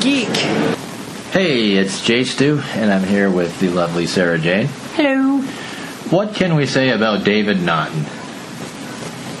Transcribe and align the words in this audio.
Geek. 0.00 0.28
Hey, 1.32 1.72
it's 1.72 2.04
Jay 2.04 2.22
Stu, 2.24 2.62
and 2.74 2.92
I'm 2.92 3.02
here 3.02 3.30
with 3.30 3.58
the 3.58 3.68
lovely 3.68 4.06
Sarah 4.06 4.38
Jane. 4.38 4.68
Hello. 4.94 5.40
What 6.10 6.34
can 6.34 6.54
we 6.54 6.66
say 6.66 6.90
about 6.90 7.24
David 7.24 7.60
Naughton? 7.62 8.04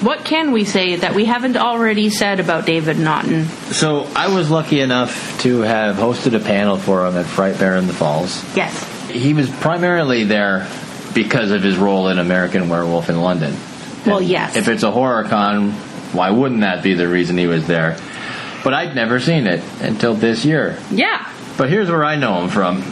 What 0.04 0.24
can 0.24 0.52
we 0.52 0.64
say 0.64 0.96
that 0.96 1.14
we 1.14 1.24
haven't 1.24 1.56
already 1.56 2.10
said 2.10 2.40
about 2.40 2.66
David 2.66 2.98
Naughton? 2.98 3.44
So, 3.72 4.04
I 4.16 4.34
was 4.34 4.50
lucky 4.50 4.80
enough 4.80 5.40
to 5.42 5.60
have 5.60 5.96
hosted 5.96 6.34
a 6.34 6.40
panel 6.44 6.76
for 6.76 7.06
him 7.06 7.16
at 7.16 7.26
Frightmare 7.26 7.78
in 7.78 7.86
the 7.86 7.94
Falls. 7.94 8.44
Yes. 8.56 9.08
He 9.08 9.34
was 9.34 9.48
primarily 9.48 10.24
there 10.24 10.68
because 11.14 11.52
of 11.52 11.62
his 11.62 11.76
role 11.76 12.08
in 12.08 12.18
American 12.18 12.68
Werewolf 12.68 13.08
in 13.08 13.20
London. 13.20 13.54
Well, 14.06 14.18
And 14.18 14.26
yes. 14.26 14.56
If 14.56 14.68
it's 14.68 14.82
a 14.82 14.90
horror 14.90 15.24
con, 15.24 15.72
why 16.12 16.30
wouldn't 16.30 16.60
that 16.62 16.82
be 16.82 16.94
the 16.94 17.08
reason 17.08 17.38
he 17.38 17.46
was 17.46 17.66
there? 17.66 17.96
But 18.64 18.74
I'd 18.74 18.94
never 18.94 19.20
seen 19.20 19.46
it 19.46 19.62
until 19.80 20.14
this 20.14 20.44
year. 20.44 20.78
Yeah. 20.90 21.30
But 21.56 21.70
here's 21.70 21.90
where 21.90 22.04
I 22.04 22.16
know 22.16 22.42
him 22.42 22.48
from. 22.50 22.82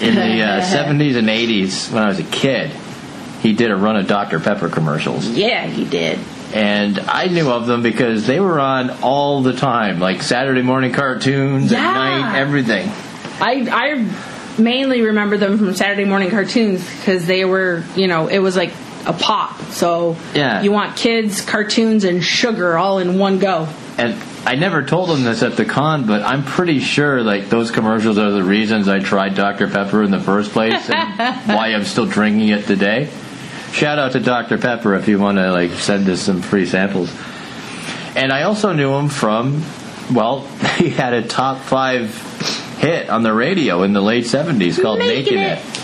In 0.00 0.14
the 0.14 0.42
uh, 0.42 0.60
70s 0.62 1.16
and 1.16 1.28
80s, 1.28 1.92
when 1.92 2.02
I 2.02 2.08
was 2.08 2.18
a 2.18 2.24
kid, 2.24 2.70
he 3.40 3.52
did 3.52 3.70
a 3.70 3.76
run 3.76 3.96
of 3.96 4.06
Dr. 4.06 4.40
Pepper 4.40 4.68
commercials. 4.68 5.28
Yeah, 5.28 5.66
he 5.66 5.84
did. 5.84 6.18
And 6.54 6.98
I 7.00 7.26
knew 7.26 7.50
of 7.50 7.66
them 7.66 7.82
because 7.82 8.26
they 8.26 8.40
were 8.40 8.60
on 8.60 8.90
all 9.02 9.42
the 9.42 9.52
time, 9.54 9.98
like 10.00 10.22
Saturday 10.22 10.62
morning 10.62 10.92
cartoons 10.92 11.70
Yeah. 11.72 11.78
at 11.78 11.92
night, 11.94 12.38
everything. 12.38 12.88
I 13.40 13.68
I 13.70 14.60
mainly 14.60 15.00
remember 15.02 15.36
them 15.36 15.58
from 15.58 15.74
Saturday 15.74 16.04
morning 16.04 16.30
cartoons 16.30 16.88
because 16.98 17.26
they 17.26 17.44
were, 17.44 17.82
you 17.96 18.06
know, 18.06 18.28
it 18.28 18.38
was 18.38 18.56
like 18.56 18.72
a 19.06 19.12
pop. 19.12 19.60
So 19.72 20.16
Yeah. 20.34 20.62
you 20.62 20.70
want 20.70 20.96
kids, 20.96 21.40
cartoons, 21.40 22.04
and 22.04 22.22
sugar 22.24 22.78
all 22.78 22.98
in 23.00 23.18
one 23.18 23.38
go. 23.40 23.66
And 23.98 24.14
I 24.46 24.56
never 24.56 24.84
told 24.84 25.10
him 25.10 25.24
this 25.24 25.42
at 25.42 25.56
the 25.56 25.64
con, 25.64 26.06
but 26.06 26.22
I'm 26.22 26.44
pretty 26.44 26.80
sure 26.80 27.22
like 27.22 27.48
those 27.48 27.70
commercials 27.70 28.18
are 28.18 28.30
the 28.30 28.42
reasons 28.42 28.88
I 28.88 28.98
tried 28.98 29.34
Dr. 29.34 29.68
Pepper 29.68 30.02
in 30.02 30.10
the 30.10 30.20
first 30.20 30.52
place 30.52 30.90
and 30.90 31.18
why 31.48 31.68
I'm 31.68 31.84
still 31.84 32.06
drinking 32.06 32.48
it 32.48 32.66
today. 32.66 33.10
Shout 33.72 33.98
out 33.98 34.12
to 34.12 34.20
Dr. 34.20 34.58
Pepper 34.58 34.94
if 34.94 35.08
you 35.08 35.18
want 35.18 35.38
to 35.38 35.50
like 35.50 35.70
send 35.72 36.08
us 36.08 36.20
some 36.20 36.42
free 36.42 36.66
samples. 36.66 37.10
And 38.14 38.32
I 38.32 38.42
also 38.42 38.72
knew 38.72 38.92
him 38.92 39.08
from, 39.08 39.64
well, 40.12 40.46
he 40.76 40.90
had 40.90 41.14
a 41.14 41.26
top 41.26 41.62
five 41.62 42.14
hit 42.78 43.08
on 43.08 43.22
the 43.22 43.32
radio 43.32 43.82
in 43.82 43.94
the 43.94 44.02
late 44.02 44.24
70s 44.24 44.80
called 44.80 44.98
Making 44.98 45.36
Making 45.36 45.38
It. 45.38 45.58
It 45.58 45.83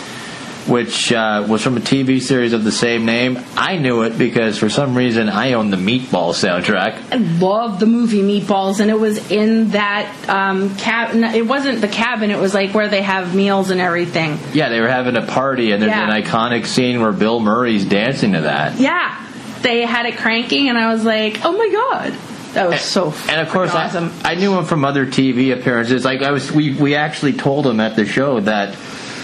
which 0.70 1.12
uh, 1.12 1.44
was 1.48 1.62
from 1.62 1.76
a 1.76 1.80
TV 1.80 2.22
series 2.22 2.52
of 2.52 2.62
the 2.64 2.70
same 2.72 3.04
name. 3.04 3.38
I 3.56 3.76
knew 3.76 4.02
it 4.02 4.16
because 4.16 4.56
for 4.56 4.70
some 4.70 4.96
reason 4.96 5.28
I 5.28 5.54
own 5.54 5.70
the 5.70 5.76
Meatball 5.76 6.32
soundtrack. 6.32 7.12
I 7.12 7.16
love 7.16 7.80
the 7.80 7.86
movie 7.86 8.22
Meatballs, 8.22 8.78
and 8.80 8.90
it 8.90 8.98
was 8.98 9.30
in 9.30 9.70
that 9.70 10.14
um, 10.28 10.76
cab. 10.76 11.14
It 11.34 11.46
wasn't 11.46 11.80
the 11.80 11.88
cabin; 11.88 12.30
it 12.30 12.38
was 12.38 12.54
like 12.54 12.72
where 12.72 12.88
they 12.88 13.02
have 13.02 13.34
meals 13.34 13.70
and 13.70 13.80
everything. 13.80 14.38
Yeah, 14.54 14.68
they 14.68 14.80
were 14.80 14.88
having 14.88 15.16
a 15.16 15.26
party, 15.26 15.72
and 15.72 15.82
there's 15.82 15.90
Yeah. 15.90 16.08
an 16.14 16.22
iconic 16.22 16.66
scene 16.66 17.00
where 17.02 17.12
Bill 17.12 17.40
Murray's 17.40 17.84
dancing 17.84 18.32
to 18.34 18.42
that. 18.42 18.78
Yeah, 18.78 19.26
they 19.62 19.82
had 19.84 20.06
it 20.06 20.16
cranking, 20.18 20.68
and 20.68 20.78
I 20.78 20.92
was 20.92 21.04
like, 21.04 21.40
"Oh 21.44 21.52
my 21.52 21.68
god, 21.68 22.12
that 22.54 22.68
was 22.68 22.80
so." 22.82 23.12
And 23.28 23.40
of 23.40 23.48
course, 23.48 23.70
awesome. 23.74 24.12
I, 24.24 24.32
I 24.32 24.34
knew 24.36 24.56
him 24.56 24.64
from 24.66 24.84
other 24.84 25.04
TV 25.04 25.52
appearances. 25.52 26.04
Like 26.04 26.22
I 26.22 26.30
was, 26.30 26.52
we 26.52 26.74
we 26.74 26.94
actually 26.94 27.32
told 27.32 27.66
him 27.66 27.80
at 27.80 27.96
the 27.96 28.06
show 28.06 28.38
that 28.40 28.76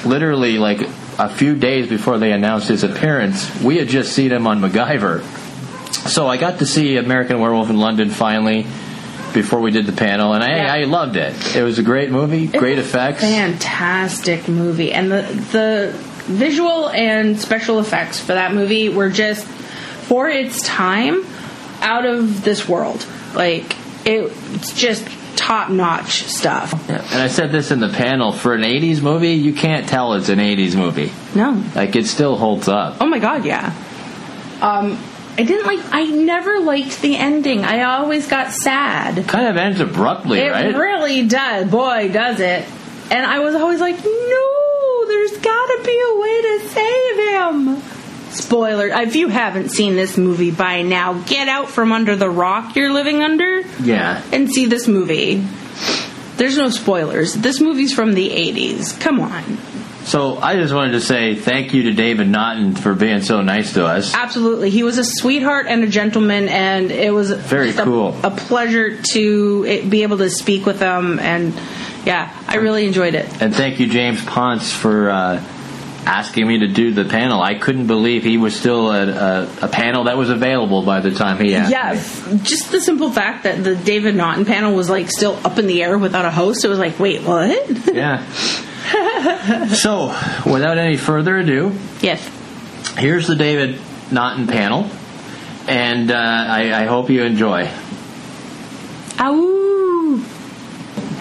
literally 0.04 0.58
like 0.58 0.80
a 1.18 1.28
few 1.28 1.54
days 1.56 1.88
before 1.88 2.18
they 2.18 2.32
announced 2.32 2.68
his 2.68 2.84
appearance, 2.84 3.60
we 3.62 3.78
had 3.78 3.88
just 3.88 4.12
seen 4.12 4.32
him 4.32 4.46
on 4.46 4.60
MacGyver. 4.60 5.22
So 6.08 6.26
I 6.28 6.36
got 6.36 6.58
to 6.60 6.66
see 6.66 6.96
American 6.98 7.40
Werewolf 7.40 7.70
in 7.70 7.78
London 7.78 8.10
finally 8.10 8.66
before 9.32 9.60
we 9.60 9.70
did 9.70 9.86
the 9.86 9.92
panel, 9.92 10.32
and 10.34 10.42
I, 10.42 10.56
Yeah. 10.56 10.72
I 10.74 10.82
loved 10.84 11.16
it. 11.16 11.56
It 11.56 11.62
was 11.62 11.78
a 11.78 11.82
great 11.82 12.10
movie, 12.10 12.46
great 12.46 12.78
effects. 12.78 13.20
fantastic 13.20 14.48
movie, 14.48 14.92
and 14.92 15.10
the 15.10 15.22
the 15.52 15.92
visual 16.26 16.88
and 16.88 17.38
special 17.38 17.78
effects 17.78 18.18
for 18.20 18.34
that 18.34 18.52
movie 18.54 18.88
were 18.88 19.10
just 19.10 19.46
for 19.46 20.28
its 20.28 20.62
time 20.62 21.24
out 21.82 22.04
of 22.06 22.42
this 22.44 22.68
world. 22.68 23.04
Like 23.34 23.76
it, 24.06 24.32
it's 24.54 24.72
just 24.72 25.06
top 25.36 25.70
notch 25.70 26.24
stuff. 26.24 26.72
Yeah, 26.88 27.02
And 27.12 27.22
I 27.22 27.28
said 27.28 27.52
this 27.52 27.70
in 27.70 27.80
the 27.80 27.88
panel 27.88 28.32
for 28.32 28.54
an 28.54 28.62
'80s 28.62 29.00
movie, 29.02 29.34
you 29.34 29.52
can't 29.52 29.88
tell 29.88 30.14
it's 30.14 30.28
an 30.28 30.38
'80s 30.38 30.74
movie. 30.74 31.12
No, 31.34 31.62
Like 31.74 31.94
it 31.96 32.06
still 32.06 32.36
holds 32.36 32.66
up. 32.68 32.96
Oh 33.00 33.06
my 33.06 33.18
god, 33.18 33.44
yeah. 33.44 33.72
Um, 34.60 34.98
I 35.38 35.42
didn't 35.42 35.66
like. 35.66 35.80
I 35.92 36.04
never 36.04 36.60
liked 36.60 37.02
the 37.02 37.16
ending. 37.16 37.64
I 37.64 37.82
always 37.82 38.26
got 38.26 38.52
sad. 38.52 39.28
Kind 39.28 39.46
of 39.48 39.56
ends 39.56 39.80
abruptly, 39.80 40.38
It 40.40 40.50
right? 40.50 40.74
really 40.74 41.26
does. 41.26 41.70
Boy, 41.70 42.08
does 42.10 42.40
it. 42.40 42.64
And 43.10 43.24
I 43.26 43.38
was 43.40 43.54
always 43.54 43.78
like, 43.80 43.96
no, 44.02 45.06
there's 45.06 45.36
got 45.38 45.66
to 45.66 45.82
be 45.84 46.02
a 46.08 46.20
way 46.20 46.42
to 46.42 46.68
save 46.68 47.16
him. 47.28 47.95
Spoiler: 48.36 48.88
If 48.88 49.16
you 49.16 49.28
haven't 49.28 49.70
seen 49.70 49.96
this 49.96 50.16
movie 50.16 50.50
by 50.50 50.82
now, 50.82 51.14
get 51.14 51.48
out 51.48 51.68
from 51.70 51.92
under 51.92 52.16
the 52.16 52.30
rock 52.30 52.76
you're 52.76 52.92
living 52.92 53.22
under 53.22 53.60
yeah. 53.82 54.22
and 54.32 54.50
see 54.50 54.66
this 54.66 54.86
movie. 54.86 55.44
There's 56.36 56.58
no 56.58 56.68
spoilers. 56.68 57.34
This 57.34 57.60
movie's 57.60 57.94
from 57.94 58.12
the 58.12 58.28
80s. 58.28 59.00
Come 59.00 59.20
on. 59.20 59.58
So 60.04 60.36
I 60.36 60.54
just 60.54 60.72
wanted 60.72 60.92
to 60.92 61.00
say 61.00 61.34
thank 61.34 61.74
you 61.74 61.84
to 61.84 61.92
David 61.92 62.28
Naughton 62.28 62.76
for 62.76 62.94
being 62.94 63.22
so 63.22 63.40
nice 63.40 63.72
to 63.74 63.84
us. 63.86 64.14
Absolutely. 64.14 64.70
He 64.70 64.84
was 64.84 64.98
a 64.98 65.04
sweetheart 65.04 65.66
and 65.68 65.82
a 65.82 65.88
gentleman, 65.88 66.48
and 66.48 66.92
it 66.92 67.12
was 67.12 67.32
Very 67.32 67.68
just 67.68 67.80
a- 67.80 67.84
cool. 67.84 68.16
A, 68.22 68.30
pleasure 68.30 69.02
to 69.14 69.64
eh, 69.66 69.88
be 69.88 70.04
able 70.04 70.18
to 70.18 70.30
speak 70.30 70.64
with 70.64 70.78
him. 70.78 71.18
And 71.18 71.52
yeah, 72.04 72.32
I 72.46 72.56
really 72.56 72.86
enjoyed 72.86 73.16
it. 73.16 73.26
And 73.42 73.52
thank 73.52 73.80
you, 73.80 73.88
James 73.88 74.24
Ponce, 74.24 74.72
for 74.72 75.10
uh, 75.10 75.42
asking 76.06 76.46
me 76.46 76.60
to 76.60 76.68
do 76.68 76.92
the 76.92 77.04
panel. 77.04 77.42
I 77.42 77.54
couldn't 77.54 77.88
believe 77.88 78.22
he 78.22 78.38
was 78.38 78.54
still 78.54 78.90
a, 78.92 79.08
a, 79.08 79.48
a 79.62 79.68
panel 79.68 80.04
that 80.04 80.16
was 80.16 80.30
available 80.30 80.82
by 80.82 81.00
the 81.00 81.10
time 81.10 81.44
he 81.44 81.54
asked. 81.54 81.68
me. 81.68 81.72
Yes, 81.72 82.42
just 82.48 82.70
the 82.70 82.80
simple 82.80 83.10
fact 83.10 83.42
that 83.42 83.62
the 83.62 83.74
David 83.74 84.14
Naughton 84.14 84.44
panel 84.44 84.74
was 84.74 84.88
like 84.88 85.10
still 85.10 85.38
up 85.44 85.58
in 85.58 85.66
the 85.66 85.82
air 85.82 85.98
without 85.98 86.24
a 86.24 86.30
host. 86.30 86.64
It 86.64 86.68
was 86.68 86.78
like, 86.78 86.98
wait, 86.98 87.22
what? 87.22 87.68
Yeah. 87.96 88.24
so, 89.74 90.08
without 90.48 90.78
any 90.78 90.96
further 90.96 91.38
ado, 91.38 91.72
yes. 92.00 92.22
here's 92.96 93.26
the 93.26 93.34
David 93.34 93.80
Naughton 94.12 94.46
panel, 94.46 94.88
and 95.66 96.10
uh, 96.10 96.14
I, 96.14 96.82
I 96.82 96.84
hope 96.84 97.10
you 97.10 97.22
enjoy. 97.24 97.68
Ow. 99.18 100.24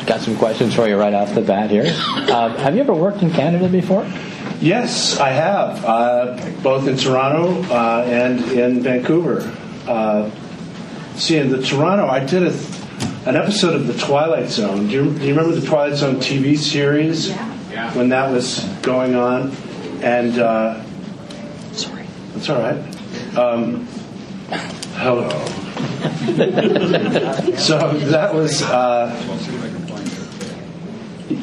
Got 0.06 0.22
some 0.22 0.38
questions 0.38 0.76
for 0.76 0.88
you 0.88 0.98
right 0.98 1.14
off 1.14 1.34
the 1.34 1.42
bat 1.42 1.72
here. 1.72 1.86
Um, 2.32 2.56
have 2.58 2.76
you 2.76 2.82
ever 2.82 2.94
worked 2.94 3.24
in 3.24 3.32
Canada 3.32 3.68
before? 3.70 4.06
Yes, 4.62 5.18
I 5.20 5.30
have, 5.30 5.84
uh, 5.86 6.52
both 6.64 6.88
in 6.88 6.98
Toronto 6.98 7.62
uh, 7.74 8.04
and 8.08 8.40
in 8.52 8.82
Vancouver. 8.82 9.42
Uh, 9.88 10.32
see, 11.16 11.38
in 11.38 11.50
the 11.50 11.62
Toronto, 11.62 12.08
I 12.08 12.20
did 12.26 12.44
a, 12.44 12.56
an 13.28 13.36
episode 13.36 13.76
of 13.76 13.88
The 13.88 13.94
Twilight 13.94 14.50
Zone. 14.50 14.88
Do 14.88 14.94
you, 14.94 15.14
do 15.14 15.26
you 15.26 15.36
remember 15.36 15.60
the 15.60 15.66
Twilight 15.66 15.98
Zone 15.98 16.16
TV 16.16 16.58
series? 16.58 17.30
Yeah. 17.30 17.94
When 17.96 18.10
that 18.10 18.32
was 18.32 18.64
going 18.82 19.16
on? 19.16 19.52
And, 20.02 20.40
uh, 20.40 20.82
Sorry. 21.74 22.06
that's 22.34 22.50
all 22.50 22.62
right. 22.62 23.38
Um, 23.38 23.86
hello. 24.96 25.30
so 27.58 27.94
that 27.94 28.34
was. 28.34 28.62
Uh, 28.64 29.12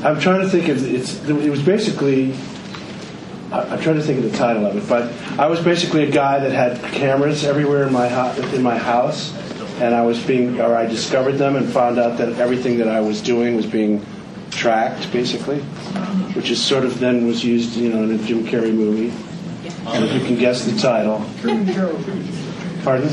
I'm 0.05 0.19
trying 0.21 0.41
to 0.41 0.49
think 0.49 0.69
of 0.69 0.83
it's. 0.93 1.23
It 1.29 1.51
was 1.51 1.63
basically. 1.63 2.35
I'm 3.53 3.81
trying 3.81 3.97
to 3.97 4.03
think 4.03 4.25
of 4.25 4.31
the 4.31 4.37
title 4.39 4.65
of 4.67 4.77
it, 4.77 4.89
but 4.89 5.13
I 5.39 5.47
was 5.47 5.61
basically 5.61 6.05
a 6.05 6.11
guy 6.11 6.39
that 6.39 6.53
had 6.53 6.79
cameras 6.93 7.45
everywhere 7.45 7.87
in 7.87 7.93
my 7.93 8.09
ho- 8.09 8.35
in 8.55 8.63
my 8.63 8.79
house, 8.79 9.33
and 9.81 9.95
I 9.95 10.03
was 10.03 10.19
being, 10.25 10.61
or 10.61 10.75
I 10.75 10.87
discovered 10.87 11.33
them 11.33 11.57
and 11.57 11.69
found 11.71 11.99
out 11.99 12.17
that 12.19 12.39
everything 12.41 12.79
that 12.79 12.89
I 12.89 13.01
was 13.01 13.21
doing 13.21 13.57
was 13.57 13.67
being 13.67 14.05
tracked, 14.51 15.11
basically, 15.13 15.59
which 16.35 16.51
is 16.51 16.63
sort 16.63 16.85
of 16.85 16.99
then 16.99 17.27
was 17.27 17.45
used, 17.45 17.77
you 17.77 17.91
know, 17.93 18.03
in 18.05 18.13
a 18.13 18.19
Jim 18.25 18.45
Carrey 18.45 18.73
movie. 18.75 19.13
And 19.87 20.05
if 20.05 20.13
you 20.15 20.21
can 20.27 20.37
guess 20.37 20.65
the 20.65 20.79
title, 20.79 21.25
pardon? 22.85 23.09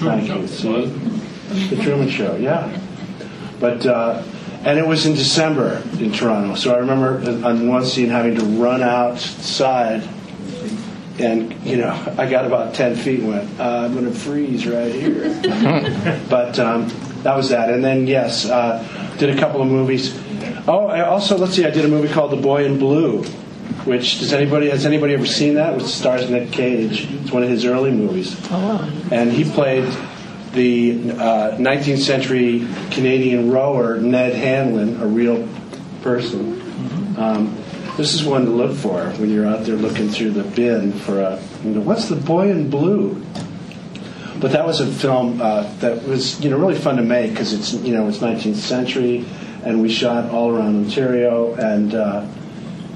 Thank 0.00 0.28
you. 0.28 0.46
See, 0.46 0.86
the 1.74 1.82
Truman 1.82 2.08
Show, 2.08 2.36
yeah. 2.36 2.78
But 3.58 3.84
uh, 3.86 4.22
and 4.64 4.78
it 4.78 4.86
was 4.86 5.06
in 5.06 5.14
December 5.14 5.82
in 5.98 6.12
Toronto, 6.12 6.54
so 6.54 6.74
I 6.74 6.78
remember 6.78 7.46
on 7.46 7.68
one 7.68 7.84
scene 7.84 8.08
having 8.08 8.34
to 8.36 8.44
run 8.44 8.82
outside, 8.82 10.06
and 11.18 11.54
you 11.64 11.78
know 11.78 12.14
I 12.18 12.28
got 12.28 12.44
about 12.44 12.74
ten 12.74 12.94
feet 12.94 13.20
and 13.20 13.28
went, 13.28 13.60
uh, 13.60 13.84
I'm 13.84 13.94
going 13.94 14.04
to 14.04 14.12
freeze 14.12 14.66
right 14.66 14.92
here. 14.92 15.30
but 16.28 16.58
um, 16.58 16.88
that 17.22 17.36
was 17.36 17.48
that, 17.50 17.70
and 17.70 17.82
then 17.82 18.06
yes, 18.06 18.46
uh, 18.46 18.86
did 19.18 19.36
a 19.36 19.40
couple 19.40 19.62
of 19.62 19.68
movies. 19.68 20.18
Oh, 20.68 20.86
I 20.88 21.06
also 21.06 21.38
let's 21.38 21.54
see, 21.54 21.64
I 21.64 21.70
did 21.70 21.84
a 21.84 21.88
movie 21.88 22.08
called 22.08 22.32
The 22.32 22.36
Boy 22.36 22.64
in 22.64 22.78
Blue. 22.78 23.24
Which 23.84 24.18
does 24.18 24.34
anybody 24.34 24.68
has 24.68 24.84
anybody 24.84 25.14
ever 25.14 25.24
seen 25.24 25.54
that? 25.54 25.74
Which 25.74 25.86
stars 25.86 26.28
Nick 26.28 26.52
Cage. 26.52 27.10
It's 27.10 27.32
one 27.32 27.42
of 27.42 27.48
his 27.48 27.64
early 27.64 27.90
movies. 27.90 28.38
Oh, 28.50 28.76
wow. 28.76 28.90
And 29.10 29.32
he 29.32 29.50
played 29.50 29.84
the 30.52 31.12
uh, 31.12 31.56
19th 31.56 31.98
century 31.98 32.66
Canadian 32.90 33.50
rower 33.50 33.98
Ned 33.98 34.34
Hanlon, 34.34 35.00
a 35.00 35.06
real 35.06 35.48
person. 36.02 36.60
Um, 37.16 37.56
this 37.96 38.14
is 38.14 38.24
one 38.24 38.46
to 38.46 38.50
look 38.50 38.76
for 38.76 39.04
when 39.18 39.30
you're 39.30 39.46
out 39.46 39.64
there 39.64 39.76
looking 39.76 40.08
through 40.08 40.30
the 40.30 40.44
bin 40.44 40.92
for 40.92 41.20
a. 41.20 41.42
You 41.62 41.72
know, 41.72 41.80
what's 41.80 42.08
the 42.08 42.16
boy 42.16 42.50
in 42.50 42.70
blue? 42.70 43.22
But 44.40 44.52
that 44.52 44.64
was 44.64 44.80
a 44.80 44.86
film 44.86 45.40
uh, 45.42 45.70
that 45.80 46.04
was 46.04 46.40
you 46.42 46.50
know 46.50 46.56
really 46.56 46.78
fun 46.78 46.96
to 46.96 47.02
make 47.02 47.30
because 47.30 47.52
it's 47.52 47.74
you 47.74 47.92
know 47.92 48.08
it's 48.08 48.18
19th 48.18 48.56
century, 48.56 49.26
and 49.64 49.82
we 49.82 49.90
shot 49.90 50.30
all 50.30 50.50
around 50.50 50.84
Ontario, 50.86 51.54
and 51.54 51.94
uh, 51.94 52.26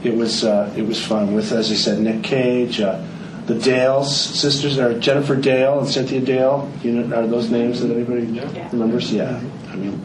it 0.03 0.15
was 0.15 0.45
uh, 0.45 0.73
it 0.77 0.87
was 0.87 1.05
fun 1.05 1.35
with 1.35 1.53
as 1.53 1.71
I 1.71 1.75
said 1.75 1.99
Nick 1.99 2.23
Cage, 2.23 2.81
uh, 2.81 3.05
the 3.47 3.55
Dales 3.55 4.15
sisters 4.15 4.79
are 4.79 4.99
Jennifer 4.99 5.37
Dale 5.37 5.81
and 5.81 5.89
Cynthia 5.89 6.21
Dale. 6.21 6.71
You 6.83 6.93
know, 6.93 7.17
are 7.17 7.27
those 7.27 7.51
names 7.51 7.81
that 7.81 7.91
anybody 7.91 8.27
remembers? 8.73 9.13
Yeah, 9.13 9.41
I 9.71 9.77
mean, 9.77 10.01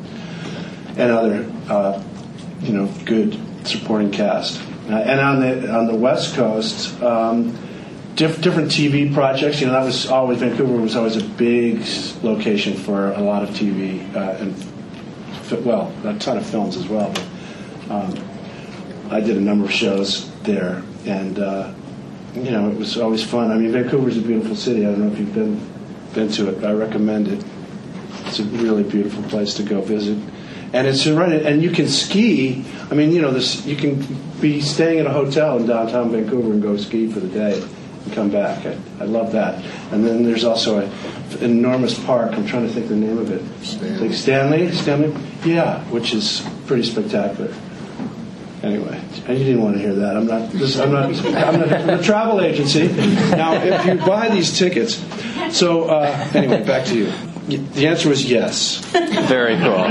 and 0.98 1.12
other 1.12 1.52
uh, 1.70 2.04
you 2.62 2.74
know 2.74 2.92
good 3.06 3.40
supporting 3.66 4.12
cast. 4.12 4.62
Uh, 4.90 4.96
and 4.96 5.20
on 5.20 5.40
the 5.40 5.74
on 5.74 5.88
the 5.88 5.96
West 5.96 6.36
Coast. 6.36 7.02
Um, 7.02 7.58
diff- 8.20 8.42
different 8.42 8.70
TV 8.70 9.12
projects. 9.14 9.62
You 9.62 9.68
know, 9.68 9.74
that 9.74 9.86
was 9.86 10.08
always 10.08 10.40
Vancouver 10.40 10.74
was 10.74 10.96
always 10.96 11.16
a 11.16 11.24
big 11.24 11.86
location 12.22 12.76
for 12.76 13.12
a 13.14 13.22
lot 13.22 13.44
of 13.44 13.50
TV 13.52 14.14
uh, 14.16 14.38
and 14.40 15.66
well, 15.66 15.92
a 16.04 16.18
ton 16.20 16.38
of 16.38 16.46
films 16.46 16.78
as 16.78 16.88
well. 16.88 17.12
But 17.12 17.92
um, 17.92 18.30
I 19.10 19.20
did 19.20 19.38
a 19.38 19.42
number 19.42 19.66
of 19.66 19.72
shows 19.72 20.30
there, 20.42 20.84
and 21.06 21.40
uh, 21.40 21.74
you 22.36 22.52
know, 22.52 22.70
it 22.70 22.78
was 22.78 22.98
always 22.98 23.24
fun. 23.24 23.52
I 23.52 23.56
mean, 23.56 23.72
Vancouver's 23.72 24.18
a 24.18 24.22
beautiful 24.22 24.56
city. 24.56 24.86
I 24.86 24.92
don't 24.92 25.00
know 25.00 25.12
if 25.12 25.20
you've 25.20 25.34
been 25.34 25.60
been 26.14 26.30
to 26.30 26.50
it. 26.50 26.64
I 26.64 26.74
recommend 26.74 27.28
it. 27.28 27.44
It's 28.26 28.40
a 28.40 28.44
really 28.44 28.84
beautiful 28.84 29.24
place 29.24 29.54
to 29.56 29.64
go 29.64 29.82
visit. 29.82 30.18
And 30.72 30.88
it's 30.88 31.08
right, 31.08 31.42
and 31.42 31.64
you 31.64 31.72
can 31.72 31.88
ski. 31.88 32.64
I 32.92 32.94
mean, 32.94 33.12
you 33.12 33.22
know, 33.22 33.32
this 33.32 33.66
you 33.66 33.76
can 33.76 34.06
be 34.40 34.62
staying 34.62 35.00
at 35.00 35.08
a 35.08 35.12
hotel 35.12 35.58
in 35.58 35.66
downtown 35.66 36.12
Vancouver 36.12 36.52
and 36.52 36.62
go 36.62 36.78
ski 36.78 37.12
for 37.12 37.20
the 37.20 37.28
day 37.28 37.60
and 38.06 38.14
come 38.14 38.30
back. 38.30 38.66
I, 38.66 38.78
I 39.00 39.06
love 39.06 39.32
that. 39.32 39.64
And 39.92 40.06
then 40.06 40.24
there's 40.24 40.44
also 40.44 40.80
a, 40.80 40.86
an 41.44 41.52
enormous 41.52 41.98
park. 42.04 42.34
I'm 42.34 42.46
trying 42.46 42.68
to 42.68 42.74
think 42.74 42.88
the 42.88 42.96
name 42.96 43.18
of 43.18 43.32
it. 43.32 43.42
Like 44.00 44.14
Stanley, 44.14 44.72
Stanley, 44.72 45.16
yeah, 45.44 45.84
which 45.86 46.14
is 46.14 46.48
pretty 46.68 46.84
spectacular. 46.84 47.52
Anyway, 48.62 49.02
and 49.26 49.38
you 49.38 49.46
didn't 49.46 49.62
want 49.62 49.76
to 49.76 49.82
hear 49.82 49.94
that. 49.96 50.18
I'm 50.18 50.26
not. 50.26 50.52
This, 50.52 50.78
I'm 50.78 50.92
not. 50.92 51.06
I'm 51.26 51.60
not 51.62 51.70
from 51.70 51.90
a 51.90 52.04
travel 52.04 52.42
agency. 52.42 52.88
Now, 53.32 53.54
if 53.54 53.86
you 53.86 53.96
buy 54.06 54.28
these 54.28 54.58
tickets, 54.58 55.02
so 55.52 55.86
uh, 55.86 56.30
anyway, 56.34 56.64
back 56.66 56.86
to 56.88 56.98
you. 56.98 57.12
The 57.48 57.88
answer 57.88 58.10
was 58.10 58.30
yes. 58.30 58.78
Very 59.28 59.56
cool. 59.58 59.90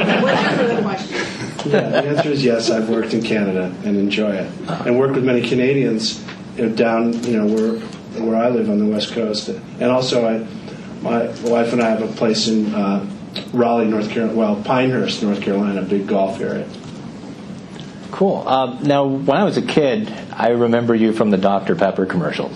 Yeah, 1.67 1.89
the 1.89 2.05
answer 2.09 2.31
is 2.31 2.45
yes. 2.45 2.71
I've 2.71 2.89
worked 2.89 3.15
in 3.15 3.23
Canada 3.23 3.75
and 3.85 3.97
enjoy 3.97 4.33
it, 4.33 4.53
and 4.69 4.99
worked 4.99 5.15
with 5.15 5.25
many 5.25 5.41
Canadians 5.49 6.23
you 6.57 6.67
know, 6.67 6.75
down, 6.75 7.13
you 7.25 7.37
know, 7.37 7.47
where 7.47 7.81
where 8.23 8.37
I 8.37 8.49
live 8.49 8.69
on 8.69 8.79
the 8.79 8.87
west 8.87 9.13
coast, 9.13 9.49
and 9.49 9.85
also 9.85 10.27
I, 10.29 10.47
my 11.03 11.27
wife 11.49 11.73
and 11.73 11.83
I 11.83 11.89
have 11.89 12.03
a 12.03 12.13
place 12.15 12.49
in 12.49 12.75
uh, 12.75 13.09
Raleigh, 13.53 13.87
North 13.87 14.11
Carolina, 14.11 14.39
well, 14.39 14.63
Pinehurst, 14.63 15.23
North 15.23 15.41
Carolina, 15.41 15.81
a 15.81 15.85
big 15.85 16.07
golf 16.07 16.41
area. 16.41 16.69
Cool. 18.11 18.47
Um, 18.49 18.79
now, 18.83 19.05
when 19.05 19.37
I 19.37 19.45
was 19.45 19.59
a 19.59 19.63
kid, 19.63 20.11
I 20.33 20.49
remember 20.51 20.95
you 20.95 21.13
from 21.13 21.31
the 21.31 21.37
Dr. 21.37 21.77
Pepper 21.77 22.07
commercials. 22.07 22.53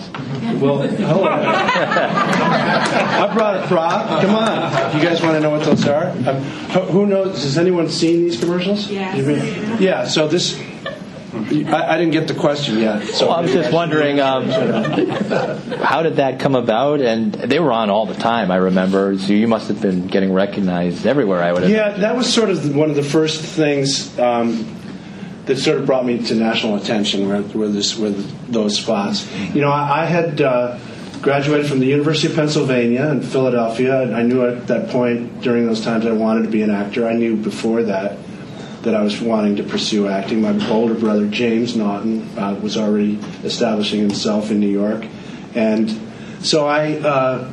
Well, 0.59 0.79
hello. 0.81 1.25
I 1.27 3.29
brought 3.33 3.63
a 3.63 3.67
prop. 3.67 4.21
Come 4.21 4.35
on. 4.35 4.97
You 4.97 5.03
guys 5.03 5.21
want 5.21 5.35
to 5.35 5.39
know 5.41 5.51
what 5.51 5.63
those 5.63 5.87
are? 5.87 6.07
Um, 6.07 6.41
who 6.73 6.79
who 6.81 7.05
knows? 7.05 7.43
Has 7.43 7.57
anyone 7.57 7.89
seen 7.89 8.23
these 8.23 8.39
commercials? 8.39 8.89
Yes. 8.89 9.79
Yeah. 9.79 10.05
So 10.07 10.27
this. 10.27 10.59
I, 11.35 11.95
I 11.95 11.97
didn't 11.97 12.11
get 12.11 12.27
the 12.27 12.35
question 12.35 12.77
yet. 12.77 13.03
So 13.05 13.27
Well, 13.27 13.37
I 13.37 13.41
was 13.41 13.51
just 13.51 13.71
I 13.71 13.73
wondering, 13.73 14.19
um, 14.19 14.47
how 14.49 16.03
did 16.03 16.17
that 16.17 16.39
come 16.39 16.53
about? 16.55 17.01
And 17.01 17.33
they 17.33 17.59
were 17.59 17.71
on 17.71 17.89
all 17.89 18.05
the 18.05 18.13
time, 18.13 18.51
I 18.51 18.57
remember. 18.57 19.17
So 19.17 19.33
you 19.33 19.47
must 19.47 19.67
have 19.67 19.81
been 19.81 20.05
getting 20.07 20.31
recognized 20.31 21.07
everywhere, 21.07 21.41
I 21.41 21.51
would 21.51 21.63
have. 21.63 21.71
Yeah, 21.71 21.89
that 21.97 22.15
was 22.15 22.31
sort 22.31 22.51
of 22.51 22.75
one 22.75 22.91
of 22.91 22.95
the 22.95 23.01
first 23.03 23.41
things 23.41 24.17
um, 24.19 24.63
that 25.45 25.57
sort 25.57 25.79
of 25.79 25.85
brought 25.85 26.05
me 26.05 26.23
to 26.25 26.35
national 26.35 26.75
attention 26.75 27.27
were, 27.27 27.41
were, 27.57 27.67
this, 27.67 27.97
were 27.97 28.09
those 28.09 28.79
spots. 28.79 29.29
You 29.53 29.61
know, 29.61 29.71
I, 29.71 30.03
I 30.03 30.05
had 30.05 30.41
uh, 30.41 30.79
graduated 31.21 31.67
from 31.67 31.79
the 31.79 31.85
University 31.85 32.27
of 32.27 32.35
Pennsylvania 32.35 33.09
in 33.09 33.21
Philadelphia. 33.21 34.01
and 34.01 34.15
I 34.15 34.23
knew 34.23 34.45
at 34.45 34.67
that 34.67 34.89
point 34.89 35.41
during 35.41 35.65
those 35.65 35.83
times 35.83 36.05
I 36.05 36.11
wanted 36.11 36.43
to 36.43 36.49
be 36.49 36.61
an 36.61 36.69
actor. 36.69 37.07
I 37.07 37.13
knew 37.13 37.35
before 37.35 37.83
that 37.83 38.17
that 38.83 38.95
I 38.95 39.01
was 39.01 39.21
wanting 39.21 39.55
to 39.57 39.63
pursue 39.63 40.09
acting. 40.09 40.41
My 40.41 40.69
older 40.69 40.93
brother 40.93 41.25
James 41.27 41.75
Naughton 41.75 42.37
uh, 42.37 42.59
was 42.61 42.75
already 42.75 43.15
establishing 43.43 44.01
himself 44.01 44.51
in 44.51 44.59
New 44.59 44.67
York, 44.69 45.05
and 45.55 45.89
so 46.41 46.67
I. 46.67 46.97
Uh, 46.97 47.51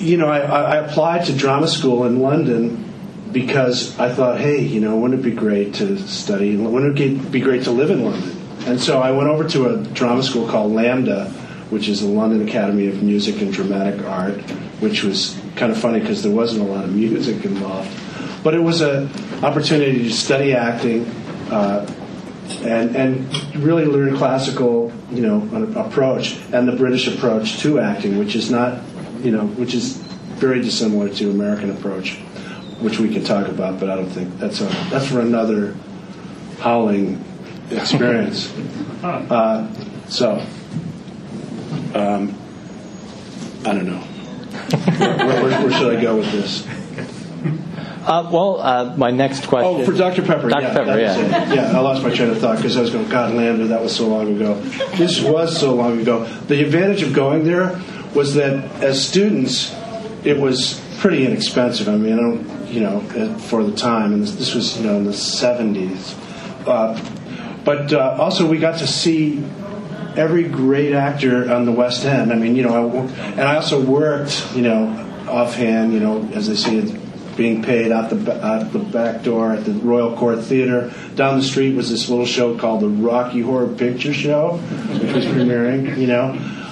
you 0.00 0.16
know, 0.16 0.28
I, 0.28 0.38
I 0.38 0.76
applied 0.76 1.26
to 1.26 1.36
drama 1.36 1.66
school 1.66 2.04
in 2.04 2.20
London 2.20 2.87
because 3.32 3.98
I 3.98 4.12
thought, 4.12 4.40
hey, 4.40 4.60
you 4.60 4.80
know, 4.80 4.96
wouldn't 4.96 5.20
it 5.20 5.22
be 5.22 5.30
great 5.30 5.74
to 5.74 5.98
study? 6.06 6.56
Wouldn't 6.56 6.98
it 6.98 7.30
be 7.30 7.40
great 7.40 7.64
to 7.64 7.70
live 7.70 7.90
in 7.90 8.04
London? 8.04 8.36
And 8.66 8.80
so 8.80 9.00
I 9.00 9.12
went 9.12 9.28
over 9.28 9.48
to 9.50 9.68
a 9.68 9.82
drama 9.82 10.22
school 10.22 10.48
called 10.48 10.72
LAMDA, 10.72 11.30
which 11.70 11.88
is 11.88 12.00
the 12.00 12.08
London 12.08 12.46
Academy 12.46 12.88
of 12.88 13.02
Music 13.02 13.40
and 13.40 13.52
Dramatic 13.52 14.04
Art, 14.04 14.40
which 14.80 15.04
was 15.04 15.38
kind 15.56 15.70
of 15.70 15.78
funny 15.78 16.00
because 16.00 16.22
there 16.22 16.32
wasn't 16.32 16.68
a 16.68 16.72
lot 16.72 16.84
of 16.84 16.94
music 16.94 17.44
involved. 17.44 17.90
But 18.42 18.54
it 18.54 18.60
was 18.60 18.80
an 18.80 19.10
opportunity 19.42 20.04
to 20.04 20.12
study 20.12 20.54
acting 20.54 21.06
uh, 21.50 21.86
and, 22.62 22.96
and 22.96 23.56
really 23.56 23.84
learn 23.84 24.16
classical, 24.16 24.92
you 25.10 25.22
know, 25.22 25.74
approach 25.76 26.38
and 26.52 26.66
the 26.66 26.72
British 26.72 27.06
approach 27.06 27.58
to 27.60 27.78
acting, 27.78 28.18
which 28.18 28.34
is 28.34 28.50
not, 28.50 28.82
you 29.22 29.30
know, 29.30 29.46
which 29.46 29.74
is 29.74 29.96
very 30.38 30.62
dissimilar 30.62 31.08
to 31.08 31.30
American 31.30 31.70
approach, 31.70 32.18
which 32.80 32.98
we 32.98 33.12
can 33.12 33.24
talk 33.24 33.48
about, 33.48 33.80
but 33.80 33.90
I 33.90 33.96
don't 33.96 34.08
think 34.08 34.38
that's 34.38 34.60
a, 34.60 34.66
that's 34.90 35.08
for 35.08 35.20
another 35.20 35.74
howling 36.60 37.24
experience. 37.70 38.52
Uh, 39.00 39.72
so, 40.08 40.44
um, 41.94 42.36
I 43.64 43.72
don't 43.72 43.86
know. 43.86 44.00
where, 44.00 45.16
where, 45.44 45.62
where 45.62 45.70
should 45.70 45.96
I 45.96 46.02
go 46.02 46.16
with 46.16 46.32
this? 46.32 46.66
Uh, 48.08 48.28
well, 48.32 48.60
uh, 48.60 48.96
my 48.96 49.10
next 49.10 49.46
question. 49.46 49.82
Oh, 49.82 49.84
for 49.84 49.92
Dr. 49.92 50.22
Pepper. 50.22 50.48
Dr. 50.48 50.62
yeah, 50.62 50.72
Pepper, 50.72 50.98
yeah. 50.98 51.52
Yeah, 51.52 51.78
I 51.78 51.80
lost 51.80 52.02
my 52.02 52.10
train 52.10 52.30
of 52.30 52.38
thought 52.38 52.56
because 52.56 52.76
I 52.76 52.80
was 52.80 52.90
going, 52.90 53.08
God, 53.08 53.34
LAMDA, 53.34 53.68
that 53.68 53.82
was 53.82 53.94
so 53.94 54.08
long 54.08 54.34
ago. 54.34 54.54
This 54.96 55.22
was 55.22 55.56
so 55.60 55.74
long 55.74 56.00
ago. 56.00 56.24
The 56.24 56.64
advantage 56.64 57.02
of 57.02 57.12
going 57.12 57.44
there 57.44 57.80
was 58.14 58.34
that 58.34 58.64
as 58.82 59.06
students, 59.06 59.74
it 60.24 60.38
was 60.38 60.80
pretty 60.98 61.24
inexpensive. 61.24 61.88
I 61.88 61.96
mean, 61.96 62.14
I 62.14 62.16
don't, 62.16 62.68
you 62.68 62.80
know, 62.80 62.98
uh, 62.98 63.38
for 63.38 63.62
the 63.64 63.74
time, 63.74 64.12
and 64.12 64.22
this, 64.22 64.54
was, 64.54 64.78
you 64.78 64.86
know, 64.86 64.96
in 64.96 65.04
the 65.04 65.12
70s. 65.12 66.14
Uh, 66.66 67.00
but 67.64 67.92
uh, 67.92 68.16
also, 68.18 68.46
we 68.48 68.58
got 68.58 68.78
to 68.80 68.86
see 68.86 69.42
every 70.16 70.44
great 70.44 70.92
actor 70.92 71.50
on 71.52 71.64
the 71.64 71.72
West 71.72 72.04
End. 72.04 72.32
I 72.32 72.36
mean, 72.36 72.56
you 72.56 72.64
know, 72.64 72.90
I, 72.90 72.98
and 72.98 73.40
I 73.40 73.56
also 73.56 73.82
worked, 73.82 74.54
you 74.54 74.62
know, 74.62 74.86
offhand, 75.28 75.92
you 75.92 76.00
know, 76.00 76.28
as 76.34 76.48
they 76.48 76.56
say, 76.56 76.98
being 77.36 77.62
paid 77.62 77.92
out 77.92 78.10
the 78.10 78.44
out 78.44 78.72
the 78.72 78.80
back 78.80 79.22
door 79.22 79.52
at 79.52 79.64
the 79.64 79.70
Royal 79.70 80.16
Court 80.16 80.42
Theater. 80.42 80.92
Down 81.14 81.38
the 81.38 81.44
street 81.44 81.76
was 81.76 81.88
this 81.88 82.08
little 82.08 82.26
show 82.26 82.58
called 82.58 82.80
the 82.80 82.88
Rocky 82.88 83.42
Horror 83.42 83.68
Picture 83.68 84.12
Show, 84.12 84.56
which 84.56 85.12
was 85.12 85.24
premiering. 85.24 85.96
You 85.96 86.08
know, 86.08 86.30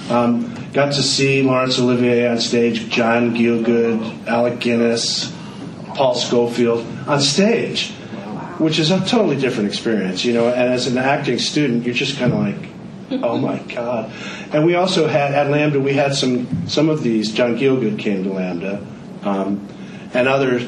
um, 0.09 0.56
got 0.73 0.93
to 0.93 1.03
see 1.03 1.41
Laurence 1.41 1.79
Olivier 1.79 2.27
on 2.27 2.39
stage, 2.39 2.89
John 2.89 3.35
Gielgud, 3.35 4.27
Alec 4.27 4.59
Guinness, 4.59 5.33
Paul 5.95 6.15
Scofield 6.15 6.85
on 7.07 7.19
stage, 7.19 7.91
which 8.59 8.79
is 8.79 8.91
a 8.91 8.99
totally 9.05 9.37
different 9.37 9.69
experience. 9.69 10.23
You 10.25 10.33
know, 10.33 10.47
and 10.47 10.73
as 10.73 10.87
an 10.87 10.97
acting 10.97 11.39
student, 11.39 11.85
you're 11.85 11.95
just 11.95 12.17
kind 12.17 12.33
of 12.33 12.39
like, 12.39 13.21
oh 13.23 13.37
my 13.37 13.57
god. 13.73 14.11
And 14.53 14.65
we 14.65 14.75
also 14.75 15.07
had 15.07 15.33
at 15.33 15.47
LAMDA, 15.47 15.81
we 15.81 15.93
had 15.93 16.13
some 16.13 16.67
some 16.67 16.89
of 16.89 17.03
these. 17.03 17.31
John 17.31 17.57
Gielgud 17.57 17.99
came 17.99 18.23
to 18.23 18.29
LAMDA. 18.29 19.25
Um, 19.25 19.67
and 20.13 20.27
other 20.27 20.67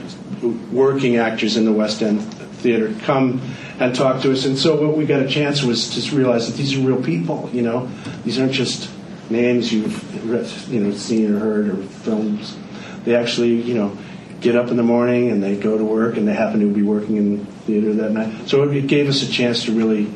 working 0.71 1.17
actors 1.17 1.57
in 1.57 1.65
the 1.65 1.71
West 1.71 2.01
End 2.01 2.21
theater 2.59 2.93
come 3.01 3.41
and 3.79 3.95
talk 3.95 4.21
to 4.21 4.31
us. 4.31 4.45
And 4.45 4.57
so 4.57 4.81
what 4.81 4.97
we 4.97 5.05
got 5.05 5.21
a 5.21 5.27
chance 5.27 5.63
was 5.63 5.89
to 5.95 6.15
realize 6.15 6.47
that 6.47 6.57
these 6.57 6.77
are 6.77 6.81
real 6.81 7.01
people. 7.01 7.49
You 7.53 7.61
know, 7.61 7.89
these 8.25 8.39
aren't 8.39 8.51
just 8.51 8.89
names 9.29 9.71
you've 9.71 10.29
read, 10.29 10.47
you 10.71 10.79
know 10.79 10.93
seen 10.93 11.33
or 11.33 11.39
heard 11.39 11.69
or 11.69 11.77
films. 11.77 12.57
They 13.03 13.15
actually, 13.15 13.61
you 13.61 13.75
know, 13.75 13.97
get 14.41 14.55
up 14.55 14.69
in 14.69 14.77
the 14.77 14.83
morning 14.83 15.31
and 15.31 15.41
they 15.41 15.55
go 15.55 15.77
to 15.77 15.83
work 15.83 16.17
and 16.17 16.27
they 16.27 16.33
happen 16.33 16.59
to 16.59 16.73
be 16.73 16.81
working 16.81 17.17
in 17.17 17.45
theater 17.45 17.93
that 17.93 18.11
night. 18.11 18.47
So 18.47 18.63
it 18.63 18.87
gave 18.87 19.07
us 19.07 19.23
a 19.23 19.31
chance 19.31 19.65
to 19.65 19.71
really 19.71 20.11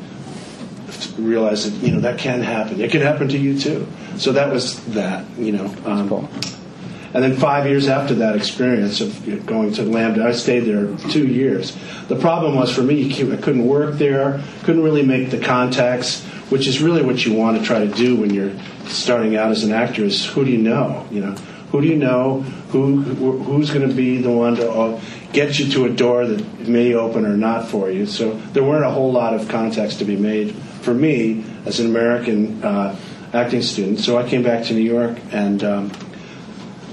realize 1.18 1.70
that 1.70 1.86
you 1.86 1.92
know 1.92 2.00
that 2.00 2.18
can 2.18 2.42
happen. 2.42 2.80
It 2.80 2.90
can 2.90 3.00
happen 3.00 3.28
to 3.28 3.38
you 3.38 3.58
too. 3.58 3.86
So 4.16 4.32
that 4.32 4.52
was 4.52 4.84
that. 4.94 5.24
You 5.38 5.52
know. 5.52 5.74
Um, 5.84 6.08
Cool. 6.08 6.28
And 7.14 7.22
then 7.22 7.36
five 7.36 7.68
years 7.68 7.86
after 7.86 8.12
that 8.16 8.34
experience 8.34 9.00
of 9.00 9.46
going 9.46 9.72
to 9.74 9.82
LAMDA, 9.82 10.26
I 10.26 10.32
stayed 10.32 10.64
there 10.64 10.96
two 11.10 11.28
years. 11.28 11.76
The 12.08 12.16
problem 12.16 12.56
was 12.56 12.74
for 12.74 12.82
me, 12.82 13.08
I 13.08 13.36
couldn't 13.36 13.66
work 13.66 13.98
there, 13.98 14.42
couldn't 14.64 14.82
really 14.82 15.04
make 15.06 15.30
the 15.30 15.38
contacts, 15.38 16.26
which 16.50 16.66
is 16.66 16.82
really 16.82 17.02
what 17.02 17.24
you 17.24 17.34
want 17.34 17.58
to 17.58 17.64
try 17.64 17.80
to 17.80 17.92
do 17.92 18.16
when 18.16 18.32
you're 18.32 18.52
starting 18.86 19.36
out 19.36 19.50
as 19.50 19.64
an 19.64 19.72
actor. 19.72 20.04
Is 20.04 20.24
who 20.26 20.44
do 20.44 20.50
you 20.50 20.58
know? 20.58 21.06
You 21.10 21.20
know, 21.20 21.32
who 21.70 21.80
do 21.80 21.88
you 21.88 21.96
know? 21.96 22.40
Who 22.70 23.02
who's 23.02 23.70
going 23.70 23.88
to 23.88 23.94
be 23.94 24.18
the 24.18 24.30
one 24.30 24.56
to 24.56 24.70
uh, 24.70 25.00
get 25.32 25.58
you 25.58 25.70
to 25.72 25.86
a 25.86 25.90
door 25.90 26.26
that 26.26 26.68
may 26.68 26.94
open 26.94 27.24
or 27.24 27.36
not 27.36 27.68
for 27.68 27.90
you? 27.90 28.06
So 28.06 28.34
there 28.52 28.64
weren't 28.64 28.84
a 28.84 28.90
whole 28.90 29.12
lot 29.12 29.34
of 29.34 29.48
contacts 29.48 29.96
to 29.96 30.04
be 30.04 30.16
made 30.16 30.54
for 30.82 30.94
me 30.94 31.44
as 31.64 31.80
an 31.80 31.86
American 31.86 32.62
uh, 32.62 32.96
acting 33.32 33.62
student. 33.62 34.00
So 34.00 34.18
I 34.18 34.28
came 34.28 34.42
back 34.42 34.66
to 34.66 34.74
New 34.74 34.82
York 34.82 35.18
and. 35.32 35.62
Um, 35.64 35.92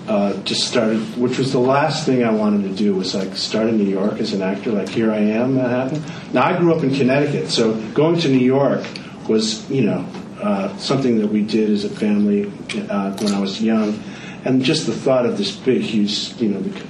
uh, 0.07 0.33
just 0.43 0.67
started, 0.67 0.97
which 1.15 1.37
was 1.37 1.51
the 1.51 1.59
last 1.59 2.05
thing 2.05 2.23
I 2.23 2.31
wanted 2.31 2.63
to 2.63 2.75
do 2.75 2.95
was 2.95 3.13
like 3.13 3.35
start 3.37 3.67
in 3.67 3.77
New 3.77 3.89
York 3.89 4.19
as 4.19 4.33
an 4.33 4.41
actor. 4.41 4.71
Like 4.71 4.89
here 4.89 5.11
I 5.11 5.19
am, 5.19 5.55
Manhattan. 5.55 6.03
Now 6.33 6.43
I 6.43 6.57
grew 6.57 6.73
up 6.73 6.83
in 6.83 6.93
Connecticut, 6.93 7.49
so 7.49 7.79
going 7.93 8.19
to 8.21 8.27
New 8.27 8.43
York 8.43 8.83
was, 9.27 9.69
you 9.69 9.83
know, 9.83 10.05
uh, 10.41 10.75
something 10.77 11.19
that 11.19 11.27
we 11.27 11.43
did 11.43 11.69
as 11.69 11.85
a 11.85 11.89
family 11.89 12.51
uh, 12.89 13.15
when 13.17 13.33
I 13.33 13.39
was 13.39 13.61
young, 13.61 14.01
and 14.43 14.63
just 14.63 14.87
the 14.87 14.93
thought 14.93 15.25
of 15.25 15.37
this 15.37 15.55
big, 15.55 15.81
huge, 15.81 16.33
you 16.41 16.49
know, 16.49 16.61
the, 16.61 16.83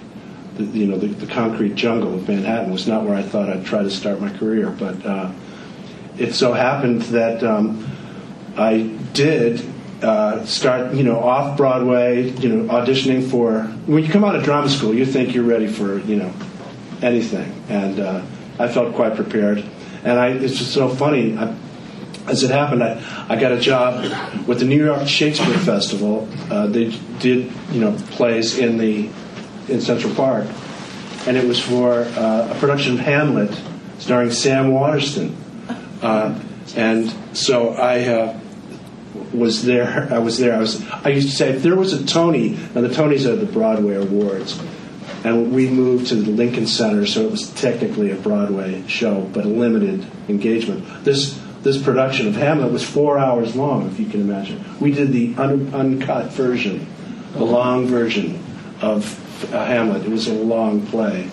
the 0.55 0.79
you 0.79 0.87
know, 0.87 0.97
the, 0.97 1.07
the, 1.07 1.27
concrete 1.27 1.75
jungle 1.75 2.13
of 2.13 2.27
Manhattan 2.27 2.71
was 2.71 2.87
not 2.87 3.03
where 3.03 3.15
I 3.15 3.21
thought 3.21 3.49
I'd 3.49 3.65
try 3.65 3.83
to 3.83 3.89
start 3.89 4.21
my 4.21 4.29
career. 4.37 4.69
But 4.69 5.05
uh, 5.05 5.31
it 6.17 6.33
so 6.33 6.53
happened 6.53 7.01
that 7.03 7.43
um, 7.43 7.85
I 8.55 8.97
did 9.13 9.65
uh, 10.01 10.45
start, 10.45 10.93
you 10.93 11.03
know, 11.03 11.19
off 11.19 11.57
Broadway, 11.57 12.29
you 12.29 12.49
know, 12.49 12.73
auditioning 12.73 13.29
for. 13.29 13.63
When 13.85 14.03
you 14.03 14.09
come 14.09 14.23
out 14.23 14.35
of 14.35 14.43
drama 14.43 14.69
school, 14.69 14.93
you 14.93 15.05
think 15.05 15.35
you're 15.35 15.43
ready 15.43 15.67
for, 15.67 15.99
you 15.99 16.15
know, 16.15 16.33
anything, 17.01 17.53
and 17.67 17.99
uh, 17.99 18.21
I 18.59 18.67
felt 18.67 18.95
quite 18.95 19.15
prepared. 19.15 19.63
And 20.03 20.17
I, 20.17 20.29
it's 20.29 20.57
just 20.57 20.73
so 20.73 20.89
funny. 20.89 21.37
I, 21.37 21.53
as 22.27 22.43
it 22.43 22.51
happened, 22.51 22.83
I, 22.83 23.25
I 23.29 23.39
got 23.39 23.51
a 23.51 23.59
job 23.59 24.03
with 24.47 24.59
the 24.59 24.65
New 24.65 24.83
York 24.83 25.07
Shakespeare 25.07 25.57
Festival. 25.57 26.27
Uh, 26.49 26.67
they 26.67 26.89
did, 27.19 27.51
you 27.71 27.81
know, 27.81 27.97
plays 28.11 28.57
in 28.57 28.77
the 28.77 29.09
in 29.67 29.81
Central 29.81 30.13
Park, 30.15 30.47
and 31.27 31.37
it 31.37 31.45
was 31.47 31.59
for 31.59 32.01
uh, 32.01 32.51
a 32.51 32.57
production 32.59 32.93
of 32.93 32.99
Hamlet, 32.99 33.57
starring 33.99 34.31
Sam 34.31 34.71
Waterston. 34.71 35.35
Uh, 36.01 36.39
and 36.75 37.13
so 37.33 37.69
I 37.69 38.07
uh, 38.07 38.39
was 39.33 39.63
there. 39.63 40.07
I 40.11 40.19
was 40.19 40.37
there. 40.37 40.55
I 40.55 40.59
was. 40.59 40.85
I 40.89 41.09
used 41.09 41.29
to 41.29 41.35
say 41.35 41.49
if 41.49 41.63
there 41.63 41.75
was 41.75 41.93
a 41.93 42.05
Tony. 42.05 42.49
Now 42.73 42.81
the 42.81 42.89
Tonys 42.89 43.25
are 43.25 43.35
the 43.35 43.45
Broadway 43.45 43.95
awards, 43.95 44.59
and 45.23 45.53
we 45.53 45.69
moved 45.69 46.07
to 46.07 46.15
the 46.15 46.31
Lincoln 46.31 46.67
Center, 46.67 47.05
so 47.05 47.25
it 47.25 47.31
was 47.31 47.49
technically 47.53 48.11
a 48.11 48.15
Broadway 48.15 48.85
show, 48.87 49.21
but 49.33 49.45
a 49.45 49.49
limited 49.49 50.05
engagement. 50.27 51.03
This 51.03 51.40
this 51.63 51.81
production 51.81 52.27
of 52.27 52.35
Hamlet 52.35 52.71
was 52.71 52.83
four 52.83 53.17
hours 53.17 53.55
long, 53.55 53.87
if 53.87 53.99
you 53.99 54.07
can 54.07 54.21
imagine. 54.21 54.63
We 54.79 54.91
did 54.91 55.11
the 55.11 55.35
un- 55.37 55.73
uncut 55.73 56.31
version, 56.31 56.87
the 57.33 57.43
long 57.43 57.85
version 57.87 58.43
of 58.81 59.53
uh, 59.53 59.65
Hamlet. 59.65 60.03
It 60.05 60.09
was 60.09 60.27
a 60.27 60.33
long 60.33 60.85
play. 60.87 61.29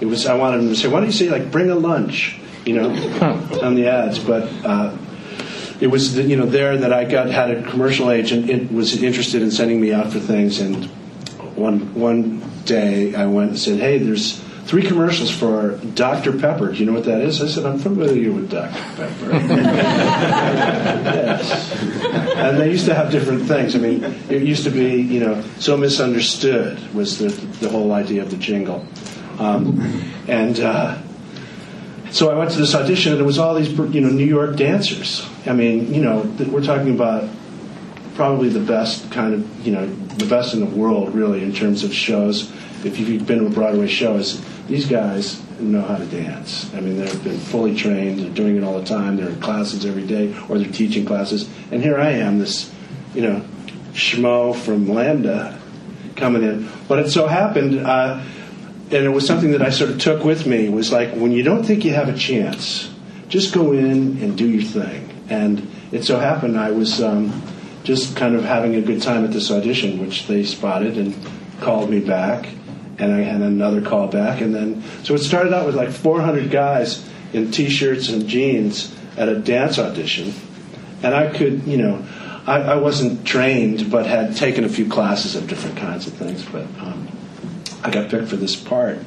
It 0.00 0.06
was. 0.06 0.26
I 0.26 0.34
wanted 0.34 0.58
them 0.58 0.68
to 0.68 0.76
say, 0.76 0.88
"Why 0.88 1.00
don't 1.00 1.06
you 1.06 1.12
say 1.12 1.30
like 1.30 1.50
bring 1.50 1.70
a 1.70 1.74
lunch?" 1.74 2.38
You 2.64 2.74
know, 2.74 2.88
on 3.62 3.74
the 3.74 3.88
ads, 3.88 4.18
but. 4.18 4.44
Uh, 4.64 4.96
it 5.80 5.86
was 5.86 6.14
you 6.16 6.36
know 6.36 6.44
there 6.44 6.76
that 6.76 6.92
I 6.92 7.04
got 7.04 7.28
had 7.30 7.50
a 7.50 7.62
commercial 7.70 8.10
agent 8.10 8.50
it 8.50 8.70
was 8.70 9.02
interested 9.02 9.40
in 9.40 9.50
sending 9.50 9.80
me 9.80 9.94
out 9.94 10.12
for 10.12 10.20
things 10.20 10.60
and 10.60 10.84
one 11.56 11.94
one 11.94 12.42
day 12.66 13.14
I 13.14 13.24
went 13.26 13.50
and 13.50 13.58
said 13.58 13.80
hey 13.80 13.96
there's 13.96 14.44
three 14.64 14.82
commercials 14.82 15.30
for 15.30 15.76
Dr. 15.94 16.38
Pepper. 16.38 16.72
Do 16.72 16.78
you 16.78 16.86
know 16.86 16.92
what 16.92 17.04
that 17.04 17.20
is? 17.20 17.42
I 17.42 17.46
said, 17.46 17.66
I'm 17.66 17.78
familiar 17.78 18.32
with 18.32 18.50
Dr. 18.50 18.80
Pepper. 18.96 19.30
yes. 21.12 21.82
And 22.36 22.58
they 22.58 22.70
used 22.70 22.86
to 22.86 22.94
have 22.94 23.10
different 23.10 23.42
things. 23.42 23.74
I 23.74 23.78
mean, 23.78 24.04
it 24.28 24.42
used 24.42 24.64
to 24.64 24.70
be, 24.70 25.00
you 25.00 25.20
know, 25.20 25.42
so 25.58 25.76
misunderstood 25.76 26.78
was 26.94 27.18
the, 27.18 27.28
the 27.60 27.68
whole 27.68 27.92
idea 27.92 28.22
of 28.22 28.30
the 28.30 28.36
jingle. 28.36 28.86
Um, 29.38 30.04
and 30.28 30.60
uh, 30.60 30.98
so 32.10 32.30
I 32.30 32.34
went 32.34 32.50
to 32.52 32.58
this 32.58 32.74
audition, 32.74 33.12
and 33.12 33.20
it 33.20 33.24
was 33.24 33.38
all 33.38 33.54
these, 33.54 33.70
you 33.70 34.00
know, 34.00 34.10
New 34.10 34.26
York 34.26 34.56
dancers. 34.56 35.26
I 35.46 35.52
mean, 35.52 35.94
you 35.94 36.02
know, 36.02 36.22
we're 36.50 36.64
talking 36.64 36.94
about 36.94 37.28
probably 38.14 38.48
the 38.48 38.60
best 38.60 39.10
kind 39.10 39.32
of, 39.34 39.66
you 39.66 39.72
know, 39.72 39.86
the 39.86 40.26
best 40.26 40.52
in 40.52 40.60
the 40.60 40.66
world, 40.66 41.14
really, 41.14 41.42
in 41.42 41.52
terms 41.52 41.84
of 41.84 41.94
shows. 41.94 42.50
If 42.84 42.98
you've 42.98 43.26
been 43.26 43.40
to 43.40 43.46
a 43.46 43.50
Broadway 43.50 43.86
show, 43.86 44.16
is 44.16 44.44
these 44.70 44.86
guys 44.86 45.42
know 45.58 45.82
how 45.82 45.96
to 45.96 46.06
dance. 46.06 46.72
I 46.74 46.80
mean, 46.80 46.96
they've 46.96 47.24
been 47.24 47.38
fully 47.38 47.74
trained. 47.74 48.20
They're 48.20 48.30
doing 48.30 48.56
it 48.56 48.62
all 48.62 48.78
the 48.78 48.86
time. 48.86 49.16
They're 49.16 49.28
in 49.28 49.40
classes 49.40 49.84
every 49.84 50.06
day, 50.06 50.32
or 50.48 50.58
they're 50.58 50.70
teaching 50.70 51.04
classes. 51.04 51.50
And 51.72 51.82
here 51.82 51.98
I 51.98 52.10
am, 52.12 52.38
this, 52.38 52.72
you 53.12 53.22
know, 53.22 53.44
schmo 53.94 54.54
from 54.54 54.86
LAMDA 54.86 55.58
coming 56.14 56.44
in. 56.44 56.68
But 56.86 57.00
it 57.00 57.10
so 57.10 57.26
happened, 57.26 57.80
uh, 57.80 58.22
and 58.92 59.04
it 59.04 59.08
was 59.08 59.26
something 59.26 59.50
that 59.50 59.60
I 59.60 59.70
sort 59.70 59.90
of 59.90 59.98
took 59.98 60.22
with 60.22 60.46
me. 60.46 60.68
Was 60.68 60.92
like 60.92 61.14
when 61.14 61.32
you 61.32 61.42
don't 61.42 61.64
think 61.64 61.84
you 61.84 61.92
have 61.94 62.08
a 62.08 62.16
chance, 62.16 62.94
just 63.28 63.52
go 63.52 63.72
in 63.72 64.22
and 64.22 64.38
do 64.38 64.48
your 64.48 64.62
thing. 64.62 65.10
And 65.28 65.68
it 65.90 66.04
so 66.04 66.16
happened 66.16 66.56
I 66.56 66.70
was 66.70 67.02
um, 67.02 67.42
just 67.82 68.14
kind 68.14 68.36
of 68.36 68.44
having 68.44 68.76
a 68.76 68.80
good 68.80 69.02
time 69.02 69.24
at 69.24 69.32
this 69.32 69.50
audition, 69.50 69.98
which 69.98 70.28
they 70.28 70.44
spotted 70.44 70.96
and 70.96 71.12
called 71.60 71.90
me 71.90 71.98
back 71.98 72.48
and 73.00 73.12
I 73.12 73.20
had 73.20 73.40
another 73.40 73.80
call 73.80 74.08
back, 74.08 74.40
and 74.40 74.54
then 74.54 74.82
so 75.02 75.14
it 75.14 75.18
started 75.18 75.52
out 75.52 75.66
with 75.66 75.74
like 75.74 75.90
400 75.90 76.50
guys 76.50 77.08
in 77.32 77.50
t-shirts 77.50 78.08
and 78.10 78.28
jeans 78.28 78.94
at 79.16 79.28
a 79.28 79.38
dance 79.38 79.78
audition, 79.78 80.34
and 81.02 81.14
I 81.14 81.32
could, 81.32 81.64
you 81.64 81.78
know, 81.78 82.04
I, 82.46 82.60
I 82.60 82.74
wasn't 82.76 83.26
trained, 83.26 83.90
but 83.90 84.06
had 84.06 84.36
taken 84.36 84.64
a 84.64 84.68
few 84.68 84.88
classes 84.88 85.36
of 85.36 85.46
different 85.48 85.76
kinds 85.76 86.06
of 86.06 86.14
things, 86.14 86.44
but 86.44 86.64
um, 86.80 87.08
I 87.82 87.90
got 87.90 88.10
picked 88.10 88.28
for 88.28 88.36
this 88.36 88.56
part, 88.56 88.98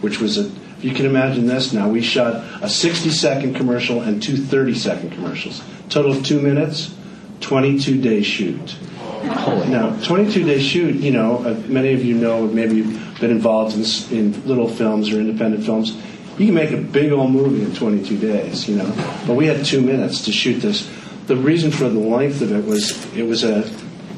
which 0.00 0.20
was 0.20 0.38
a. 0.38 0.50
You 0.80 0.94
can 0.94 1.04
imagine 1.04 1.46
this 1.46 1.74
now. 1.74 1.90
We 1.90 2.00
shot 2.00 2.42
a 2.62 2.68
60 2.68 3.10
second 3.10 3.54
commercial 3.54 4.00
and 4.00 4.22
two 4.22 4.38
30 4.38 4.74
second 4.74 5.10
commercials. 5.10 5.62
Total 5.90 6.12
of 6.12 6.24
two 6.24 6.40
minutes, 6.40 6.94
22 7.40 8.00
day 8.00 8.22
shoot. 8.22 8.76
Now, 9.22 9.94
22 10.02 10.44
day 10.44 10.58
shoot, 10.58 10.94
you 10.94 11.10
know, 11.10 11.44
uh, 11.44 11.54
many 11.66 11.92
of 11.92 12.02
you 12.02 12.14
know, 12.14 12.46
maybe 12.46 12.82
been 13.20 13.30
involved 13.30 13.76
in, 13.76 14.16
in 14.16 14.46
little 14.46 14.68
films 14.68 15.12
or 15.12 15.20
independent 15.20 15.64
films. 15.64 15.96
You 16.38 16.46
can 16.46 16.54
make 16.54 16.70
a 16.70 16.78
big 16.78 17.12
old 17.12 17.30
movie 17.30 17.62
in 17.62 17.74
22 17.74 18.18
days, 18.18 18.68
you 18.68 18.76
know. 18.76 18.90
But 19.26 19.34
we 19.34 19.46
had 19.46 19.64
two 19.64 19.82
minutes 19.82 20.24
to 20.24 20.32
shoot 20.32 20.60
this. 20.60 20.90
The 21.26 21.36
reason 21.36 21.70
for 21.70 21.88
the 21.88 21.98
length 21.98 22.40
of 22.40 22.50
it 22.52 22.64
was 22.64 23.14
it 23.14 23.24
was 23.24 23.44
a 23.44 23.70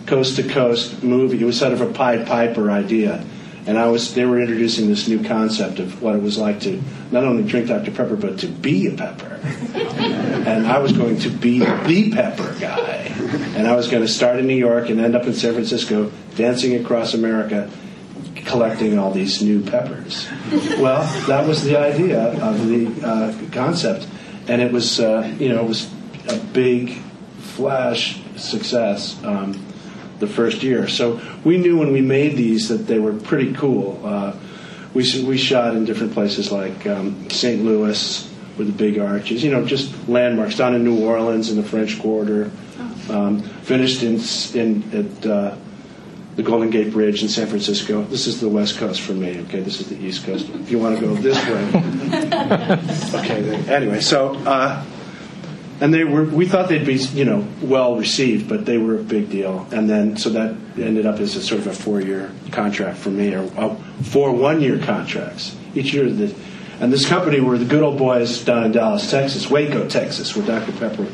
coast 0.07 0.37
to 0.37 0.49
coast 0.49 1.03
movie. 1.03 1.41
It 1.41 1.45
was 1.45 1.59
sort 1.59 1.73
of 1.73 1.81
a 1.81 1.93
Pied 1.93 2.27
Piper 2.27 2.71
idea. 2.71 3.25
And 3.67 3.79
I 3.79 3.89
was 3.89 4.15
they 4.15 4.25
were 4.25 4.41
introducing 4.41 4.89
this 4.89 5.09
new 5.09 5.23
concept 5.23 5.79
of 5.79 6.01
what 6.03 6.15
it 6.15 6.23
was 6.23 6.39
like 6.39 6.61
to 6.61 6.81
not 7.11 7.25
only 7.25 7.43
drink 7.43 7.69
Dr. 7.69 7.91
Pepper, 7.91 8.17
but 8.17 8.39
to 8.41 8.47
be 8.47 8.87
a 8.87 8.93
pepper. 8.93 9.41
and 9.75 10.67
I 10.67 10.79
was 10.79 10.93
going 10.93 11.19
to 11.21 11.29
be 11.29 11.59
the 11.59 12.11
pepper 12.13 12.57
guy. 12.61 13.13
And 13.57 13.67
I 13.67 13.77
was 13.77 13.89
going 13.89 14.03
to 14.03 14.09
start 14.09 14.39
in 14.39 14.47
New 14.47 14.57
York 14.57 14.91
and 14.91 15.01
end 15.01 15.15
up 15.15 15.27
in 15.27 15.35
San 15.35 15.55
Francisco, 15.55 16.11
dancing 16.37 16.75
across 16.77 17.15
America 17.15 17.71
collecting 18.45 18.99
all 18.99 19.11
these 19.11 19.43
new 19.43 19.63
peppers. 19.63 20.29
Well, 20.79 21.03
that 21.27 21.47
was 21.47 21.63
the 21.65 21.79
idea 21.79 22.33
of 22.43 22.67
the 22.67 23.07
uh, 23.07 23.35
concept, 23.53 24.07
and 24.49 24.61
it 24.61 24.73
was 24.73 25.01
uh, 25.01 25.35
you 25.39 25.49
know 25.49 25.61
it 25.61 25.69
was 25.69 25.93
a 26.29 26.37
big 26.53 26.99
flash 27.39 28.21
success 28.37 29.23
um, 29.25 29.65
the 30.19 30.27
first 30.27 30.63
year. 30.63 30.89
So 30.89 31.21
we 31.45 31.59
knew 31.59 31.79
when 31.79 31.93
we 31.93 32.01
made 32.01 32.37
these 32.37 32.69
that 32.69 32.87
they 32.87 32.99
were 32.99 33.13
pretty 33.13 33.53
cool. 33.55 34.01
Uh, 34.05 34.37
we 34.95 35.25
we 35.25 35.39
shot 35.39 35.75
in 35.75 35.85
different 35.85 36.13
places 36.13 36.53
like 36.53 36.87
um, 36.87 37.31
St. 37.31 37.65
Louis 37.65 38.29
with 38.59 38.67
the 38.67 38.73
big 38.73 38.99
arches, 38.99 39.43
you 39.43 39.51
know, 39.51 39.65
just 39.65 40.09
landmarks 40.09 40.57
down 40.57 40.75
in 40.75 40.85
New 40.85 41.05
Orleans 41.05 41.51
in 41.51 41.57
the 41.57 41.63
French 41.63 41.99
Quarter. 42.01 42.51
Um, 43.09 43.43
finished 43.63 44.03
in 44.03 44.21
in 44.55 44.83
at 44.93 45.27
uh, 45.27 45.57
the 46.37 46.43
Golden 46.43 46.71
Gate 46.71 46.93
Bridge 46.93 47.23
in 47.23 47.29
San 47.29 47.47
Francisco. 47.47 48.03
This 48.05 48.27
is 48.27 48.41
the 48.41 48.49
West 48.49 48.79
Coast 48.79 49.01
for 49.01 49.13
me. 49.13 49.41
Okay, 49.43 49.61
this 49.61 49.81
is 49.81 49.89
the 49.89 49.97
East 49.97 50.25
Coast. 50.25 50.49
If 50.49 50.71
you 50.71 50.79
want 50.79 50.99
to 50.99 51.07
go 51.07 51.15
this 51.15 51.37
way, 51.47 53.21
okay. 53.21 53.73
Anyway, 53.73 54.01
so 54.01 54.35
uh, 54.47 54.85
and 55.83 55.93
they 55.93 56.05
were. 56.05 56.25
We 56.25 56.47
thought 56.47 56.69
they'd 56.69 56.87
be, 56.87 56.95
you 56.95 57.25
know, 57.25 57.47
well 57.61 57.97
received, 57.97 58.49
but 58.49 58.65
they 58.65 58.79
were 58.79 58.97
a 58.97 59.03
big 59.03 59.31
deal. 59.31 59.67
And 59.73 59.91
then 59.91 60.17
so 60.17 60.31
that 60.31 60.55
ended 60.79 61.07
up 61.07 61.19
as 61.19 61.37
a 61.37 61.43
sort 61.43 61.61
of 61.61 61.67
a 61.67 61.73
four-year 61.75 62.31
contract 62.53 62.99
for 62.99 63.11
me, 63.11 63.35
or 63.35 63.51
uh, 63.59 63.75
four 64.03 64.33
one-year 64.33 64.79
contracts 64.79 65.57
each 65.75 65.93
year. 65.93 66.09
The, 66.09 66.35
and 66.81 66.93
this 66.93 67.07
company 67.07 67.41
were 67.41 67.59
the 67.59 67.65
good 67.65 67.83
old 67.83 67.99
boys 67.99 68.45
down 68.45 68.65
in 68.65 68.73
Dallas, 68.73 69.11
Texas, 69.11 69.51
Waco, 69.51 69.89
Texas, 69.89 70.35
where 70.35 70.47
Dr. 70.47 70.73
Pepper 70.73 71.07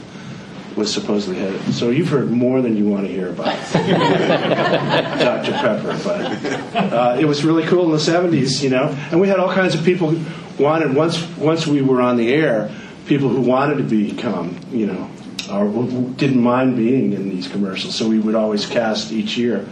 was 0.78 0.92
supposedly 0.92 1.40
headed. 1.40 1.60
So 1.74 1.90
you've 1.90 2.08
heard 2.08 2.30
more 2.30 2.62
than 2.62 2.76
you 2.76 2.88
want 2.88 3.06
to 3.06 3.12
hear 3.12 3.30
about 3.30 3.46
Dr. 3.72 5.52
Pepper, 5.52 5.98
but 6.04 6.92
uh, 6.92 7.16
it 7.18 7.24
was 7.26 7.44
really 7.44 7.66
cool 7.66 7.84
in 7.86 7.90
the 7.90 7.98
'70s, 7.98 8.62
you 8.62 8.70
know. 8.70 8.88
And 9.10 9.20
we 9.20 9.28
had 9.28 9.40
all 9.40 9.52
kinds 9.52 9.74
of 9.74 9.84
people 9.84 10.10
who 10.10 10.62
wanted 10.62 10.94
once 10.94 11.20
once 11.36 11.66
we 11.66 11.82
were 11.82 12.00
on 12.00 12.16
the 12.16 12.32
air, 12.32 12.70
people 13.06 13.28
who 13.28 13.42
wanted 13.42 13.76
to 13.78 13.82
become, 13.82 14.58
you 14.70 14.86
know, 14.86 15.10
or 15.50 15.66
who 15.66 16.14
didn't 16.14 16.40
mind 16.40 16.76
being 16.76 17.12
in 17.12 17.28
these 17.28 17.48
commercials. 17.48 17.96
So 17.96 18.08
we 18.08 18.20
would 18.20 18.36
always 18.36 18.64
cast 18.64 19.12
each 19.12 19.36
year. 19.36 19.68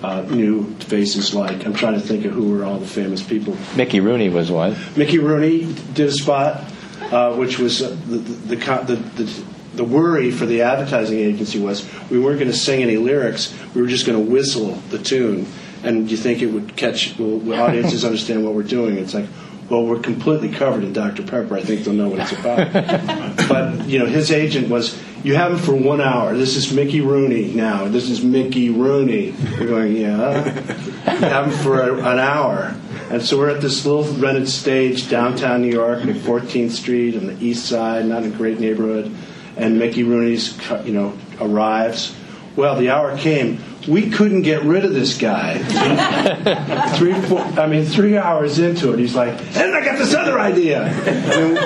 Uh, 0.00 0.20
new 0.30 0.72
faces 0.76 1.34
like 1.34 1.66
I'm 1.66 1.74
trying 1.74 1.94
to 1.94 2.00
think 2.00 2.24
of 2.24 2.30
who 2.30 2.52
were 2.52 2.64
all 2.64 2.78
the 2.78 2.86
famous 2.86 3.20
people. 3.20 3.56
Mickey 3.74 3.98
Rooney 3.98 4.28
was 4.28 4.48
one. 4.48 4.76
Mickey 4.96 5.18
Rooney 5.18 5.74
did 5.92 6.10
a 6.10 6.12
spot, 6.12 6.62
uh, 7.10 7.34
which 7.34 7.58
was 7.58 7.82
uh, 7.82 7.88
the, 8.06 8.18
the, 8.18 8.54
the, 8.54 8.94
the, 8.94 9.44
the 9.78 9.84
worry 9.84 10.32
for 10.32 10.44
the 10.44 10.62
advertising 10.62 11.20
agency 11.20 11.60
was 11.60 11.88
we 12.10 12.18
weren't 12.18 12.40
going 12.40 12.50
to 12.50 12.56
sing 12.56 12.82
any 12.82 12.96
lyrics. 12.96 13.54
We 13.74 13.80
were 13.80 13.86
just 13.86 14.06
going 14.06 14.22
to 14.22 14.30
whistle 14.30 14.72
the 14.90 14.98
tune, 14.98 15.46
and 15.84 16.04
do 16.04 16.10
you 16.10 16.16
think 16.16 16.42
it 16.42 16.46
would 16.46 16.76
catch? 16.76 17.16
Will, 17.16 17.54
audiences 17.60 18.04
understand 18.04 18.44
what 18.44 18.54
we're 18.54 18.64
doing? 18.64 18.98
It's 18.98 19.14
like, 19.14 19.26
well, 19.70 19.86
we're 19.86 20.00
completely 20.00 20.48
covered 20.50 20.82
in 20.82 20.92
Dr 20.92 21.22
Pepper. 21.22 21.56
I 21.56 21.62
think 21.62 21.84
they'll 21.84 21.94
know 21.94 22.08
what 22.08 22.18
it's 22.18 22.32
about. 22.32 22.72
but 23.48 23.88
you 23.88 24.00
know, 24.00 24.06
his 24.06 24.30
agent 24.30 24.68
was. 24.68 25.00
You 25.24 25.34
have 25.34 25.50
him 25.50 25.58
for 25.58 25.74
one 25.74 26.00
hour. 26.00 26.36
This 26.36 26.54
is 26.54 26.72
Mickey 26.72 27.00
Rooney 27.00 27.52
now. 27.52 27.88
This 27.88 28.08
is 28.08 28.22
Mickey 28.22 28.70
Rooney. 28.70 29.34
We're 29.58 29.66
going, 29.66 29.96
yeah. 29.96 30.44
You 30.44 31.26
have 31.26 31.46
him 31.46 31.58
for 31.58 31.80
a, 31.82 31.96
an 31.96 32.20
hour. 32.20 32.76
And 33.10 33.20
so 33.20 33.36
we're 33.36 33.48
at 33.48 33.60
this 33.60 33.84
little 33.84 34.04
rented 34.14 34.48
stage 34.48 35.10
downtown 35.10 35.62
New 35.62 35.72
York, 35.72 36.02
at 36.02 36.14
14th 36.14 36.70
Street 36.70 37.16
on 37.16 37.26
the 37.26 37.44
east 37.44 37.66
side, 37.66 38.06
not 38.06 38.22
a 38.22 38.30
great 38.30 38.60
neighborhood 38.60 39.12
and 39.58 39.78
Mickey 39.78 40.04
Rooney's, 40.04 40.56
you 40.84 40.92
know, 40.92 41.18
arrives. 41.40 42.14
Well, 42.56 42.76
the 42.76 42.90
hour 42.90 43.16
came. 43.16 43.62
We 43.86 44.10
couldn't 44.10 44.42
get 44.42 44.64
rid 44.64 44.84
of 44.84 44.92
this 44.92 45.16
guy. 45.16 45.58
three, 46.96 47.14
four, 47.14 47.38
I 47.38 47.66
mean, 47.66 47.84
three 47.84 48.18
hours 48.18 48.58
into 48.58 48.92
it, 48.92 48.98
he's 48.98 49.14
like, 49.14 49.34
and 49.56 49.74
I 49.74 49.84
got 49.84 49.96
this 49.96 50.12
other 50.12 50.38
idea. 50.40 50.92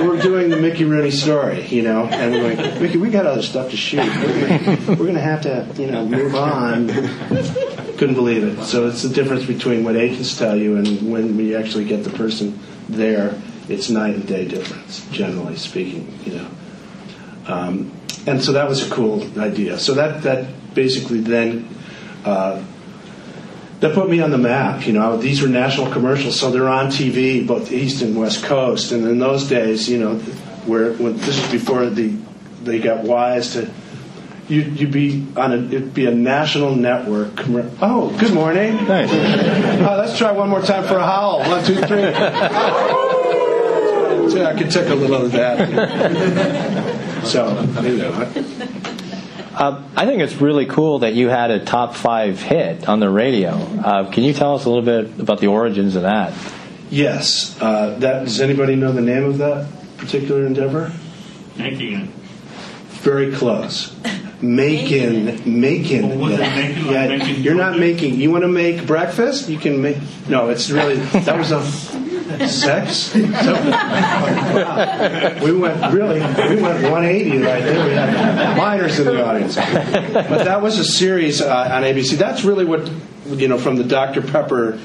We're 0.03 0.21
doing 0.21 0.51
the 0.51 0.59
Mickey 0.59 0.85
Rooney 0.85 1.11
story, 1.11 1.67
you 1.67 1.83
know, 1.83 2.05
and 2.05 2.33
we're 2.33 2.55
like, 2.55 2.81
Mickey, 2.81 2.99
we 2.99 3.11
got 3.11 3.27
other 3.27 3.43
stuff 3.43 3.71
to 3.71 3.77
shoot. 3.77 4.07
We're 4.87 4.97
going 4.97 5.15
to 5.15 5.21
have 5.21 5.41
to, 5.43 5.67
you 5.79 5.91
know, 5.91 6.05
move 6.07 6.35
on. 6.35 6.89
Couldn't 7.97 8.15
believe 8.15 8.45
it. 8.45 8.63
So 8.65 8.87
it's 8.89 9.03
the 9.03 9.09
difference 9.09 9.47
between 9.47 9.83
what 9.83 9.97
agents 9.97 10.37
tell 10.37 10.57
you 10.57 10.77
and 10.77 11.11
when 11.11 11.37
we 11.37 11.57
actually 11.57 11.87
get 11.87 12.05
the 12.05 12.11
person 12.11 12.59
there. 12.89 13.41
It's 13.69 13.89
night 13.89 14.15
and 14.15 14.27
day 14.27 14.47
difference, 14.47 15.07
generally 15.11 15.57
speaking, 15.57 16.13
you 16.25 16.35
know. 16.35 16.49
Um, 17.47 17.93
and 18.27 18.43
so 18.43 18.53
that 18.53 18.69
was 18.69 18.87
a 18.87 18.91
cool 18.91 19.23
idea. 19.39 19.79
So 19.79 19.95
that 19.95 20.23
that 20.23 20.75
basically 20.75 21.21
then 21.21 21.69
uh, 22.25 22.63
that 23.81 23.95
put 23.95 24.09
me 24.09 24.21
on 24.21 24.31
the 24.31 24.39
map. 24.39 24.87
You 24.87 24.93
know, 24.93 25.17
these 25.17 25.43
were 25.43 25.49
national 25.49 25.91
commercials, 25.91 26.39
so 26.39 26.51
they're 26.51 26.69
on 26.69 26.87
TV, 26.87 27.47
both 27.47 27.73
East 27.73 28.03
and 28.03 28.17
West 28.17 28.45
Coast. 28.45 28.93
And 28.93 29.07
in 29.07 29.19
those 29.19 29.49
days, 29.49 29.89
you 29.89 29.99
know, 29.99 30.17
where 30.67 30.93
when 30.95 31.17
this 31.17 31.41
was 31.41 31.51
before 31.51 31.87
the 31.87 32.17
they 32.63 32.79
got 32.79 33.05
wise 33.05 33.55
to. 33.55 33.71
You'd, 34.49 34.81
you'd 34.81 34.93
be 34.93 35.27
on 35.37 35.53
a 35.53 35.57
it'd 35.57 35.95
be 35.95 36.07
a 36.07 36.11
national 36.11 36.75
network. 36.75 37.33
Oh, 37.81 38.15
good 38.19 38.35
morning. 38.35 38.77
Thanks. 38.87 39.13
Uh, 39.13 39.97
let's 39.99 40.19
try 40.19 40.33
one 40.33 40.51
more 40.51 40.61
time 40.61 40.85
for 40.85 40.97
a 40.97 41.07
howl. 41.07 41.39
One, 41.39 41.65
two, 41.65 41.77
three. 41.77 41.87
so 44.31 44.45
I 44.45 44.55
could 44.59 44.71
take 44.71 44.89
a 44.89 44.95
little 44.95 45.25
of 45.25 45.33
that. 45.33 46.89
So, 47.25 47.61
you 47.83 47.97
know. 47.99 48.33
Uh, 49.55 49.83
I 49.95 50.07
think 50.07 50.23
it's 50.23 50.37
really 50.37 50.65
cool 50.65 51.01
that 51.01 51.15
you 51.15 51.29
had 51.29 51.51
a 51.51 51.63
top 51.63 51.95
five 51.95 52.41
hit 52.41 52.89
on 52.89 53.01
the 53.01 53.11
radio. 53.11 53.51
Uh, 53.51 54.11
can 54.11 54.25
you 54.25 54.33
tell 54.33 54.55
us 54.55 54.65
a 54.65 54.71
little 54.71 54.85
bit 54.85 55.21
about 55.21 55.41
the 55.41 55.49
origins 55.49 55.95
of 55.95 56.03
that? 56.03 56.33
Yes. 56.91 57.61
Uh, 57.61 57.99
that 57.99 58.25
does 58.25 58.41
anybody 58.41 58.77
know 58.77 58.93
the 58.93 59.03
name 59.03 59.25
of 59.25 59.39
that 59.39 59.69
particular 59.99 60.47
endeavor? 60.47 60.93
Making 61.57 62.01
it. 62.01 62.09
Very 63.03 63.33
close. 63.33 63.95
Making, 64.41 65.61
making. 65.61 66.09
Well, 66.09 66.19
was 66.19 66.33
yeah. 66.33 67.07
like 67.07 67.09
making 67.19 67.43
you're 67.43 67.55
not 67.55 67.79
making. 67.79 68.15
You 68.21 68.31
want 68.31 68.43
to 68.43 68.49
make 68.49 68.87
breakfast? 68.87 69.49
You 69.49 69.59
can 69.59 69.81
make. 69.81 69.99
No, 70.29 70.49
it's 70.49 70.71
really 70.71 70.97
that 70.97 71.39
was 71.39 71.53
a 71.53 71.61
sex. 72.49 73.15
We 73.15 73.21
went 75.57 75.93
really. 75.93 76.21
We 76.21 76.63
went 76.63 76.83
180 76.83 77.39
right 77.39 77.63
there. 77.63 77.87
We 77.87 77.93
had 77.93 78.57
minors 78.57 78.99
in 78.99 79.07
the 79.07 79.25
audience. 79.25 79.57
But 79.57 80.45
that 80.45 80.63
was 80.63 80.79
a 80.79 80.85
series 80.85 81.41
uh, 81.41 81.69
on 81.73 81.83
ABC. 81.83 82.17
That's 82.17 82.45
really 82.45 82.65
what 82.65 82.91
you 83.27 83.49
know 83.49 83.59
from 83.59 83.77
the 83.77 83.85
Dr 83.85 84.23
Pepper 84.23 84.79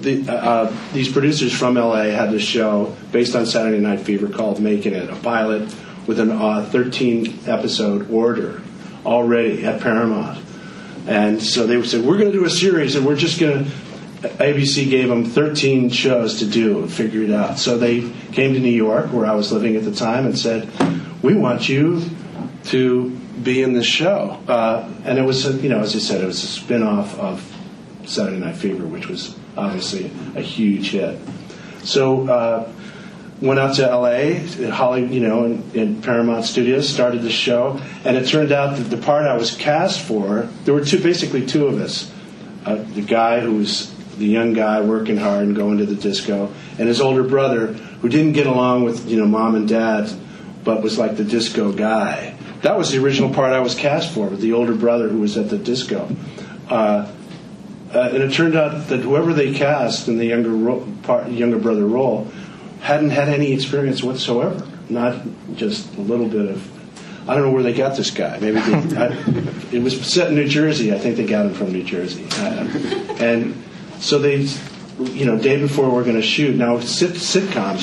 the, 0.00 0.32
uh, 0.32 0.74
these 0.92 1.10
producers 1.10 1.52
from 1.52 1.74
LA 1.74 2.04
had 2.04 2.30
this 2.30 2.42
show 2.42 2.96
based 3.12 3.34
on 3.34 3.46
Saturday 3.46 3.78
Night 3.78 4.00
Fever 4.00 4.28
called 4.28 4.60
Making 4.60 4.94
It, 4.94 5.10
a 5.10 5.16
pilot 5.16 5.74
with 6.06 6.20
an 6.20 6.30
uh, 6.30 6.68
13 6.70 7.40
episode 7.46 8.10
order 8.10 8.62
already 9.04 9.64
at 9.64 9.80
Paramount. 9.80 10.44
And 11.06 11.42
so 11.42 11.66
they 11.66 11.76
would 11.76 11.88
say, 11.88 12.00
We're 12.00 12.18
going 12.18 12.30
to 12.32 12.38
do 12.38 12.44
a 12.44 12.50
series 12.50 12.94
and 12.94 13.06
we're 13.06 13.16
just 13.16 13.40
going 13.40 13.64
to. 13.64 13.70
ABC 14.20 14.90
gave 14.90 15.08
them 15.08 15.24
13 15.24 15.90
shows 15.90 16.40
to 16.40 16.46
do 16.46 16.80
and 16.80 16.92
figure 16.92 17.22
it 17.22 17.30
out. 17.30 17.58
So 17.58 17.78
they 17.78 18.00
came 18.32 18.54
to 18.54 18.60
New 18.60 18.68
York, 18.68 19.12
where 19.12 19.26
I 19.26 19.34
was 19.34 19.52
living 19.52 19.76
at 19.76 19.84
the 19.84 19.94
time, 19.94 20.26
and 20.26 20.36
said, 20.36 20.68
We 21.22 21.34
want 21.34 21.68
you 21.68 22.02
to 22.64 23.10
be 23.42 23.62
in 23.62 23.72
this 23.72 23.86
show. 23.86 24.40
Uh, 24.48 24.92
and 25.04 25.18
it 25.18 25.22
was, 25.22 25.46
a, 25.46 25.52
you 25.52 25.68
know, 25.68 25.80
as 25.80 25.94
I 25.94 26.00
said, 26.00 26.20
it 26.20 26.26
was 26.26 26.42
a 26.42 26.46
spin 26.48 26.82
off 26.82 27.16
of 27.18 27.56
Saturday 28.06 28.38
Night 28.38 28.56
Fever, 28.56 28.84
which 28.86 29.06
was 29.06 29.36
obviously 29.56 30.10
a 30.34 30.40
huge 30.40 30.90
hit. 30.90 31.18
So 31.84 32.28
uh, 32.28 32.72
went 33.40 33.60
out 33.60 33.76
to 33.76 33.88
L.A. 33.88 34.38
Holly, 34.70 35.06
you 35.06 35.20
know, 35.20 35.44
in, 35.44 35.70
in 35.74 36.02
Paramount 36.02 36.44
Studios, 36.44 36.88
started 36.88 37.22
the 37.22 37.30
show, 37.30 37.80
and 38.04 38.16
it 38.16 38.26
turned 38.26 38.50
out 38.50 38.76
that 38.76 38.84
the 38.84 38.96
part 38.96 39.26
I 39.26 39.36
was 39.36 39.54
cast 39.54 40.00
for, 40.00 40.48
there 40.64 40.74
were 40.74 40.84
two, 40.84 41.00
basically 41.00 41.46
two 41.46 41.66
of 41.68 41.80
us. 41.80 42.12
Uh, 42.64 42.82
the 42.94 43.02
guy 43.02 43.40
who 43.40 43.54
was 43.54 43.94
the 44.18 44.26
young 44.26 44.52
guy 44.52 44.80
working 44.80 45.16
hard 45.16 45.44
and 45.44 45.56
going 45.56 45.78
to 45.78 45.86
the 45.86 45.94
disco, 45.94 46.52
and 46.78 46.88
his 46.88 47.00
older 47.00 47.22
brother 47.22 47.68
who 47.68 48.08
didn't 48.08 48.32
get 48.32 48.46
along 48.46 48.84
with 48.84 49.08
you 49.08 49.18
know 49.18 49.26
mom 49.26 49.54
and 49.54 49.68
dad, 49.68 50.10
but 50.64 50.82
was 50.82 50.98
like 50.98 51.16
the 51.16 51.24
disco 51.24 51.72
guy. 51.72 52.36
That 52.62 52.76
was 52.76 52.90
the 52.90 53.02
original 53.02 53.32
part 53.32 53.52
I 53.52 53.60
was 53.60 53.74
cast 53.74 54.12
for, 54.12 54.28
with 54.28 54.40
the 54.40 54.52
older 54.52 54.74
brother 54.74 55.08
who 55.08 55.20
was 55.20 55.36
at 55.36 55.48
the 55.48 55.58
disco. 55.58 56.08
Uh, 56.68 57.10
uh, 57.94 58.10
and 58.12 58.22
it 58.22 58.32
turned 58.32 58.56
out 58.56 58.88
that 58.88 59.00
whoever 59.00 59.32
they 59.32 59.54
cast 59.54 60.08
in 60.08 60.18
the 60.18 60.26
younger 60.26 60.50
ro- 60.50 60.86
part, 61.04 61.28
younger 61.30 61.58
brother 61.58 61.86
role 61.86 62.26
hadn't 62.80 63.10
had 63.10 63.28
any 63.28 63.52
experience 63.52 64.02
whatsoever. 64.02 64.66
Not 64.88 65.22
just 65.54 65.94
a 65.96 66.00
little 66.00 66.28
bit 66.28 66.50
of. 66.50 67.28
I 67.28 67.34
don't 67.34 67.44
know 67.44 67.50
where 67.50 67.62
they 67.62 67.74
got 67.74 67.96
this 67.96 68.10
guy. 68.10 68.38
Maybe 68.38 68.58
they, 68.60 68.96
I, 68.96 69.06
it 69.72 69.82
was 69.82 70.00
set 70.00 70.28
in 70.28 70.34
New 70.34 70.48
Jersey. 70.48 70.94
I 70.94 70.98
think 70.98 71.16
they 71.16 71.26
got 71.26 71.46
him 71.46 71.54
from 71.54 71.72
New 71.72 71.82
Jersey. 71.82 72.26
Uh, 72.32 72.66
and 73.20 73.62
so 74.00 74.18
they, 74.18 74.46
you 75.00 75.24
know, 75.24 75.38
day 75.38 75.60
before 75.60 75.90
we're 75.90 76.04
going 76.04 76.16
to 76.16 76.22
shoot. 76.22 76.56
Now 76.56 76.80
sit, 76.80 77.12
sitcoms, 77.12 77.82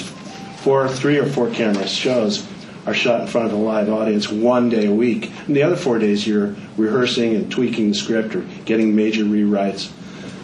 four, 0.60 0.88
three 0.88 1.18
or 1.18 1.26
four 1.26 1.50
camera 1.50 1.88
shows 1.88 2.48
are 2.86 2.94
shot 2.94 3.22
in 3.22 3.28
front 3.28 3.48
of 3.48 3.54
a 3.54 3.58
live 3.58 3.90
audience 3.90 4.30
one 4.30 4.70
day 4.70 4.86
a 4.86 4.92
week. 4.92 5.32
And 5.48 5.56
the 5.56 5.64
other 5.64 5.76
four 5.76 5.98
days 6.00 6.28
you're 6.28 6.56
rehearsing 6.78 7.36
and 7.36 7.52
tweaking 7.52 7.90
the 7.90 7.96
script 7.96 8.36
or 8.36 8.42
getting 8.66 8.96
major 8.96 9.24
rewrites. 9.24 9.92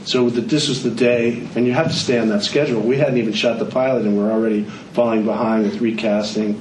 So 0.05 0.29
the, 0.29 0.41
this 0.41 0.67
was 0.67 0.81
the 0.81 0.89
day, 0.89 1.47
and 1.55 1.67
you 1.67 1.73
have 1.73 1.87
to 1.87 1.93
stay 1.93 2.17
on 2.17 2.29
that 2.29 2.43
schedule. 2.43 2.81
We 2.81 2.97
hadn't 2.97 3.17
even 3.17 3.33
shot 3.33 3.59
the 3.59 3.65
pilot, 3.65 4.05
and 4.05 4.17
we're 4.17 4.31
already 4.31 4.63
falling 4.63 5.25
behind 5.25 5.63
with 5.63 5.79
recasting. 5.79 6.59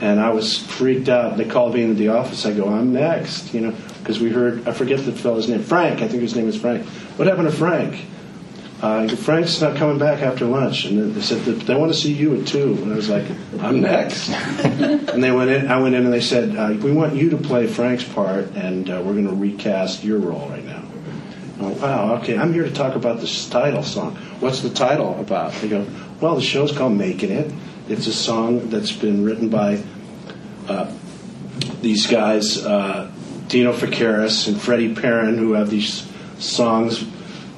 And 0.00 0.18
I 0.18 0.30
was 0.30 0.58
freaked 0.58 1.08
out. 1.08 1.36
They 1.36 1.44
called 1.44 1.74
me 1.74 1.82
into 1.82 1.94
the 1.94 2.08
office. 2.08 2.44
I 2.44 2.52
go, 2.52 2.68
I'm 2.68 2.92
next, 2.92 3.54
you 3.54 3.60
know, 3.60 3.76
because 4.00 4.18
we 4.18 4.30
heard, 4.30 4.66
I 4.66 4.72
forget 4.72 5.04
the 5.04 5.12
fellow's 5.12 5.48
name, 5.48 5.62
Frank. 5.62 6.02
I 6.02 6.08
think 6.08 6.22
his 6.22 6.34
name 6.34 6.48
is 6.48 6.60
Frank. 6.60 6.84
What 7.16 7.28
happened 7.28 7.48
to 7.48 7.56
Frank? 7.56 8.04
Uh, 8.82 9.08
Frank's 9.08 9.60
not 9.60 9.76
coming 9.76 9.98
back 9.98 10.20
after 10.20 10.44
lunch, 10.44 10.84
and 10.84 11.14
they 11.14 11.20
said 11.20 11.38
they 11.44 11.74
want 11.74 11.92
to 11.92 11.98
see 11.98 12.12
you 12.12 12.38
at 12.40 12.46
two. 12.46 12.74
And 12.82 12.92
I 12.92 12.96
was 12.96 13.08
like, 13.08 13.24
I'm 13.60 13.80
next. 13.80 14.28
and 14.30 15.22
they 15.22 15.30
went 15.30 15.50
in. 15.50 15.68
I 15.68 15.80
went 15.80 15.94
in, 15.94 16.04
and 16.04 16.12
they 16.12 16.20
said, 16.20 16.56
uh, 16.56 16.76
we 16.82 16.92
want 16.92 17.14
you 17.14 17.30
to 17.30 17.36
play 17.36 17.66
Frank's 17.66 18.04
part, 18.04 18.46
and 18.56 18.90
uh, 18.90 19.00
we're 19.04 19.14
going 19.14 19.28
to 19.28 19.34
recast 19.34 20.04
your 20.04 20.18
role 20.18 20.48
right 20.50 20.64
now. 20.64 20.82
I 21.60 21.62
went, 21.62 21.80
wow, 21.80 22.14
okay. 22.16 22.36
I'm 22.36 22.52
here 22.52 22.64
to 22.64 22.72
talk 22.72 22.94
about 22.94 23.20
this 23.20 23.48
title 23.48 23.82
song. 23.82 24.16
What's 24.40 24.60
the 24.60 24.70
title 24.70 25.18
about? 25.20 25.52
They 25.54 25.68
go, 25.68 25.86
well, 26.20 26.34
the 26.34 26.42
show's 26.42 26.76
called 26.76 26.92
Making 26.92 27.30
It. 27.30 27.52
It's 27.88 28.06
a 28.06 28.12
song 28.12 28.70
that's 28.70 28.92
been 28.92 29.24
written 29.24 29.50
by 29.50 29.82
uh, 30.68 30.92
these 31.80 32.06
guys, 32.06 32.64
uh, 32.64 33.10
Dino 33.48 33.72
Fekaris 33.72 34.48
and 34.48 34.60
Freddie 34.60 34.94
Perren, 34.94 35.38
who 35.38 35.52
have 35.52 35.70
these 35.70 36.10
songs 36.38 37.04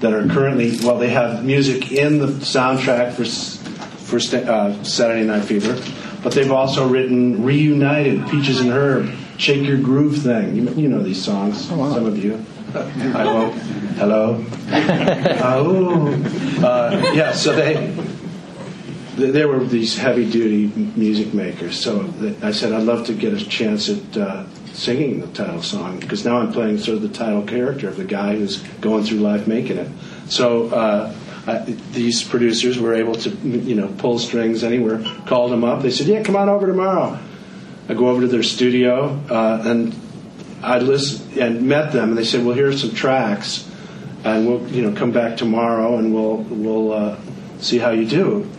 that 0.00 0.12
are 0.12 0.26
currently 0.28 0.76
well, 0.82 0.98
they 0.98 1.10
have 1.10 1.44
music 1.44 1.92
in 1.92 2.18
the 2.18 2.26
soundtrack 2.26 3.12
for 3.12 3.24
for 3.24 4.16
uh, 4.36 4.84
Saturday 4.84 5.24
Night 5.24 5.44
Fever, 5.44 5.80
but 6.22 6.32
they've 6.32 6.52
also 6.52 6.86
written 6.88 7.42
"Reunited," 7.42 8.28
"Peaches 8.28 8.60
and 8.60 8.70
Herb," 8.70 9.10
Shake 9.38 9.66
Your 9.66 9.78
Groove 9.78 10.18
thing. 10.18 10.56
You, 10.56 10.68
you 10.74 10.88
know 10.88 11.02
these 11.02 11.22
songs, 11.22 11.68
wow. 11.70 11.92
some 11.92 12.06
of 12.06 12.22
you. 12.22 12.44
I 12.74 13.24
won't. 13.24 13.54
Hello. 13.96 14.44
oh. 14.68 16.12
Uh, 16.62 17.12
yeah. 17.14 17.32
So 17.32 17.54
they 17.54 17.86
they 19.16 19.30
they 19.30 19.44
were 19.46 19.64
these 19.64 19.96
heavy 19.96 20.30
duty 20.30 20.66
music 20.96 21.32
makers. 21.32 21.82
So 21.82 22.12
I 22.42 22.52
said 22.52 22.72
I'd 22.72 22.82
love 22.82 23.06
to 23.06 23.14
get 23.14 23.32
a 23.32 23.44
chance 23.44 23.88
at 23.88 24.16
uh, 24.16 24.44
singing 24.76 25.20
the 25.20 25.26
title 25.28 25.62
song 25.62 25.98
because 25.98 26.24
now 26.24 26.38
I'm 26.38 26.52
playing 26.52 26.78
sort 26.78 26.96
of 26.96 27.02
the 27.02 27.08
title 27.08 27.42
character 27.42 27.88
of 27.88 27.96
the 27.96 28.04
guy 28.04 28.36
who's 28.36 28.58
going 28.80 29.04
through 29.04 29.18
life 29.18 29.46
making 29.46 29.78
it. 29.78 29.90
So. 30.28 30.68
Uh, 30.68 31.14
I, 31.48 31.58
these 31.58 32.24
producers 32.24 32.76
were 32.76 32.94
able 32.94 33.14
to, 33.14 33.30
you 33.30 33.76
know, 33.76 33.86
pull 33.98 34.18
strings 34.18 34.64
anywhere. 34.64 35.04
Called 35.26 35.52
them 35.52 35.62
up. 35.62 35.80
They 35.80 35.92
said, 35.92 36.08
"Yeah, 36.08 36.24
come 36.24 36.34
on 36.34 36.48
over 36.48 36.66
tomorrow." 36.66 37.20
I 37.88 37.94
go 37.94 38.08
over 38.08 38.22
to 38.22 38.26
their 38.26 38.42
studio 38.42 39.20
uh, 39.30 39.62
and 39.64 39.94
I 40.62 40.78
listened 40.78 41.38
and 41.38 41.68
met 41.68 41.92
them, 41.92 42.08
and 42.08 42.18
they 42.18 42.24
said, 42.24 42.44
"Well, 42.44 42.54
here 42.54 42.68
are 42.68 42.76
some 42.76 42.92
tracks, 42.92 43.70
and 44.24 44.46
we'll, 44.46 44.66
you 44.68 44.82
know, 44.82 44.96
come 44.96 45.12
back 45.12 45.36
tomorrow, 45.36 45.98
and 45.98 46.12
we'll 46.12 46.38
we'll 46.38 46.92
uh, 46.92 47.16
see 47.60 47.78
how 47.78 47.90
you 47.90 48.06
do." 48.06 48.50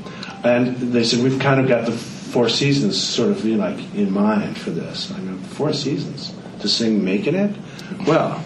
And 0.44 0.78
they 0.78 1.04
said, 1.04 1.24
"We've 1.24 1.40
kind 1.40 1.60
of 1.60 1.68
got 1.68 1.86
the 1.86 1.92
Four 2.38 2.50
Seasons 2.50 3.02
sort 3.02 3.32
of 3.32 3.44
you 3.44 3.58
know, 3.58 3.68
like 3.68 3.96
in 3.96 4.14
mind 4.14 4.60
for 4.60 4.70
this." 4.70 5.12
I 5.12 5.18
mean, 5.18 5.40
Four 5.40 5.74
Seasons 5.74 6.36
to 6.60 6.70
sing 6.70 7.04
"Making 7.04 7.34
It." 7.34 7.56
Well, 8.06 8.46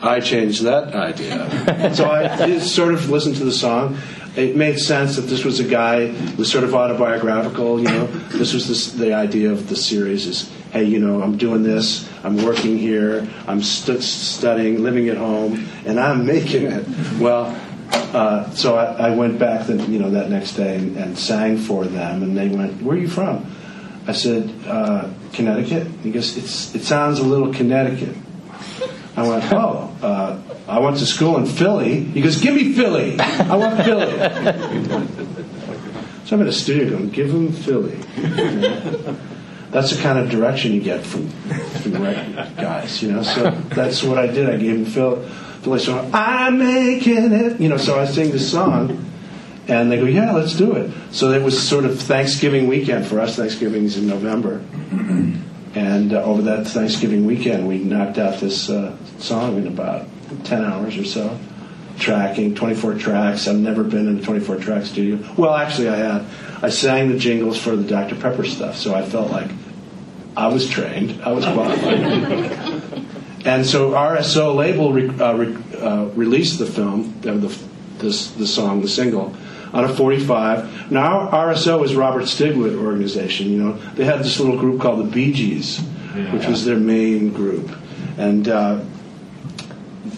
I 0.00 0.20
changed 0.20 0.62
that 0.62 0.94
idea. 0.94 1.94
so 1.94 2.10
I 2.10 2.58
sort 2.60 2.94
of 2.94 3.10
listened 3.10 3.36
to 3.36 3.44
the 3.44 3.52
song. 3.52 3.98
It 4.36 4.56
made 4.56 4.78
sense 4.78 5.16
that 5.16 5.28
this 5.28 5.44
was 5.44 5.60
a 5.60 5.64
guy 5.64 6.06
who 6.06 6.36
was 6.38 6.50
sort 6.50 6.64
of 6.64 6.74
autobiographical. 6.74 7.78
You 7.78 7.88
know, 7.88 8.06
this 8.06 8.54
was 8.54 8.68
this, 8.68 8.92
the 8.92 9.12
idea 9.12 9.52
of 9.52 9.68
the 9.68 9.76
series 9.76 10.26
is, 10.26 10.50
hey, 10.72 10.84
you 10.84 10.98
know, 10.98 11.20
I'm 11.22 11.36
doing 11.36 11.62
this, 11.62 12.08
I'm 12.24 12.42
working 12.42 12.78
here, 12.78 13.28
I'm 13.46 13.62
stu- 13.62 14.00
studying, 14.00 14.82
living 14.82 15.10
at 15.10 15.18
home, 15.18 15.68
and 15.84 16.00
I'm 16.00 16.24
making 16.24 16.64
it. 16.64 16.86
Well, 17.20 17.54
uh, 17.94 18.50
so 18.50 18.76
I, 18.76 19.08
I 19.08 19.10
went 19.14 19.38
back, 19.38 19.66
the, 19.66 19.76
you 19.84 19.98
know, 19.98 20.10
that 20.10 20.30
next 20.30 20.54
day 20.54 20.76
and, 20.76 20.96
and 20.96 21.18
sang 21.18 21.58
for 21.58 21.84
them, 21.84 22.22
and 22.22 22.36
they 22.36 22.48
went, 22.48 22.82
"Where 22.82 22.96
are 22.96 23.00
you 23.00 23.08
from?" 23.08 23.46
I 24.06 24.12
said, 24.12 24.52
uh, 24.66 25.08
"Connecticut." 25.32 25.86
He 26.02 26.10
goes, 26.10 26.36
"It's 26.36 26.74
it 26.74 26.82
sounds 26.82 27.18
a 27.18 27.24
little 27.24 27.52
Connecticut." 27.52 28.16
I 29.16 29.28
went, 29.28 29.52
oh, 29.52 29.96
uh, 30.02 30.42
I 30.66 30.80
went 30.80 30.96
to 30.98 31.06
school 31.06 31.36
in 31.36 31.46
Philly. 31.46 32.00
He 32.00 32.20
goes, 32.20 32.40
give 32.40 32.54
me 32.54 32.72
Philly. 32.72 33.18
I 33.20 33.54
want 33.54 33.84
Philly. 33.84 34.10
so 36.24 36.34
I'm 36.34 36.42
in 36.42 36.48
a 36.48 36.52
studio 36.52 36.90
going, 36.90 37.10
give 37.10 37.30
him 37.30 37.52
Philly. 37.52 37.94
That's 39.70 39.94
the 39.94 40.02
kind 40.02 40.18
of 40.18 40.30
direction 40.30 40.72
you 40.72 40.80
get 40.80 41.04
from, 41.04 41.28
from 41.28 41.92
guys, 42.56 43.02
you 43.02 43.12
know. 43.12 43.22
So 43.22 43.50
that's 43.50 44.02
what 44.02 44.18
I 44.18 44.26
did. 44.26 44.48
I 44.48 44.56
gave 44.56 44.76
him 44.76 44.84
Phil, 44.84 45.16
I'm 46.12 46.58
making 46.58 47.32
it, 47.32 47.60
you 47.60 47.68
know. 47.68 47.76
So 47.76 47.98
I 47.98 48.06
sing 48.06 48.30
this 48.30 48.50
song, 48.50 49.10
and 49.68 49.90
they 49.90 49.98
go, 49.98 50.04
yeah, 50.04 50.32
let's 50.32 50.54
do 50.54 50.72
it. 50.72 50.92
So 51.10 51.30
it 51.32 51.42
was 51.42 51.60
sort 51.60 51.84
of 51.84 52.00
Thanksgiving 52.00 52.66
weekend 52.66 53.06
for 53.06 53.20
us. 53.20 53.36
Thanksgiving's 53.36 53.96
in 53.96 54.06
November. 54.06 54.62
And 55.74 56.12
uh, 56.12 56.22
over 56.22 56.42
that 56.42 56.68
Thanksgiving 56.68 57.26
weekend, 57.26 57.66
we 57.66 57.78
knocked 57.78 58.16
out 58.16 58.38
this 58.38 58.70
uh, 58.70 58.96
song 59.18 59.56
in 59.56 59.66
about 59.66 60.06
10 60.44 60.64
hours 60.64 60.96
or 60.96 61.04
so. 61.04 61.36
Tracking, 61.98 62.54
24 62.54 62.94
tracks. 62.94 63.48
I've 63.48 63.56
never 63.56 63.82
been 63.82 64.06
in 64.06 64.18
a 64.18 64.22
24 64.22 64.58
track 64.58 64.84
studio. 64.84 65.18
Well, 65.36 65.52
actually, 65.52 65.88
I 65.88 65.96
had. 65.96 66.26
I 66.62 66.68
sang 66.68 67.10
the 67.10 67.18
jingles 67.18 67.60
for 67.60 67.74
the 67.74 67.82
Dr. 67.82 68.14
Pepper 68.14 68.44
stuff, 68.44 68.76
so 68.76 68.94
I 68.94 69.04
felt 69.04 69.32
like 69.32 69.50
I 70.36 70.48
was 70.48 70.68
trained, 70.68 71.22
I 71.22 71.32
was 71.32 71.44
qualified. 71.44 72.52
and 73.44 73.66
so 73.66 73.90
RSO 73.90 74.54
label 74.54 74.92
re- 74.92 75.08
uh, 75.08 75.34
re- 75.34 75.78
uh, 75.78 76.04
released 76.14 76.58
the 76.58 76.66
film, 76.66 77.18
the, 77.20 77.32
this, 77.98 78.30
the 78.32 78.46
song, 78.46 78.80
the 78.80 78.88
single, 78.88 79.34
on 79.72 79.84
a 79.84 79.88
45. 79.88 80.90
Now, 80.90 81.28
RSO 81.30 81.84
is 81.84 81.94
Robert 81.94 82.24
Stigwood 82.24 82.78
organization. 82.78 83.50
You 83.50 83.58
know, 83.58 83.72
they 83.94 84.04
had 84.04 84.20
this 84.20 84.38
little 84.40 84.58
group 84.58 84.80
called 84.80 85.00
the 85.00 85.10
Bee 85.10 85.32
Gees, 85.32 85.80
which 86.32 86.46
was 86.46 86.64
their 86.64 86.76
main 86.76 87.32
group, 87.32 87.70
and 88.16 88.48
uh, 88.48 88.80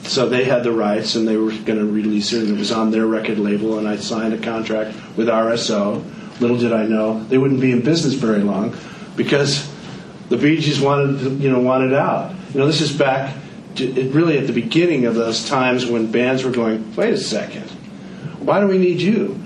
so 0.03 0.29
they 0.29 0.45
had 0.45 0.63
the 0.63 0.73
rights, 0.73 1.17
and 1.17 1.27
they 1.27 1.37
were 1.37 1.51
going 1.51 1.79
to 1.79 1.87
release 1.87 2.33
it, 2.33 2.45
and 2.45 2.57
it 2.57 2.59
was 2.59 2.71
on 2.71 2.91
their 2.91 3.07
record 3.07 3.39
label. 3.39 3.79
And 3.79 3.89
I 3.89 3.97
signed 3.97 4.35
a 4.35 4.39
contract 4.39 4.97
with 5.17 5.29
RSO. 5.29 6.05
Little 6.41 6.59
did 6.59 6.73
I 6.73 6.85
know 6.85 7.25
they 7.25 7.39
wouldn't 7.39 7.61
be 7.61 7.73
in 7.73 7.81
business 7.81 8.15
very 8.15 8.41
long, 8.41 8.77
because 9.17 9.69
the 10.29 10.37
Bee 10.37 10.61
Gees 10.61 10.81
wanted, 10.81 11.41
you 11.41 11.51
know, 11.51 11.61
wanted 11.61 11.95
out. 11.95 12.35
You 12.57 12.63
know, 12.63 12.69
this 12.69 12.81
is 12.81 12.91
back. 12.91 13.37
To, 13.75 14.11
really 14.13 14.39
at 14.39 14.47
the 14.47 14.53
beginning 14.55 15.05
of 15.05 15.15
those 15.15 15.47
times 15.47 15.85
when 15.85 16.11
bands 16.11 16.43
were 16.43 16.51
going, 16.51 16.97
wait 16.97 17.13
a 17.13 17.19
second, 17.19 17.69
why 18.41 18.61
do 18.61 18.67
we 18.67 18.79
need 18.79 18.99
you? 18.99 19.39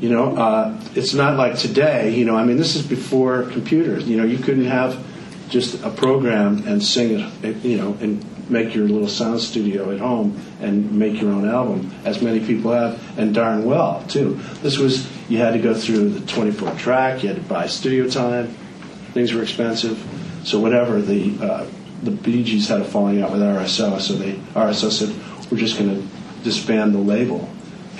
You 0.00 0.08
know, 0.08 0.36
uh, 0.36 0.82
it's 0.96 1.14
not 1.14 1.36
like 1.36 1.56
today. 1.56 2.16
You 2.16 2.24
know, 2.24 2.34
I 2.34 2.42
mean, 2.42 2.56
this 2.56 2.74
is 2.74 2.84
before 2.84 3.44
computers. 3.44 4.08
You 4.08 4.16
know, 4.16 4.24
you 4.24 4.38
couldn't 4.38 4.64
have 4.64 5.06
just 5.48 5.84
a 5.84 5.90
program 5.90 6.66
and 6.66 6.82
sing 6.82 7.20
it. 7.44 7.64
You 7.64 7.76
know, 7.76 7.96
and 8.00 8.50
make 8.50 8.74
your 8.74 8.88
little 8.88 9.06
sound 9.06 9.40
studio 9.40 9.92
at 9.92 10.00
home 10.00 10.44
and 10.60 10.90
make 10.98 11.20
your 11.20 11.30
own 11.30 11.48
album, 11.48 11.94
as 12.04 12.20
many 12.20 12.44
people 12.44 12.72
have, 12.72 13.00
and 13.16 13.32
darn 13.32 13.66
well 13.66 14.02
too. 14.08 14.34
This 14.62 14.78
was 14.78 15.08
you 15.30 15.38
had 15.38 15.52
to 15.52 15.60
go 15.60 15.74
through 15.74 16.08
the 16.08 16.26
24 16.26 16.74
track. 16.74 17.22
You 17.22 17.28
had 17.28 17.36
to 17.36 17.48
buy 17.48 17.68
studio 17.68 18.08
time. 18.08 18.48
Things 19.14 19.32
were 19.32 19.44
expensive. 19.44 20.04
So 20.42 20.58
whatever 20.58 21.00
the 21.00 21.38
uh, 21.40 21.66
the 22.02 22.10
Bee 22.10 22.44
Gees 22.44 22.68
had 22.68 22.80
a 22.80 22.84
falling 22.84 23.22
out 23.22 23.32
with 23.32 23.40
RSO, 23.40 24.00
so 24.00 24.14
they 24.14 24.34
RSO 24.54 24.90
said 24.90 25.50
we're 25.50 25.58
just 25.58 25.78
going 25.78 25.90
to 25.90 26.08
disband 26.44 26.94
the 26.94 26.98
label, 26.98 27.48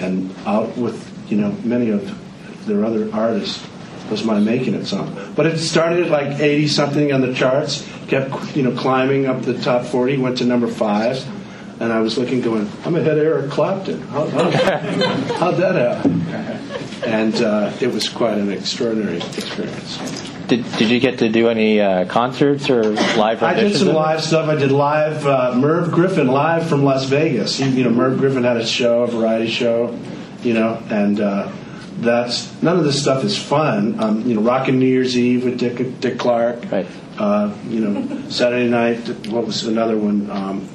and 0.01 0.35
out 0.47 0.77
with 0.77 1.05
you 1.31 1.37
know 1.37 1.53
many 1.65 1.91
of 1.91 2.67
their 2.67 2.85
other 2.85 3.13
artists 3.13 3.67
was 4.11 4.25
my 4.25 4.39
making 4.39 4.75
it 4.75 4.87
song. 4.87 5.33
But 5.37 5.47
it 5.47 5.59
started 5.59 6.07
at 6.07 6.11
like 6.11 6.41
80 6.41 6.69
something 6.69 7.13
on 7.13 7.21
the 7.21 7.35
charts, 7.35 7.87
kept 8.07 8.57
you 8.57 8.63
know 8.63 8.79
climbing 8.79 9.27
up 9.27 9.43
the 9.43 9.59
top 9.59 9.85
40, 9.85 10.19
went 10.19 10.39
to 10.39 10.45
number 10.45 10.69
five, 10.69 11.25
and 11.81 11.93
I 11.93 12.01
was 12.01 12.19
looking, 12.19 12.41
going, 12.41 12.71
I'm 12.85 12.97
ahead 12.97 13.19
of 13.19 13.25
Eric 13.25 13.51
Clapton. 13.51 14.03
How, 14.03 14.27
how, 14.29 14.51
how'd 14.51 15.57
that 15.57 15.75
happen? 15.75 16.23
And 17.05 17.35
uh, 17.37 17.73
it 17.81 17.93
was 17.93 18.09
quite 18.09 18.39
an 18.39 18.51
extraordinary 18.51 19.19
experience. 19.19 20.28
Did, 20.49 20.65
did 20.79 20.89
you 20.89 20.99
get 20.99 21.19
to 21.19 21.29
do 21.29 21.51
any 21.51 21.79
uh, 21.79 22.07
concerts 22.07 22.71
or 22.71 22.83
live? 22.83 23.43
I 23.43 23.53
did 23.53 23.77
some 23.77 23.89
live 23.89 24.23
stuff. 24.23 24.49
I 24.49 24.55
did 24.55 24.73
live 24.73 25.27
uh, 25.27 25.55
Merv 25.55 25.93
Griffin 25.93 26.29
live 26.29 26.67
from 26.67 26.85
Las 26.85 27.05
Vegas. 27.05 27.59
He, 27.59 27.69
you 27.69 27.85
know, 27.85 27.91
Merv 27.91 28.19
Griffin 28.19 28.45
had 28.45 28.57
a 28.57 28.67
show, 28.67 29.03
a 29.03 29.07
variety 29.07 29.51
show, 29.51 29.95
you 30.43 30.55
know, 30.55 30.83
and 30.89 31.21
uh, 31.21 31.53
that's 31.99 32.51
none 32.63 32.79
of 32.79 32.85
this 32.85 33.01
stuff 33.01 33.25
is 33.25 33.37
fun. 33.37 34.01
Um, 34.01 34.27
you 34.27 34.35
know, 34.37 34.41
rocking 34.41 34.79
New 34.79 34.87
Year's 34.87 35.19
Eve 35.19 35.45
with 35.45 35.59
Dick, 35.59 36.01
Dick 36.01 36.19
Clark. 36.19 36.71
Right. 36.73 36.87
Uh, 37.19 37.55
you 37.67 37.81
know, 37.81 38.31
Saturday 38.31 38.71
night. 38.71 39.27
What 39.27 39.45
was 39.45 39.65
another 39.65 39.99
one? 39.99 40.31
Um, 40.31 40.69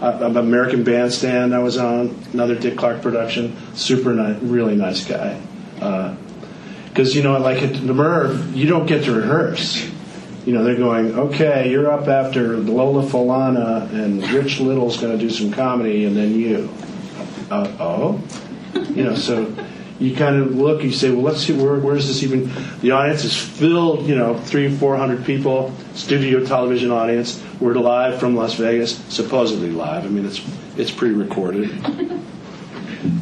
uh, 0.00 0.32
American 0.34 0.82
Bandstand. 0.82 1.54
I 1.54 1.58
was 1.58 1.76
on 1.76 2.18
another 2.32 2.54
Dick 2.54 2.78
Clark 2.78 3.02
production. 3.02 3.54
Super 3.74 4.14
nice, 4.14 4.40
really 4.40 4.76
nice 4.76 5.04
guy. 5.04 5.38
Because 6.90 7.14
you 7.14 7.22
know, 7.22 7.38
like 7.38 7.62
at 7.62 7.74
the 7.74 7.94
Merv, 7.94 8.54
you 8.54 8.66
don't 8.66 8.86
get 8.86 9.04
to 9.04 9.12
rehearse. 9.12 9.88
You 10.44 10.54
know, 10.54 10.64
they're 10.64 10.76
going, 10.76 11.18
okay, 11.18 11.70
you're 11.70 11.90
up 11.90 12.08
after 12.08 12.56
Lola 12.56 13.04
Falana 13.04 13.90
and 13.92 14.28
Rich 14.30 14.58
Little's 14.60 14.96
going 14.96 15.16
to 15.16 15.18
do 15.18 15.30
some 15.30 15.52
comedy, 15.52 16.04
and 16.04 16.16
then 16.16 16.34
you. 16.34 16.68
Uh, 17.50 17.76
oh, 17.80 18.22
you 18.94 19.04
know, 19.04 19.14
so 19.14 19.52
you 19.98 20.16
kind 20.16 20.36
of 20.36 20.54
look, 20.54 20.82
you 20.82 20.92
say, 20.92 21.10
well, 21.10 21.22
let's 21.22 21.40
see, 21.40 21.52
where, 21.52 21.78
where 21.78 21.96
is 21.96 22.08
this 22.08 22.22
even? 22.22 22.50
The 22.80 22.92
audience 22.92 23.24
is 23.24 23.36
filled, 23.36 24.06
you 24.06 24.14
know, 24.14 24.38
three, 24.38 24.74
four 24.74 24.96
hundred 24.96 25.24
people, 25.24 25.74
studio 25.94 26.44
television 26.44 26.90
audience. 26.90 27.42
We're 27.60 27.74
live 27.74 28.18
from 28.18 28.34
Las 28.34 28.54
Vegas, 28.54 28.96
supposedly 29.12 29.70
live. 29.70 30.04
I 30.04 30.08
mean, 30.08 30.24
it's 30.24 30.40
it's 30.76 30.90
pre-recorded, 30.90 31.70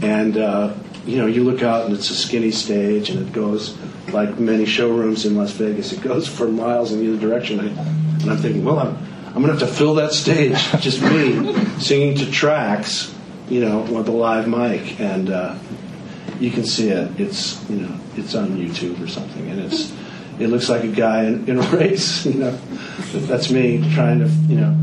and 0.03 0.37
uh, 0.37 0.75
you 1.09 1.17
know, 1.17 1.27
you 1.27 1.45
look 1.45 1.63
out 1.63 1.87
and 1.87 1.95
it's 1.95 2.11
a 2.11 2.15
skinny 2.15 2.51
stage, 2.51 3.11
and 3.11 3.27
it 3.27 3.33
goes 3.33 3.77
like 4.13 4.39
many 4.39 4.67
showrooms 4.67 5.25
in 5.27 5.37
Las 5.37 5.53
Vegas. 5.53 5.93
It 5.93 6.03
goes 6.03 6.29
for 6.29 6.49
miles 6.49 6.93
in 6.93 7.03
either 7.03 7.19
direction, 7.19 7.61
I, 7.61 7.67
and 7.67 8.31
I'm 8.31 8.39
thinking, 8.39 8.65
well, 8.65 8.79
I'm 8.79 8.97
I'm 9.29 9.43
going 9.45 9.47
to 9.47 9.59
have 9.59 9.69
to 9.69 9.75
fill 9.75 9.95
that 9.95 10.13
stage, 10.13 10.59
just 10.81 11.01
me 11.03 11.55
singing 11.79 12.17
to 12.17 12.31
tracks, 12.31 13.15
you 13.49 13.61
know, 13.61 13.81
with 13.81 14.09
a 14.09 14.13
live 14.13 14.47
mic, 14.47 15.01
and. 15.01 15.31
Uh, 15.31 15.59
you 16.41 16.51
can 16.51 16.65
see 16.65 16.89
it. 16.89 17.21
It's 17.21 17.69
you 17.69 17.77
know 17.77 18.01
it's 18.17 18.35
on 18.35 18.51
YouTube 18.51 19.03
or 19.03 19.09
something, 19.09 19.49
and 19.49 19.61
it's 19.61 19.93
it 20.39 20.49
looks 20.49 20.69
like 20.69 20.85
a 20.85 20.89
guy 20.89 21.25
in, 21.25 21.49
in 21.49 21.59
a 21.59 21.71
race. 21.71 22.27
You 22.29 22.35
know, 22.35 22.59
that's 23.13 23.51
me 23.51 23.79
trying 23.95 24.21
to 24.21 24.29
you 24.53 24.61
know, 24.61 24.77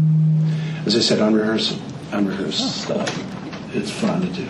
as 0.85 0.95
I 0.95 0.99
said, 0.99 1.19
unrehearsed, 1.19 1.79
unrehearsed 2.11 2.83
stuff. 2.83 3.75
It's 3.75 3.91
fun 3.91 4.21
to 4.21 4.27
do. 4.27 4.47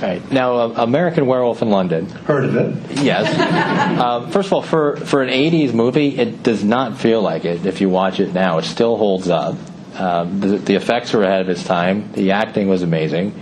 Right. 0.00 0.32
Now, 0.32 0.56
uh, 0.56 0.74
American 0.78 1.26
Werewolf 1.26 1.60
in 1.62 1.70
London. 1.70 2.06
Heard 2.06 2.44
of 2.44 2.56
it? 2.56 3.02
Yes. 3.02 3.98
um, 4.00 4.30
first 4.30 4.46
of 4.46 4.52
all, 4.54 4.62
for, 4.62 4.96
for 4.96 5.22
an 5.22 5.28
80s 5.28 5.74
movie, 5.74 6.18
it 6.18 6.42
does 6.42 6.64
not 6.64 6.98
feel 6.98 7.20
like 7.20 7.44
it 7.44 7.66
if 7.66 7.80
you 7.80 7.88
watch 7.88 8.18
it 8.18 8.32
now. 8.32 8.58
It 8.58 8.64
still 8.64 8.96
holds 8.96 9.28
up. 9.28 9.56
Um, 9.94 10.40
the, 10.40 10.56
the 10.56 10.74
effects 10.76 11.12
were 11.12 11.24
ahead 11.24 11.42
of 11.42 11.48
its 11.50 11.62
time. 11.64 12.12
The 12.12 12.32
acting 12.32 12.68
was 12.68 12.82
amazing. 12.82 13.34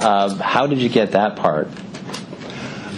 Um, 0.00 0.38
how 0.40 0.66
did 0.66 0.78
you 0.78 0.88
get 0.88 1.12
that 1.12 1.36
part? 1.36 1.68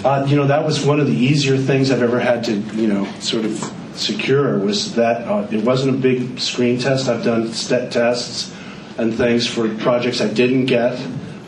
Uh, 0.05 0.25
you 0.27 0.37
know, 0.37 0.47
that 0.47 0.65
was 0.65 0.85
one 0.85 1.01
of 1.01 1.07
the 1.07 1.13
easier 1.13 1.59
things 1.59 1.91
I've 1.91 2.03
ever 2.03 2.21
had 2.21 2.45
to, 2.45 2.53
you 2.53 2.87
know, 2.87 3.05
sort 3.21 3.45
of 3.45 3.73
secure 3.95 4.59
was 4.59 4.95
that 4.95 5.27
uh, 5.27 5.47
it 5.51 5.65
wasn't 5.65 5.97
a 5.97 5.99
big 5.99 6.39
screen 6.39 6.79
test. 6.79 7.09
I've 7.09 7.25
done 7.25 7.53
step 7.53 7.91
tests 7.91 8.55
and 8.99 9.15
things 9.15 9.47
for 9.47 9.69
projects 9.77 10.21
I 10.21 10.29
didn't 10.29 10.67
get. 10.67 10.99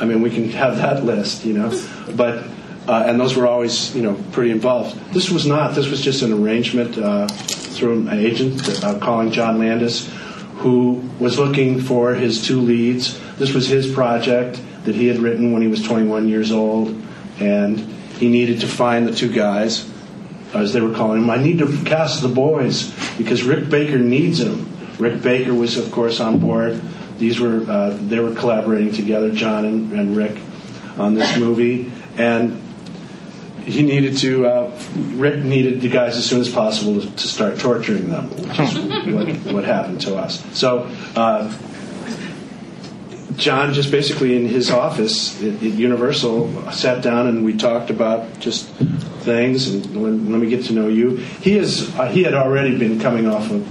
I 0.00 0.04
mean, 0.04 0.22
we 0.22 0.30
can 0.30 0.50
have 0.50 0.76
that 0.78 1.04
list, 1.04 1.44
you 1.44 1.54
know, 1.54 1.70
but 2.14 2.44
uh, 2.88 3.04
and 3.06 3.20
those 3.20 3.36
were 3.36 3.46
always, 3.46 3.94
you 3.94 4.02
know, 4.02 4.14
pretty 4.32 4.50
involved. 4.50 4.96
This 5.12 5.28
was 5.30 5.44
not. 5.44 5.74
This 5.74 5.88
was 5.88 6.00
just 6.00 6.22
an 6.22 6.32
arrangement 6.32 6.96
uh, 6.96 7.26
through 7.28 8.08
an 8.08 8.18
agent 8.18 8.82
uh, 8.82 8.98
calling 8.98 9.30
John 9.30 9.58
Landis, 9.58 10.10
who 10.56 11.02
was 11.20 11.38
looking 11.38 11.80
for 11.80 12.14
his 12.14 12.46
two 12.46 12.60
leads. 12.60 13.20
This 13.36 13.52
was 13.52 13.68
his 13.68 13.92
project 13.92 14.60
that 14.84 14.94
he 14.94 15.06
had 15.06 15.18
written 15.18 15.52
when 15.52 15.60
he 15.60 15.68
was 15.68 15.82
21 15.82 16.28
years 16.28 16.50
old, 16.50 16.96
and 17.38 17.78
he 18.18 18.30
needed 18.30 18.60
to 18.60 18.66
find 18.66 19.06
the 19.06 19.14
two 19.14 19.30
guys, 19.30 19.86
as 20.54 20.72
they 20.72 20.80
were 20.80 20.94
calling 20.94 21.22
him. 21.22 21.28
I 21.28 21.36
need 21.36 21.58
to 21.58 21.84
cast 21.84 22.22
the 22.22 22.28
boys 22.28 22.90
because 23.18 23.42
Rick 23.42 23.68
Baker 23.68 23.98
needs 23.98 24.38
them. 24.38 24.66
Rick 24.98 25.20
Baker 25.20 25.52
was, 25.52 25.76
of 25.76 25.92
course, 25.92 26.20
on 26.20 26.38
board. 26.38 26.80
These 27.18 27.40
were 27.40 27.64
uh, 27.68 27.96
they 28.00 28.20
were 28.20 28.34
collaborating 28.34 28.92
together, 28.92 29.30
John 29.32 29.64
and, 29.64 29.92
and 29.92 30.16
Rick, 30.16 30.38
on 30.96 31.14
this 31.14 31.36
movie, 31.36 31.92
and 32.16 32.62
he 33.64 33.82
needed 33.82 34.16
to. 34.18 34.46
Uh, 34.46 34.80
Rick 35.14 35.44
needed 35.44 35.80
the 35.80 35.88
guys 35.88 36.16
as 36.16 36.24
soon 36.24 36.40
as 36.40 36.48
possible 36.48 37.00
to, 37.00 37.10
to 37.10 37.28
start 37.28 37.58
torturing 37.58 38.08
them, 38.08 38.30
which 38.30 38.60
is 38.60 38.74
what, 39.14 39.54
what 39.54 39.64
happened 39.64 40.00
to 40.02 40.16
us. 40.16 40.44
So. 40.56 40.90
Uh, 41.14 41.52
John 43.36 43.72
just 43.72 43.92
basically 43.92 44.36
in 44.36 44.48
his 44.48 44.68
office 44.68 45.40
at, 45.40 45.62
Universal 45.62 46.72
sat 46.72 47.04
down 47.04 47.28
and 47.28 47.44
we 47.44 47.56
talked 47.56 47.88
about 47.88 48.40
just 48.40 48.66
things 49.20 49.68
and 49.68 49.96
let, 49.96 50.12
let 50.12 50.40
me 50.40 50.48
get 50.48 50.64
to 50.64 50.72
know 50.72 50.88
you. 50.88 51.16
He 51.16 51.56
is 51.56 51.94
uh, 51.96 52.08
he 52.08 52.24
had 52.24 52.34
already 52.34 52.76
been 52.76 52.98
coming 52.98 53.28
off 53.28 53.48
of 53.52 53.64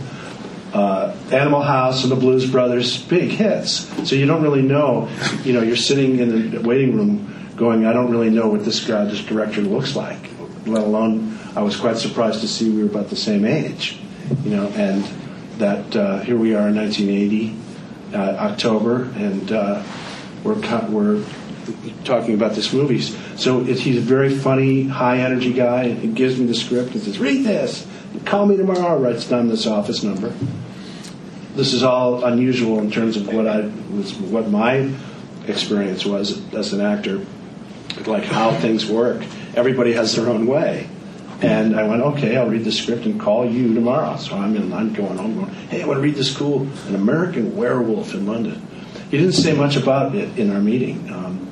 uh, 0.73 1.15
Animal 1.31 1.61
House 1.61 2.03
and 2.03 2.11
the 2.11 2.15
Blues 2.15 2.49
Brothers, 2.49 3.01
big 3.03 3.31
hits. 3.31 3.87
So 4.07 4.15
you 4.15 4.25
don't 4.25 4.41
really 4.41 4.61
know. 4.61 5.09
You 5.43 5.53
know, 5.53 5.61
you're 5.61 5.75
sitting 5.75 6.19
in 6.19 6.51
the 6.51 6.61
waiting 6.61 6.95
room 6.95 7.53
going, 7.55 7.85
I 7.85 7.93
don't 7.93 8.11
really 8.11 8.29
know 8.29 8.47
what 8.47 8.63
this 8.63 8.85
guy, 8.85 9.05
this 9.05 9.23
director 9.23 9.61
looks 9.61 9.95
like. 9.95 10.29
Let 10.65 10.83
alone, 10.83 11.37
I 11.55 11.61
was 11.61 11.77
quite 11.77 11.97
surprised 11.97 12.41
to 12.41 12.47
see 12.47 12.69
we 12.69 12.83
were 12.83 12.89
about 12.89 13.09
the 13.09 13.15
same 13.15 13.45
age. 13.45 13.99
You 14.43 14.51
know, 14.51 14.67
and 14.75 15.03
that 15.57 15.95
uh, 15.95 16.19
here 16.19 16.37
we 16.37 16.53
are 16.53 16.67
in 16.67 16.75
1980 16.75 17.55
uh, 18.13 18.17
October, 18.17 19.03
and 19.15 19.51
uh, 19.51 19.83
we're 20.43 20.55
we're 20.89 21.25
talking 22.03 22.33
about 22.33 22.53
this 22.53 22.73
movie. 22.73 23.01
So 23.01 23.63
he's 23.63 23.97
a 23.97 24.01
very 24.01 24.35
funny, 24.35 24.83
high 24.83 25.19
energy 25.19 25.53
guy. 25.53 25.89
He 25.89 26.07
gives 26.07 26.39
me 26.39 26.45
the 26.45 26.55
script 26.55 26.93
and 26.93 27.01
says, 27.01 27.19
"Read 27.19 27.45
this. 27.45 27.87
Call 28.27 28.45
me 28.45 28.57
tomorrow." 28.57 28.99
Writes 28.99 29.25
down 29.27 29.47
this 29.47 29.65
office 29.65 30.03
number. 30.03 30.33
This 31.55 31.73
is 31.73 31.81
all 31.81 32.23
unusual 32.23 32.79
in 32.79 32.91
terms 32.91 33.17
of 33.17 33.27
what 33.33 33.47
I 33.47 33.71
was, 33.91 34.13
what 34.13 34.49
my 34.49 34.91
experience 35.47 36.05
was 36.05 36.41
as 36.53 36.73
an 36.73 36.81
actor, 36.81 37.25
like 38.05 38.25
how 38.25 38.51
things 38.51 38.85
work. 38.85 39.23
Everybody 39.55 39.93
has 39.93 40.15
their 40.15 40.29
own 40.29 40.45
way. 40.45 40.87
And 41.41 41.79
I 41.79 41.87
went, 41.87 42.01
okay, 42.01 42.35
I'll 42.35 42.47
read 42.47 42.63
the 42.63 42.71
script 42.71 43.05
and 43.05 43.19
call 43.19 43.49
you 43.49 43.73
tomorrow. 43.73 44.17
So 44.17 44.35
I'm 44.35 44.55
in, 44.55 44.73
I'm 44.73 44.91
going 44.93 45.17
home 45.17 45.35
going, 45.35 45.53
hey, 45.69 45.83
I 45.83 45.85
want 45.85 45.97
to 45.97 46.01
read 46.01 46.15
this 46.15 46.35
cool, 46.35 46.67
An 46.87 46.95
American 46.95 47.55
Werewolf 47.55 48.13
in 48.13 48.25
London. 48.25 48.65
He 49.11 49.17
didn't 49.17 49.33
say 49.33 49.53
much 49.53 49.75
about 49.75 50.15
it 50.15 50.37
in 50.37 50.51
our 50.51 50.59
meeting. 50.59 51.11
Um, 51.11 51.47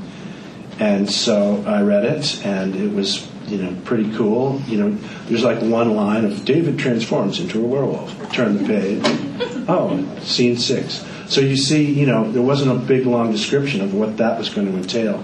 and 0.80 1.10
so 1.10 1.64
I 1.66 1.84
read 1.84 2.04
it, 2.04 2.44
and 2.46 2.76
it 2.76 2.92
was, 2.94 3.28
you 3.48 3.58
know, 3.58 3.76
pretty 3.84 4.12
cool. 4.16 4.62
You 4.68 4.78
know, 4.78 4.92
there's 5.28 5.44
like 5.44 5.62
one 5.62 5.96
line 5.96 6.26
of 6.26 6.46
David 6.46 6.80
transforms 6.80 7.40
into 7.40 7.64
a 7.64 7.68
werewolf. 7.68 8.32
Turn 8.34 8.58
the 8.58 8.68
page. 8.68 9.02
Oh, 9.68 10.06
scene 10.22 10.58
six. 10.58 11.06
So 11.28 11.42
you 11.42 11.58
see, 11.58 11.84
you 11.86 12.06
know, 12.06 12.32
there 12.32 12.42
wasn't 12.42 12.72
a 12.72 12.76
big 12.76 13.06
long 13.06 13.32
description 13.32 13.82
of 13.82 13.94
what 13.94 14.18
that 14.18 14.38
was 14.38 14.50
going 14.50 14.68
to 14.68 14.78
entail. 14.78 15.24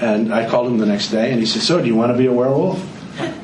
And 0.00 0.32
I 0.32 0.48
called 0.48 0.66
him 0.66 0.78
the 0.78 0.86
next 0.86 1.08
day, 1.08 1.30
and 1.30 1.38
he 1.38 1.46
said, 1.46 1.62
so 1.62 1.80
do 1.80 1.86
you 1.86 1.94
want 1.94 2.12
to 2.12 2.18
be 2.18 2.26
a 2.26 2.32
werewolf? 2.32 2.82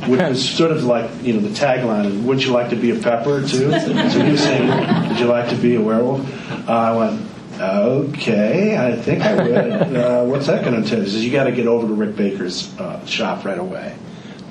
which 0.06 0.20
was 0.20 0.48
sort 0.48 0.72
of 0.72 0.84
like 0.84 1.08
you 1.22 1.34
know 1.34 1.40
the 1.40 1.48
tagline. 1.48 2.24
Wouldn't 2.24 2.44
you 2.44 2.52
like 2.52 2.70
to 2.70 2.76
be 2.76 2.90
a 2.90 2.98
pepper 2.98 3.40
too? 3.40 3.70
So 3.70 3.92
he 4.24 4.32
was 4.32 4.42
saying, 4.42 5.08
"Would 5.08 5.20
you 5.20 5.26
like 5.26 5.48
to 5.50 5.56
be 5.56 5.76
a 5.76 5.80
werewolf?" 5.80 6.26
Uh, 6.68 6.72
I 6.72 6.96
went, 6.96 7.30
"Okay, 7.60 8.76
I 8.76 8.96
think 8.96 9.22
I 9.22 9.34
would." 9.36 9.96
Uh, 9.96 10.24
what's 10.24 10.46
that 10.46 10.64
going 10.64 10.74
to 10.74 10.80
entail? 10.80 11.02
He 11.02 11.10
says, 11.10 11.24
"You 11.24 11.30
got 11.30 11.44
to 11.44 11.52
get 11.52 11.66
over 11.66 11.86
to 11.86 11.94
Rick 11.94 12.16
Baker's 12.16 12.76
uh, 12.78 13.04
shop 13.06 13.44
right 13.44 13.58
away." 13.58 13.94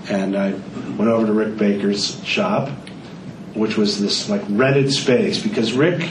And 0.07 0.35
I 0.35 0.51
went 0.51 1.09
over 1.09 1.25
to 1.25 1.33
Rick 1.33 1.57
Baker's 1.57 2.23
shop, 2.23 2.69
which 3.53 3.77
was 3.77 3.99
this 3.99 4.29
like 4.29 4.41
rented 4.49 4.91
space 4.91 5.41
because 5.41 5.73
Rick, 5.73 6.09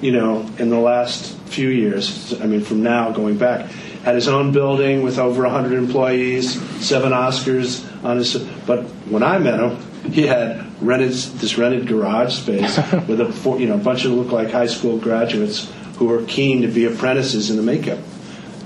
you 0.00 0.12
know, 0.12 0.48
in 0.58 0.70
the 0.70 0.78
last 0.78 1.36
few 1.46 1.68
years, 1.68 2.38
I 2.40 2.46
mean, 2.46 2.62
from 2.62 2.82
now 2.82 3.10
going 3.10 3.38
back, 3.38 3.70
had 4.04 4.14
his 4.14 4.28
own 4.28 4.52
building 4.52 5.02
with 5.02 5.18
over 5.18 5.42
100 5.42 5.76
employees, 5.76 6.60
seven 6.84 7.12
Oscars 7.12 7.84
on 8.04 8.18
his. 8.18 8.36
But 8.66 8.84
when 9.08 9.22
I 9.22 9.38
met 9.38 9.60
him, 9.60 10.12
he 10.12 10.26
had 10.26 10.64
rented 10.82 11.12
this 11.12 11.58
rented 11.58 11.86
garage 11.86 12.34
space 12.34 12.76
with 13.08 13.20
a 13.20 13.58
you 13.58 13.66
know 13.66 13.74
a 13.74 13.78
bunch 13.78 14.04
of 14.04 14.12
look 14.12 14.32
like 14.32 14.50
high 14.50 14.66
school 14.66 14.98
graduates 14.98 15.70
who 15.96 16.06
were 16.06 16.22
keen 16.24 16.62
to 16.62 16.68
be 16.68 16.84
apprentices 16.84 17.50
in 17.50 17.56
the 17.56 17.62
makeup 17.62 17.98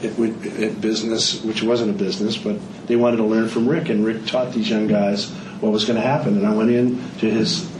it, 0.05 0.19
it, 0.19 0.81
business, 0.81 1.43
which 1.43 1.63
wasn't 1.63 1.91
a 1.91 1.95
business, 1.95 2.37
but 2.37 2.57
they 2.87 2.97
wanted 2.97 3.19
to 3.19 3.25
learn 3.25 3.49
from 3.49 3.69
Rick, 3.69 3.89
and 3.89 4.05
Rick 4.05 4.27
taught 4.27 4.53
these 4.53 4.69
young 4.69 4.87
guys 4.87 5.31
what 5.61 5.73
was 5.73 5.85
going 5.85 5.97
to 5.97 6.07
happen. 6.07 6.37
And 6.37 6.47
I 6.47 6.55
went 6.55 6.71
in 6.71 6.97
to 7.19 7.31
his 7.31 7.71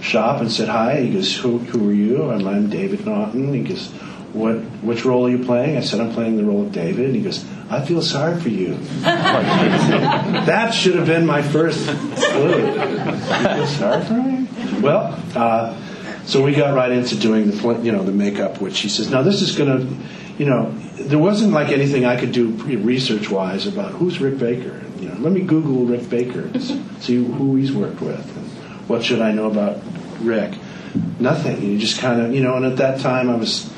shop 0.00 0.40
and 0.40 0.50
said 0.50 0.68
hi. 0.68 1.00
He 1.00 1.12
goes, 1.12 1.36
"Who, 1.36 1.58
who 1.58 1.90
are 1.90 1.94
you?" 1.94 2.30
And 2.30 2.48
I'm 2.48 2.70
David 2.70 3.06
Naughton. 3.06 3.52
He 3.52 3.62
goes, 3.62 3.90
what 4.36 4.56
which 4.82 5.04
role 5.04 5.26
are 5.26 5.30
you 5.30 5.44
playing? 5.44 5.76
I 5.76 5.80
said, 5.80 6.00
I'm 6.00 6.12
playing 6.12 6.36
the 6.36 6.44
role 6.44 6.62
of 6.62 6.72
David. 6.72 7.06
And 7.06 7.16
he 7.16 7.22
goes, 7.22 7.44
I 7.70 7.84
feel 7.84 8.02
sorry 8.02 8.38
for 8.40 8.50
you. 8.50 8.74
that 9.00 10.70
should 10.72 10.94
have 10.94 11.06
been 11.06 11.26
my 11.26 11.42
first 11.42 11.88
clue. 11.88 12.66
You 12.66 12.74
feel 12.74 13.66
sorry 13.66 14.04
for 14.04 14.14
me? 14.14 14.46
Well, 14.80 15.18
uh, 15.34 15.74
so 16.26 16.42
we 16.42 16.54
got 16.54 16.74
right 16.74 16.92
into 16.92 17.16
doing 17.16 17.50
the 17.50 17.80
you 17.82 17.92
know 17.92 18.04
the 18.04 18.12
makeup, 18.12 18.60
which 18.60 18.80
he 18.80 18.88
says, 18.88 19.10
now 19.10 19.22
this 19.22 19.42
is 19.42 19.56
going 19.56 19.70
to, 19.70 19.86
you 20.38 20.46
know, 20.46 20.70
there 20.94 21.18
wasn't 21.18 21.52
like 21.52 21.68
anything 21.68 22.04
I 22.04 22.18
could 22.18 22.32
do 22.32 22.50
research 22.50 23.30
wise 23.30 23.66
about 23.66 23.92
who's 23.92 24.20
Rick 24.20 24.38
Baker. 24.38 24.82
You 24.98 25.08
know, 25.08 25.16
let 25.20 25.32
me 25.32 25.40
Google 25.40 25.84
Rick 25.84 26.08
Baker 26.08 26.42
and 26.42 26.62
see 27.00 27.22
who 27.24 27.56
he's 27.56 27.72
worked 27.72 28.00
with 28.00 28.36
and 28.36 28.46
what 28.88 29.04
should 29.04 29.20
I 29.20 29.32
know 29.32 29.50
about 29.50 29.78
Rick. 30.20 30.58
Nothing. 31.18 31.62
You 31.62 31.78
just 31.78 32.00
kind 32.00 32.20
of, 32.20 32.34
you 32.34 32.42
know, 32.42 32.56
and 32.56 32.64
at 32.64 32.76
that 32.78 33.00
time 33.00 33.28
I 33.30 33.36
was 33.36 33.70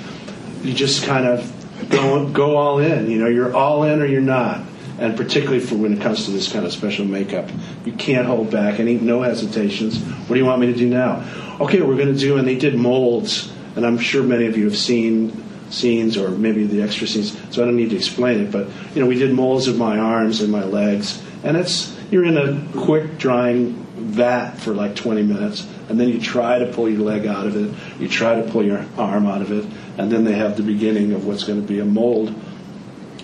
you 0.63 0.73
just 0.73 1.05
kind 1.05 1.27
of 1.27 1.53
go 1.91 2.29
go 2.29 2.57
all 2.57 2.79
in. 2.79 3.11
You 3.11 3.19
know, 3.19 3.29
you're 3.29 3.55
all 3.55 3.85
in 3.85 4.01
or 4.03 4.07
you're 4.07 4.21
not. 4.21 4.65
And 4.99 5.17
particularly 5.17 5.61
for 5.61 5.77
when 5.77 5.93
it 5.93 6.01
comes 6.01 6.25
to 6.25 6.33
this 6.33 6.53
kind 6.53 6.67
of 6.67 6.73
special 6.73 7.05
makeup, 7.05 7.49
you 7.85 7.93
can't 7.93 8.27
hold 8.27 8.51
back. 8.51 8.81
Any 8.81 8.95
no 8.95 9.23
hesitations. 9.23 9.99
What 10.01 10.35
do 10.35 10.41
you 10.41 10.45
want 10.45 10.61
me 10.61 10.67
to 10.67 10.75
do 10.77 10.89
now? 10.89 11.25
Okay, 11.61 11.81
we're 11.83 11.97
going 11.97 12.13
to 12.13 12.19
do. 12.19 12.37
And 12.37 12.47
they 12.49 12.57
did 12.57 12.75
molds, 12.75 13.53
and 13.77 13.87
I'm 13.87 13.99
sure 13.99 14.25
many 14.25 14.47
of 14.47 14.57
you 14.57 14.65
have 14.65 14.77
seen 14.77 15.45
scenes 15.71 16.17
or 16.17 16.31
maybe 16.31 16.65
the 16.65 16.83
extra 16.83 17.07
scenes. 17.07 17.37
So 17.55 17.63
I 17.63 17.67
don't 17.67 17.77
need 17.77 17.91
to 17.91 17.97
explain 17.97 18.41
it. 18.41 18.51
But 18.51 18.69
you 18.95 19.03
know, 19.03 19.07
we 19.07 19.19
did 19.19 19.33
molds 19.33 19.69
of 19.69 19.77
my 19.77 19.99
arms 19.99 20.41
and 20.41 20.51
my 20.51 20.65
legs, 20.65 21.23
and 21.43 21.57
it's 21.57 21.97
you're 22.11 22.25
in 22.25 22.37
a 22.39 22.67
quick 22.85 23.19
drying 23.19 23.85
vat 23.97 24.53
for 24.59 24.73
like 24.73 24.97
20 24.97 25.23
minutes, 25.23 25.67
and 25.89 25.99
then 26.01 26.09
you 26.09 26.21
try 26.21 26.59
to 26.59 26.67
pull 26.73 26.89
your 26.89 27.01
leg 27.01 27.27
out 27.27 27.47
of 27.47 27.57
it, 27.57 28.01
you 28.01 28.09
try 28.09 28.41
to 28.41 28.51
pull 28.51 28.65
your 28.65 28.85
arm 28.97 29.27
out 29.27 29.43
of 29.43 29.53
it, 29.53 29.67
and 29.99 30.11
then 30.11 30.25
they 30.25 30.35
have 30.35 30.57
the 30.57 30.63
beginning 30.63 31.13
of 31.13 31.27
what's 31.27 31.45
going 31.45 31.61
to 31.61 31.67
be 31.67 31.81
a 31.81 31.85
mold 31.85 32.29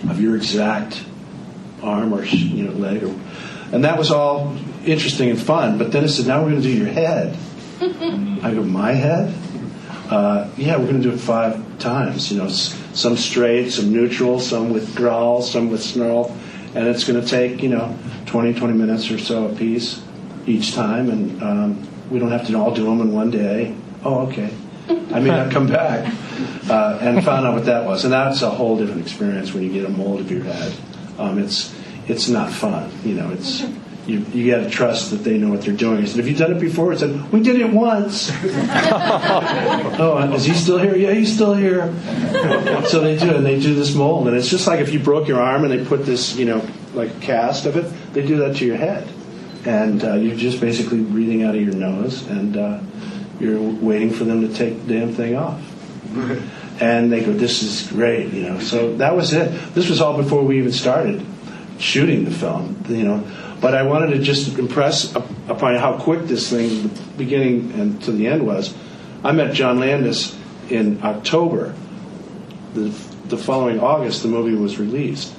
of 0.09 0.21
your 0.21 0.35
exact 0.35 1.03
arm 1.81 2.13
or 2.13 2.23
you 2.23 2.63
know 2.63 2.73
leg, 2.73 3.03
or, 3.03 3.15
and 3.71 3.83
that 3.83 3.97
was 3.97 4.11
all 4.11 4.55
interesting 4.85 5.29
and 5.29 5.41
fun. 5.41 5.77
But 5.77 5.91
then 5.91 6.03
it 6.03 6.09
said, 6.09 6.27
now 6.27 6.43
we're 6.43 6.51
going 6.51 6.61
to 6.61 6.67
do 6.67 6.77
your 6.77 6.87
head. 6.87 7.37
I 7.81 8.53
go, 8.53 8.63
my 8.63 8.91
head? 8.91 9.33
Uh, 10.09 10.49
yeah, 10.55 10.77
we're 10.77 10.85
going 10.85 11.01
to 11.01 11.09
do 11.09 11.11
it 11.11 11.19
five 11.19 11.64
times. 11.79 12.31
You 12.31 12.39
know, 12.39 12.49
some 12.49 13.17
straight, 13.17 13.71
some 13.71 13.91
neutral, 13.91 14.39
some 14.39 14.71
with 14.71 14.95
growl, 14.95 15.41
some 15.41 15.69
with 15.69 15.83
snarl, 15.83 16.35
and 16.73 16.87
it's 16.87 17.03
going 17.03 17.21
to 17.21 17.27
take 17.27 17.61
you 17.61 17.69
know 17.69 17.97
20, 18.27 18.53
20 18.53 18.73
minutes 18.73 19.09
or 19.11 19.17
so 19.17 19.47
a 19.47 19.55
piece 19.55 20.01
each 20.45 20.73
time, 20.73 21.09
and 21.09 21.43
um, 21.43 21.87
we 22.09 22.19
don't 22.19 22.31
have 22.31 22.45
to 22.47 22.55
all 22.55 22.73
do 22.73 22.85
them 22.85 23.01
in 23.01 23.13
one 23.13 23.31
day. 23.31 23.75
Oh, 24.03 24.27
okay. 24.27 24.53
I 24.87 25.19
may 25.19 25.29
not 25.29 25.51
come 25.51 25.67
back. 25.67 26.13
Uh, 26.69 26.97
and 27.01 27.23
found 27.23 27.47
out 27.47 27.53
what 27.53 27.65
that 27.65 27.85
was. 27.85 28.03
And 28.03 28.13
that's 28.13 28.41
a 28.41 28.49
whole 28.49 28.77
different 28.77 29.01
experience 29.01 29.53
when 29.53 29.63
you 29.63 29.71
get 29.71 29.85
a 29.85 29.89
mold 29.89 30.19
of 30.19 30.29
your 30.29 30.43
head. 30.43 30.73
Um, 31.17 31.39
it's 31.39 31.73
it's 32.07 32.27
not 32.27 32.51
fun. 32.51 32.91
You 33.03 33.15
know, 33.15 33.31
it's 33.31 33.63
you, 34.07 34.19
you 34.33 34.51
got 34.51 34.63
to 34.63 34.69
trust 34.69 35.09
that 35.11 35.17
they 35.17 35.37
know 35.37 35.49
what 35.49 35.63
they're 35.63 35.75
doing. 35.75 36.03
I 36.03 36.05
said, 36.05 36.17
"Have 36.17 36.27
you've 36.27 36.37
done 36.37 36.51
it 36.51 36.59
before?" 36.59 36.93
I 36.93 36.95
said, 36.95 37.31
"We 37.31 37.41
did 37.41 37.59
it 37.59 37.71
once." 37.71 38.31
oh, 39.99 40.31
is 40.35 40.45
he 40.45 40.53
still 40.53 40.77
here? 40.77 40.95
Yeah, 40.95 41.11
he's 41.13 41.33
still 41.33 41.55
here. 41.55 41.93
so 42.87 43.01
they 43.01 43.17
do, 43.17 43.33
and 43.33 43.45
they 43.45 43.59
do 43.59 43.73
this 43.73 43.95
mold, 43.95 44.27
and 44.27 44.37
it's 44.37 44.49
just 44.49 44.67
like 44.67 44.79
if 44.79 44.93
you 44.93 44.99
broke 44.99 45.27
your 45.27 45.41
arm 45.41 45.63
and 45.63 45.71
they 45.71 45.83
put 45.83 46.05
this, 46.05 46.35
you 46.35 46.45
know, 46.45 46.67
like 46.93 47.09
a 47.09 47.19
cast 47.19 47.65
of 47.65 47.77
it. 47.77 47.91
They 48.13 48.25
do 48.25 48.37
that 48.37 48.57
to 48.57 48.65
your 48.65 48.77
head, 48.77 49.07
and 49.65 50.03
uh, 50.03 50.13
you're 50.13 50.37
just 50.37 50.61
basically 50.61 51.01
breathing 51.01 51.43
out 51.43 51.55
of 51.55 51.61
your 51.61 51.75
nose, 51.75 52.27
and 52.27 52.55
uh, 52.55 52.79
you're 53.39 53.59
waiting 53.59 54.11
for 54.11 54.23
them 54.23 54.41
to 54.47 54.53
take 54.53 54.85
the 54.85 54.93
damn 54.93 55.13
thing 55.13 55.35
off. 55.35 55.61
And 56.77 57.09
they 57.09 57.23
go, 57.23 57.31
"This 57.31 57.63
is 57.63 57.89
great," 57.89 58.33
you 58.33 58.43
know. 58.43 58.59
So 58.59 58.97
that 58.97 59.15
was 59.15 59.31
it. 59.31 59.49
This 59.73 59.89
was 59.89 60.01
all 60.01 60.17
before 60.17 60.43
we 60.43 60.57
even 60.57 60.73
started 60.73 61.25
shooting 61.85 62.25
the 62.25 62.31
film, 62.31 62.83
you 62.89 63.03
know. 63.03 63.23
But 63.61 63.75
I 63.75 63.83
wanted 63.83 64.07
to 64.11 64.19
just 64.19 64.57
impress 64.57 65.15
upon 65.15 65.75
how 65.75 65.97
quick 65.97 66.23
this 66.23 66.49
thing, 66.49 66.83
the 66.83 67.01
beginning 67.17 67.71
and 67.73 68.01
to 68.03 68.11
the 68.11 68.27
end 68.27 68.45
was. 68.45 68.73
I 69.23 69.31
met 69.31 69.53
John 69.53 69.79
Landis 69.79 70.37
in 70.69 71.01
October. 71.03 71.73
The, 72.73 72.89
the 73.27 73.37
following 73.37 73.79
August, 73.79 74.23
the 74.23 74.27
movie 74.27 74.55
was 74.55 74.77
released. 74.77 75.33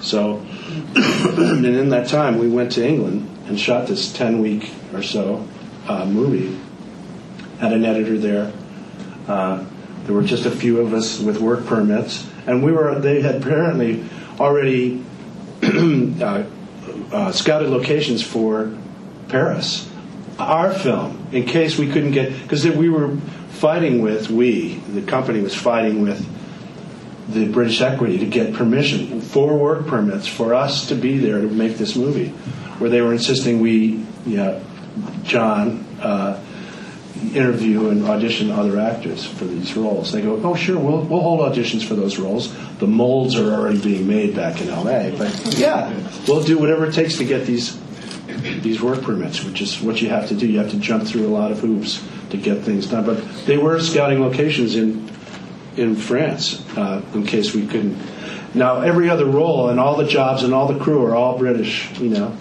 So, 0.00 0.38
and 0.94 1.66
in 1.66 1.88
that 1.90 2.08
time, 2.08 2.38
we 2.38 2.48
went 2.48 2.72
to 2.72 2.86
England 2.86 3.28
and 3.46 3.58
shot 3.60 3.86
this 3.86 4.12
10 4.12 4.40
week 4.40 4.72
or 4.92 5.02
so 5.02 5.46
uh, 5.88 6.06
movie. 6.06 6.58
Had 7.58 7.72
an 7.72 7.84
editor 7.84 8.18
there. 8.18 8.52
Uh, 9.26 9.64
there 10.04 10.14
were 10.14 10.22
just 10.22 10.46
a 10.46 10.50
few 10.50 10.80
of 10.80 10.94
us 10.94 11.18
with 11.20 11.40
work 11.40 11.66
permits, 11.66 12.28
and 12.46 12.62
we 12.62 12.70
were. 12.70 12.98
They 12.98 13.22
had 13.22 13.36
apparently 13.36 14.04
already 14.38 15.04
uh, 16.22 16.44
uh, 17.12 17.32
scouted 17.32 17.70
locations 17.70 18.22
for 18.22 18.76
Paris. 19.28 19.90
Our 20.38 20.72
film, 20.72 21.26
in 21.32 21.46
case 21.46 21.78
we 21.78 21.90
couldn't 21.90 22.12
get, 22.12 22.42
because 22.42 22.66
we 22.66 22.90
were 22.90 23.16
fighting 23.50 24.02
with, 24.02 24.30
we, 24.30 24.74
the 24.74 25.02
company 25.02 25.40
was 25.40 25.54
fighting 25.54 26.02
with 26.02 26.26
the 27.28 27.48
British 27.48 27.80
Equity 27.80 28.18
to 28.18 28.26
get 28.26 28.54
permission 28.54 29.20
for 29.20 29.56
work 29.56 29.86
permits 29.86 30.26
for 30.26 30.54
us 30.54 30.88
to 30.88 30.94
be 30.94 31.18
there 31.18 31.40
to 31.40 31.48
make 31.48 31.76
this 31.76 31.96
movie, 31.96 32.28
where 32.78 32.90
they 32.90 33.00
were 33.00 33.12
insisting 33.12 33.60
we, 33.60 34.04
yeah, 34.26 34.60
John, 35.22 35.84
uh, 36.00 36.40
interview 37.34 37.88
and 37.88 38.04
audition 38.04 38.50
other 38.50 38.78
actors 38.78 39.24
for 39.24 39.44
these 39.44 39.76
roles. 39.76 40.12
They 40.12 40.22
go, 40.22 40.40
oh 40.42 40.54
sure, 40.54 40.78
we'll 40.78 41.02
we'll 41.02 41.20
hold 41.20 41.40
auditions 41.40 41.84
for 41.84 41.94
those 41.94 42.18
roles. 42.18 42.54
The 42.78 42.86
molds 42.86 43.36
are 43.36 43.52
already 43.52 43.80
being 43.80 44.06
made 44.06 44.34
back 44.34 44.60
in 44.60 44.68
L.A. 44.68 45.14
But 45.16 45.58
yeah, 45.58 45.92
we'll 46.26 46.42
do 46.42 46.58
whatever 46.58 46.86
it 46.86 46.94
takes 46.94 47.18
to 47.18 47.24
get 47.24 47.46
these 47.46 47.78
these 48.62 48.80
work 48.80 49.02
permits, 49.02 49.44
which 49.44 49.60
is 49.60 49.80
what 49.80 50.00
you 50.00 50.08
have 50.08 50.28
to 50.28 50.34
do. 50.34 50.46
You 50.46 50.58
have 50.58 50.70
to 50.70 50.78
jump 50.78 51.04
through 51.04 51.26
a 51.26 51.28
lot 51.28 51.50
of 51.50 51.60
hoops 51.60 52.02
to 52.30 52.36
get 52.36 52.62
things 52.62 52.86
done. 52.86 53.04
But 53.04 53.22
they 53.46 53.56
were 53.56 53.80
scouting 53.80 54.20
locations 54.20 54.76
in 54.76 55.10
in 55.76 55.96
France 55.96 56.64
uh, 56.76 57.02
in 57.14 57.26
case 57.26 57.54
we 57.54 57.66
couldn't. 57.66 57.98
Now 58.54 58.80
every 58.80 59.10
other 59.10 59.26
role 59.26 59.68
and 59.68 59.78
all 59.78 59.96
the 59.96 60.06
jobs 60.06 60.42
and 60.42 60.54
all 60.54 60.66
the 60.66 60.78
crew 60.78 61.04
are 61.04 61.14
all 61.14 61.38
British, 61.38 61.90
you 61.98 62.10
know 62.10 62.36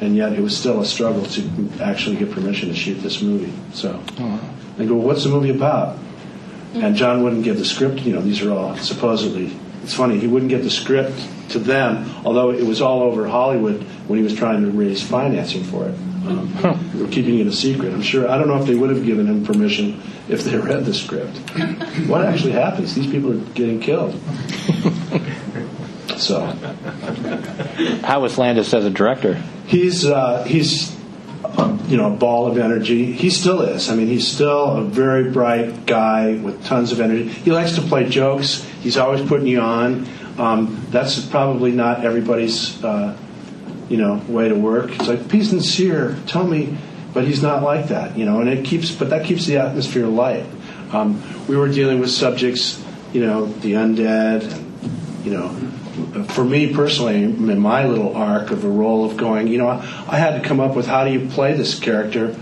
and 0.00 0.16
yet 0.16 0.32
it 0.32 0.40
was 0.40 0.56
still 0.56 0.80
a 0.80 0.86
struggle 0.86 1.24
to 1.26 1.70
actually 1.80 2.16
get 2.16 2.30
permission 2.30 2.68
to 2.68 2.74
shoot 2.74 2.94
this 2.94 3.20
movie. 3.20 3.52
So 3.74 4.02
oh. 4.18 4.54
they 4.76 4.86
go, 4.86 4.94
"What's 4.94 5.24
the 5.24 5.30
movie 5.30 5.50
about?" 5.50 5.98
And 6.74 6.94
John 6.94 7.22
wouldn't 7.22 7.44
give 7.44 7.58
the 7.58 7.64
script. 7.64 8.00
You 8.00 8.14
know, 8.14 8.20
these 8.20 8.42
are 8.42 8.52
all 8.52 8.76
supposedly. 8.76 9.52
It's 9.82 9.94
funny 9.94 10.18
he 10.18 10.26
wouldn't 10.26 10.50
give 10.50 10.62
the 10.62 10.70
script 10.70 11.18
to 11.50 11.58
them, 11.58 12.08
although 12.24 12.50
it 12.50 12.64
was 12.64 12.80
all 12.80 13.02
over 13.02 13.26
Hollywood 13.26 13.82
when 14.06 14.18
he 14.18 14.22
was 14.22 14.34
trying 14.34 14.62
to 14.62 14.70
raise 14.70 15.02
financing 15.02 15.64
for 15.64 15.86
it. 15.88 15.94
Um, 16.26 16.48
huh. 16.48 16.76
They 16.92 17.02
were 17.02 17.08
keeping 17.08 17.38
it 17.38 17.46
a 17.46 17.52
secret. 17.52 17.92
I'm 17.92 18.02
sure. 18.02 18.28
I 18.28 18.36
don't 18.38 18.46
know 18.46 18.60
if 18.60 18.66
they 18.66 18.74
would 18.74 18.90
have 18.90 19.04
given 19.04 19.26
him 19.26 19.44
permission 19.44 20.02
if 20.28 20.44
they 20.44 20.56
read 20.56 20.84
the 20.84 20.94
script. 20.94 21.36
what 22.06 22.24
actually 22.24 22.52
happens? 22.52 22.94
These 22.94 23.10
people 23.10 23.32
are 23.32 23.44
getting 23.54 23.80
killed. 23.80 24.14
So, 26.20 26.40
how 28.04 28.20
was 28.20 28.36
Landis 28.38 28.72
as 28.74 28.84
a 28.84 28.90
director? 28.90 29.42
He's 29.66 30.04
uh, 30.04 30.44
he's 30.44 30.94
um, 31.44 31.82
you 31.88 31.96
know 31.96 32.12
a 32.12 32.16
ball 32.16 32.46
of 32.46 32.58
energy. 32.58 33.12
He 33.12 33.30
still 33.30 33.62
is. 33.62 33.88
I 33.88 33.94
mean, 33.94 34.06
he's 34.06 34.28
still 34.28 34.76
a 34.76 34.82
very 34.82 35.30
bright 35.30 35.86
guy 35.86 36.34
with 36.36 36.64
tons 36.64 36.92
of 36.92 37.00
energy. 37.00 37.28
He 37.28 37.52
likes 37.52 37.76
to 37.76 37.82
play 37.82 38.08
jokes. 38.08 38.62
He's 38.80 38.96
always 38.96 39.26
putting 39.26 39.46
you 39.46 39.60
on. 39.60 40.06
Um, 40.38 40.86
that's 40.90 41.24
probably 41.26 41.72
not 41.72 42.04
everybody's 42.04 42.82
uh, 42.84 43.16
you 43.88 43.96
know 43.96 44.22
way 44.28 44.48
to 44.48 44.54
work. 44.54 44.90
It's 44.92 45.08
like 45.08 45.28
be 45.28 45.42
sincere. 45.42 46.18
Tell 46.26 46.46
me, 46.46 46.76
but 47.14 47.24
he's 47.24 47.42
not 47.42 47.62
like 47.62 47.88
that. 47.88 48.16
You 48.18 48.26
know, 48.26 48.40
and 48.40 48.48
it 48.48 48.64
keeps 48.64 48.90
but 48.94 49.10
that 49.10 49.24
keeps 49.24 49.46
the 49.46 49.58
atmosphere 49.58 50.06
light. 50.06 50.46
Um, 50.92 51.22
we 51.46 51.56
were 51.56 51.68
dealing 51.68 52.00
with 52.00 52.10
subjects, 52.10 52.82
you 53.12 53.24
know, 53.24 53.46
the 53.46 53.74
undead, 53.74 54.42
and, 54.52 55.24
you 55.24 55.32
know, 55.32 55.48
for 56.28 56.44
me 56.44 56.72
personally, 56.72 57.22
in 57.22 57.58
my 57.58 57.86
little 57.86 58.16
arc 58.16 58.50
of 58.50 58.64
a 58.64 58.68
role 58.68 59.04
of 59.04 59.16
going, 59.16 59.48
you 59.48 59.58
know, 59.58 59.68
I 59.68 60.16
had 60.16 60.40
to 60.40 60.46
come 60.46 60.60
up 60.60 60.74
with 60.74 60.86
how 60.86 61.04
do 61.04 61.12
you 61.12 61.28
play 61.28 61.54
this 61.54 61.78
character 61.78 62.36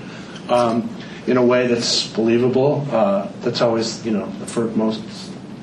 um, 0.48 0.88
in 1.26 1.36
a 1.36 1.44
way 1.44 1.66
that's 1.66 2.06
believable. 2.06 2.86
Uh, 2.90 3.28
that's 3.40 3.60
always, 3.60 4.04
you 4.04 4.12
know, 4.12 4.26
for 4.46 4.64
most, 4.68 5.02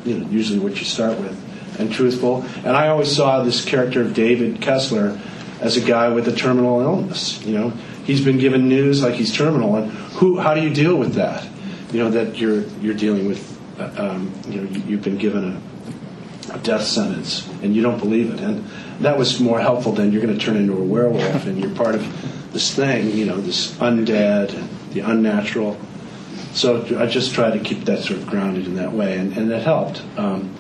you 0.06 0.20
know, 0.20 0.30
usually 0.30 0.60
what 0.60 0.78
you 0.78 0.86
start 0.86 1.20
with, 1.20 1.80
and 1.80 1.92
truthful. 1.92 2.44
And 2.58 2.78
I 2.78 2.90
always 2.90 3.16
saw 3.16 3.44
this 3.44 3.66
character 3.66 4.02
of 4.02 4.14
David 4.14 4.62
Kessler 4.62 5.20
as 5.62 5.78
a 5.78 5.82
guy 5.82 6.10
with 6.10 6.28
a 6.28 6.36
terminal 6.36 6.82
illness. 6.82 7.44
You 7.44 7.58
know, 7.58 7.70
he's 8.04 8.24
been 8.24 8.38
given 8.38 8.70
news 8.70 9.02
like 9.02 9.16
he's 9.16 9.34
terminal, 9.36 9.76
and 9.76 9.92
who? 9.92 10.38
How 10.38 10.54
do 10.54 10.62
you 10.62 10.74
deal 10.74 10.96
with 10.96 11.16
that? 11.16 11.48
You 11.92 12.00
know, 12.00 12.12
that 12.12 12.38
you're 12.38 12.62
you're 12.82 12.94
dealing 12.94 13.28
with. 13.28 13.54
Uh, 13.78 13.92
um, 13.98 14.32
you 14.48 14.62
know, 14.62 14.70
you've 14.88 15.02
been 15.02 15.18
given 15.18 15.52
a 15.52 15.75
death 16.64 16.84
sentence 16.84 17.48
and 17.62 17.76
you 17.76 17.82
don't 17.82 18.00
believe 18.00 18.34
it. 18.34 18.40
And 18.40 18.66
that 19.00 19.18
was 19.18 19.40
more 19.40 19.60
helpful 19.60 19.92
than 19.92 20.12
you're 20.12 20.22
going 20.22 20.38
to 20.38 20.44
turn 20.44 20.56
into 20.56 20.74
a 20.74 20.84
werewolf 20.84 21.46
and 21.46 21.58
you're 21.60 21.74
part 21.76 21.96
of 21.96 22.54
this 22.54 22.74
thing, 22.74 23.12
you 23.12 23.26
know, 23.26 23.40
this 23.42 23.74
undead, 23.76 24.92
the 24.94 25.02
unnatural. 25.02 25.78
So 26.54 26.98
I 26.98 27.06
just 27.06 27.34
try 27.34 27.52
to 27.52 27.60
keep 27.60 27.84
that 27.86 28.00
sort 28.00 28.20
of 28.20 28.28
grounded 28.28 28.66
in 28.66 28.76
that 28.76 28.94
way, 28.94 29.18
and, 29.18 29.36
and 29.36 29.52
it 29.52 29.62
helped. 29.62 30.02
Um, 30.18 30.56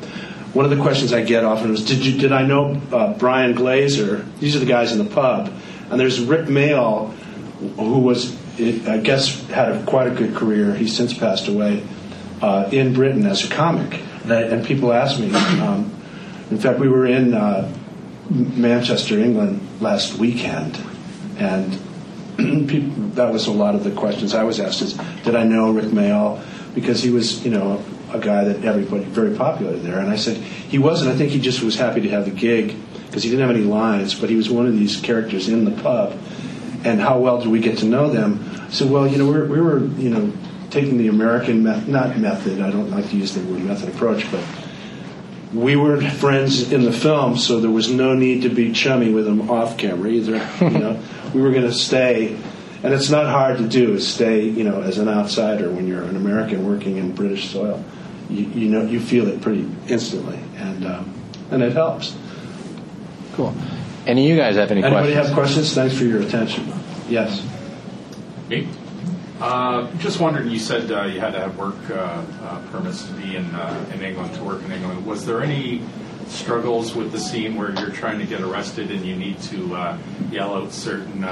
one 0.53 0.65
of 0.65 0.71
the 0.71 0.81
questions 0.81 1.13
I 1.13 1.23
get 1.23 1.45
often 1.45 1.71
was, 1.71 1.85
"Did 1.85 2.05
you 2.05 2.19
did 2.19 2.33
I 2.33 2.45
know 2.45 2.81
uh, 2.91 3.13
Brian 3.13 3.53
Glover? 3.53 4.25
These 4.41 4.57
are 4.57 4.59
the 4.59 4.65
guys 4.65 4.91
in 4.91 4.97
the 4.97 5.05
pub." 5.05 5.53
And 5.89 5.97
there's 5.97 6.19
Rik 6.19 6.47
Mayall, 6.47 7.13
who 7.77 7.99
was, 7.99 8.35
I 8.59 8.97
guess, 8.97 9.47
had 9.47 9.71
a, 9.71 9.85
quite 9.85 10.07
a 10.07 10.11
good 10.11 10.35
career. 10.35 10.73
He's 10.73 10.93
since 10.93 11.13
passed 11.13 11.47
away 11.47 11.81
uh, 12.41 12.67
in 12.73 12.93
Britain 12.93 13.25
as 13.25 13.45
a 13.45 13.49
comic 13.49 14.01
and 14.31 14.65
people 14.65 14.93
ask 14.93 15.19
me. 15.19 15.33
Um, 15.33 15.91
in 16.51 16.57
fact, 16.57 16.79
we 16.79 16.87
were 16.87 17.05
in 17.05 17.33
uh, 17.33 17.71
Manchester, 18.29 19.19
England 19.19 19.67
last 19.81 20.15
weekend, 20.15 20.79
and 21.37 21.71
people, 22.67 23.07
that 23.15 23.31
was 23.31 23.47
a 23.47 23.51
lot 23.51 23.75
of 23.75 23.83
the 23.83 23.91
questions 23.91 24.33
I 24.33 24.43
was 24.43 24.59
asked: 24.59 24.81
is 24.81 24.93
did 25.23 25.35
I 25.35 25.43
know 25.43 25.71
Rik 25.71 25.85
Mayall? 25.85 26.43
Because 26.73 27.01
he 27.01 27.09
was, 27.09 27.45
you 27.45 27.51
know, 27.51 27.83
a 28.13 28.19
guy 28.19 28.43
that 28.43 28.65
everybody 28.65 29.03
very 29.05 29.35
popular 29.35 29.75
there, 29.77 29.99
and 29.99 30.09
I 30.09 30.15
said 30.15 30.37
he 30.37 30.77
wasn't. 30.77 31.11
I 31.11 31.17
think 31.17 31.31
he 31.31 31.39
just 31.39 31.61
was 31.63 31.75
happy 31.75 32.01
to 32.01 32.09
have 32.09 32.25
the 32.25 32.31
gig 32.31 32.75
because 33.05 33.23
he 33.23 33.29
didn't 33.29 33.47
have 33.47 33.55
any 33.55 33.65
lines, 33.65 34.13
but 34.13 34.29
he 34.29 34.35
was 34.35 34.49
one 34.49 34.65
of 34.65 34.73
these 34.73 34.99
characters 34.99 35.47
in 35.47 35.65
the 35.65 35.71
pub. 35.81 36.19
And 36.83 36.99
how 36.99 37.17
well 37.17 37.41
do 37.41 37.49
we 37.49 37.59
get 37.59 37.79
to 37.79 37.85
know 37.85 38.11
them? 38.11 38.47
I 38.59 38.69
said, 38.69 38.91
well, 38.91 39.07
you 39.07 39.17
know, 39.17 39.25
we 39.25 39.41
we 39.47 39.61
were 39.61 39.79
you 39.79 40.09
know, 40.09 40.33
taking 40.75 40.97
the 40.97 41.07
American 41.07 41.63
method, 41.63 41.87
not 41.87 42.17
method, 42.17 42.61
I 42.61 42.69
don't 42.69 42.91
like 42.91 43.09
to 43.09 43.15
use 43.15 43.33
the 43.33 43.41
word 43.49 43.63
method 43.63 43.87
approach, 43.87 44.29
but 44.29 44.43
we 45.53 45.77
were 45.77 46.01
friends 46.01 46.73
in 46.73 46.83
the 46.83 46.91
film, 46.91 47.37
so 47.37 47.61
there 47.61 47.71
was 47.71 47.89
no 47.89 48.13
need 48.13 48.41
to 48.41 48.49
be 48.49 48.73
chummy 48.73 49.09
with 49.09 49.23
them 49.23 49.49
off 49.49 49.77
camera 49.77 50.09
either. 50.09 50.35
You 50.59 50.77
know, 50.77 51.01
we 51.33 51.41
were 51.41 51.51
going 51.51 51.63
to 51.63 51.73
stay, 51.73 52.37
and 52.83 52.93
it's 52.93 53.09
not 53.09 53.25
hard 53.27 53.57
to 53.59 53.67
do. 53.67 53.93
Is 53.93 54.05
stay, 54.05 54.43
you 54.43 54.65
know, 54.65 54.81
as 54.81 54.97
an 54.97 55.07
outsider 55.07 55.71
when 55.71 55.87
you're 55.87 56.03
an 56.03 56.17
American 56.17 56.67
working 56.67 56.97
in 56.97 57.15
British 57.15 57.49
soil. 57.49 57.81
You, 58.29 58.45
you 58.45 58.69
know, 58.69 58.83
you 58.83 58.99
feel 58.99 59.29
it 59.29 59.39
pretty 59.41 59.65
instantly, 59.87 60.39
and 60.57 60.85
um, 60.85 61.13
and 61.51 61.63
it 61.63 61.71
helps. 61.71 62.13
Cool. 63.35 63.55
Any 64.05 64.29
of 64.29 64.35
you 64.35 64.41
guys 64.41 64.55
have 64.57 64.71
any 64.71 64.83
Anybody 64.83 65.13
questions? 65.13 65.27
have 65.27 65.35
questions? 65.35 65.73
Thanks 65.73 65.97
for 65.97 66.03
your 66.03 66.21
attention. 66.21 66.73
Yes. 67.07 67.41
Me? 68.49 68.67
Uh, 69.39 69.91
just 69.97 70.21
wondering, 70.21 70.49
you 70.49 70.59
said 70.59 70.89
uh, 70.91 71.03
you 71.03 71.19
had 71.19 71.31
to 71.31 71.39
have 71.39 71.57
work 71.57 71.75
uh, 71.89 71.93
uh 71.93 72.71
permits 72.71 73.05
to 73.05 73.13
be 73.13 73.35
in 73.35 73.45
uh, 73.53 73.91
in 73.93 74.01
England 74.01 74.33
to 74.35 74.43
work 74.43 74.63
in 74.63 74.71
England. 74.71 75.05
Was 75.05 75.25
there 75.25 75.41
any 75.41 75.81
struggles 76.27 76.95
with 76.95 77.11
the 77.11 77.19
scene 77.19 77.55
where 77.55 77.71
you're 77.79 77.91
trying 77.91 78.17
to 78.19 78.25
get 78.25 78.41
arrested 78.41 78.91
and 78.91 79.05
you 79.05 79.15
need 79.15 79.39
to 79.41 79.75
uh, 79.75 79.97
yell 80.31 80.55
out 80.55 80.71
certain 80.71 81.23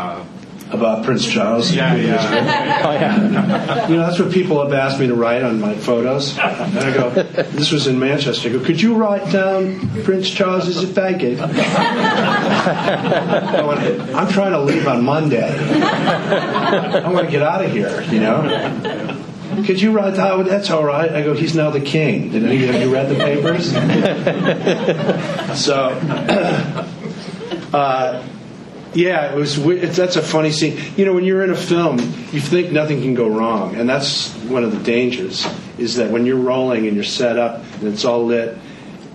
about 0.72 1.06
Prince 1.06 1.28
Charles. 1.28 1.74
Yeah, 1.74 1.96
yeah. 1.96 2.82
Oh 2.84 2.92
yeah. 2.92 3.88
You 3.88 3.96
know, 3.96 4.02
that's 4.02 4.20
what 4.20 4.32
people 4.32 4.62
have 4.62 4.74
asked 4.74 5.00
me 5.00 5.08
to 5.08 5.16
write 5.16 5.44
on 5.44 5.60
my 5.60 5.76
photos. 5.76 6.38
And 6.38 6.80
I 6.80 6.94
go, 6.94 7.10
this 7.12 7.72
was 7.72 7.88
in 7.88 7.98
Manchester. 7.98 8.50
I 8.50 8.54
go, 8.54 8.60
could 8.60 8.82
you 8.82 8.96
write 8.96 9.32
down 9.32 10.04
Prince 10.04 10.30
Charles 10.30 10.68
is 10.68 10.84
a 10.84 10.88
faggot? 10.88 11.40
I'm 14.16 14.32
trying 14.32 14.52
to 14.52 14.62
leave 14.62 14.88
on 14.88 15.04
Monday. 15.04 15.48
I 15.48 17.10
want 17.10 17.28
to 17.28 17.32
get 17.32 17.42
out 17.42 17.64
of 17.64 17.72
here, 17.72 18.02
you 18.04 18.20
know? 18.20 19.20
Could 19.66 19.80
you 19.80 19.92
write 19.92 20.16
that? 20.16 20.32
Oh, 20.32 20.44
that's 20.44 20.72
all 20.72 20.84
right. 20.84 21.12
I 21.12 21.22
go, 21.22 21.34
he's 21.34 21.56
now 21.56 21.70
the 21.70 21.80
king. 21.80 22.32
Did 22.32 22.44
any 22.44 22.68
of 22.68 22.76
you 22.76 22.94
read 22.94 23.08
the 23.08 23.16
papers? 23.16 23.72
so, 25.64 25.90
uh, 27.74 28.28
yeah, 28.94 29.32
it 29.32 29.36
was. 29.36 29.58
It's, 29.58 29.98
that's 29.98 30.16
a 30.16 30.22
funny 30.22 30.52
scene. 30.52 30.80
You 30.96 31.06
know, 31.06 31.14
when 31.14 31.24
you're 31.24 31.44
in 31.44 31.50
a 31.50 31.56
film, 31.56 32.00
you 32.00 32.40
think 32.40 32.72
nothing 32.72 33.02
can 33.02 33.14
go 33.14 33.28
wrong, 33.28 33.76
and 33.76 33.90
that's 33.90 34.34
one 34.44 34.64
of 34.64 34.72
the 34.72 34.84
dangers. 34.84 35.48
Is 35.78 35.96
that 35.96 36.12
when 36.12 36.26
you're 36.26 36.38
rolling 36.38 36.86
and 36.88 36.96
you're 36.96 37.04
set 37.04 37.38
up 37.38 37.64
and 37.80 37.88
it's 37.88 38.06
all 38.06 38.26
lit, 38.26 38.58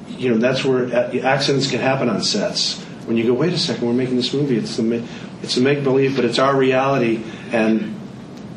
you 0.08 0.30
know, 0.30 0.38
that's 0.38 0.64
where 0.64 0.86
uh, 0.86 1.16
accidents 1.18 1.70
can 1.70 1.80
happen 1.80 2.08
on 2.08 2.22
sets. 2.22 2.82
When 3.06 3.16
you 3.16 3.24
go, 3.24 3.32
wait 3.32 3.52
a 3.52 3.58
second, 3.58 3.86
we're 3.86 3.94
making 3.94 4.16
this 4.16 4.34
movie. 4.34 4.56
It's 4.56 4.78
a 4.78 5.04
it's 5.42 5.56
a 5.56 5.60
make 5.60 5.84
believe, 5.84 6.16
but 6.16 6.24
it's 6.24 6.38
our 6.38 6.56
reality, 6.56 7.22
and 7.52 7.98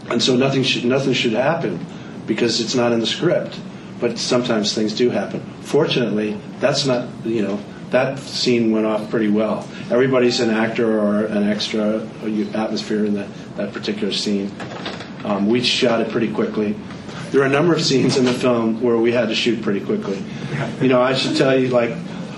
and 0.09 0.21
so 0.21 0.35
nothing 0.35 0.63
should 0.63 0.85
nothing 0.85 1.13
should 1.13 1.33
happen 1.33 1.85
because 2.25 2.59
it's 2.59 2.75
not 2.75 2.91
in 2.91 2.99
the 2.99 3.07
script. 3.07 3.59
But 3.99 4.17
sometimes 4.17 4.73
things 4.73 4.95
do 4.95 5.11
happen. 5.11 5.41
Fortunately, 5.61 6.35
that's 6.59 6.87
not 6.87 7.07
you 7.23 7.43
know 7.43 7.59
that 7.91 8.19
scene 8.19 8.71
went 8.71 8.85
off 8.85 9.09
pretty 9.09 9.29
well. 9.29 9.67
Everybody's 9.89 10.39
an 10.39 10.49
actor 10.49 10.99
or 10.99 11.25
an 11.25 11.43
extra 11.43 12.01
atmosphere 12.53 13.05
in 13.05 13.13
that 13.15 13.27
that 13.57 13.73
particular 13.73 14.13
scene. 14.13 14.51
Um, 15.23 15.47
we 15.47 15.61
shot 15.61 16.01
it 16.01 16.09
pretty 16.09 16.33
quickly. 16.33 16.75
There 17.31 17.41
are 17.41 17.45
a 17.45 17.49
number 17.49 17.73
of 17.73 17.81
scenes 17.81 18.17
in 18.17 18.25
the 18.25 18.33
film 18.33 18.81
where 18.81 18.97
we 18.97 19.11
had 19.11 19.29
to 19.29 19.35
shoot 19.35 19.61
pretty 19.61 19.81
quickly. 19.81 20.21
You 20.81 20.87
know, 20.87 21.01
I 21.01 21.13
should 21.13 21.37
tell 21.37 21.57
you, 21.57 21.69
like 21.69 21.91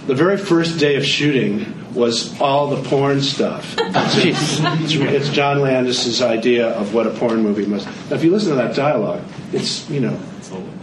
the 0.05 0.15
very 0.15 0.37
first 0.37 0.79
day 0.79 0.95
of 0.95 1.05
shooting 1.05 1.93
was 1.93 2.39
all 2.41 2.75
the 2.75 2.89
porn 2.89 3.21
stuff. 3.21 3.75
It's, 4.25 4.59
it's 4.59 5.29
John 5.29 5.59
Landis's 5.59 6.21
idea 6.21 6.69
of 6.69 6.93
what 6.93 7.07
a 7.07 7.11
porn 7.11 7.41
movie 7.41 7.65
must. 7.65 7.85
Now, 8.09 8.15
if 8.15 8.23
you 8.23 8.31
listen 8.31 8.49
to 8.49 8.55
that 8.55 8.75
dialogue, 8.75 9.23
it's 9.51 9.89
you 9.89 9.99
know, 9.99 10.19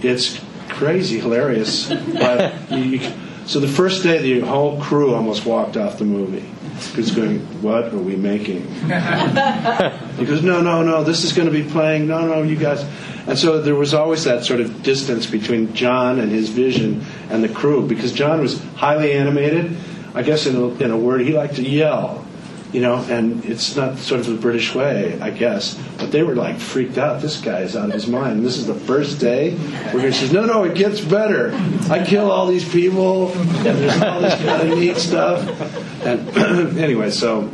it's 0.01 0.41
crazy, 0.68 1.18
hilarious. 1.18 1.89
But 1.89 2.55
you, 2.71 2.79
you, 2.79 3.12
so 3.51 3.59
the 3.59 3.66
first 3.66 4.05
day, 4.05 4.18
the 4.18 4.46
whole 4.46 4.80
crew 4.80 5.12
almost 5.12 5.44
walked 5.44 5.76
off 5.76 5.98
the 5.98 6.05
movie 6.05 6.48
because 6.90 7.11
going, 7.11 7.40
"What 7.62 7.92
are 7.92 7.98
we 7.98 8.14
making?" 8.14 8.62
He 10.20 10.24
goes, 10.24 10.40
"No, 10.44 10.61
no, 10.61 10.84
no. 10.84 11.03
This 11.03 11.24
is 11.24 11.32
going 11.32 11.48
to 11.48 11.53
be 11.53 11.68
playing. 11.68 12.07
No, 12.07 12.28
no, 12.28 12.42
you 12.44 12.55
guys." 12.55 12.84
And 13.26 13.36
so 13.36 13.61
there 13.61 13.74
was 13.74 13.92
always 13.92 14.22
that 14.22 14.44
sort 14.44 14.61
of 14.61 14.84
distance 14.84 15.26
between 15.26 15.74
John 15.74 16.20
and 16.20 16.30
his 16.30 16.48
vision 16.48 17.05
and 17.28 17.42
the 17.42 17.48
crew 17.48 17.84
because 17.88 18.12
John 18.12 18.40
was 18.40 18.62
highly 18.76 19.14
animated. 19.14 19.76
I 20.14 20.22
guess 20.22 20.46
in 20.46 20.55
a, 20.55 20.68
in 20.84 20.92
a 20.92 20.96
word, 20.96 21.22
he 21.22 21.32
liked 21.32 21.57
to 21.57 21.68
yell, 21.68 22.24
you 22.73 22.81
know, 22.81 22.97
and 23.09 23.45
it's 23.45 23.75
not 23.75 23.99
sort 23.99 24.21
of 24.21 24.27
the 24.27 24.35
British 24.35 24.75
way, 24.75 25.21
I 25.21 25.31
guess. 25.31 25.75
But 25.99 26.12
they 26.12 26.23
were 26.23 26.37
like 26.37 26.59
freaked 26.59 26.99
out. 26.99 27.21
This 27.21 27.41
guy 27.41 27.61
is 27.61 27.77
out 27.77 27.89
of 27.89 27.95
his 27.95 28.07
mind. 28.07 28.45
This 28.45 28.59
is 28.59 28.66
the 28.66 28.75
first 28.75 29.18
day 29.18 29.55
where 29.57 30.07
he 30.07 30.12
says, 30.12 30.33
"No, 30.33 30.45
no, 30.45 30.64
it 30.64 30.75
gets 30.75 31.01
better. 31.01 31.53
I 31.91 32.05
kill 32.05 32.31
all 32.31 32.47
these 32.47 32.68
people, 32.68 33.33
and 33.33 33.79
there's 33.79 34.03
all 34.03 34.21
this 34.21 34.35
kind 34.43 34.71
of 34.71 34.79
neat 34.79 34.97
stuff." 34.97 36.05
And 36.05 36.79
anyway, 36.79 37.11
so 37.11 37.51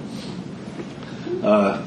uh, 1.42 1.82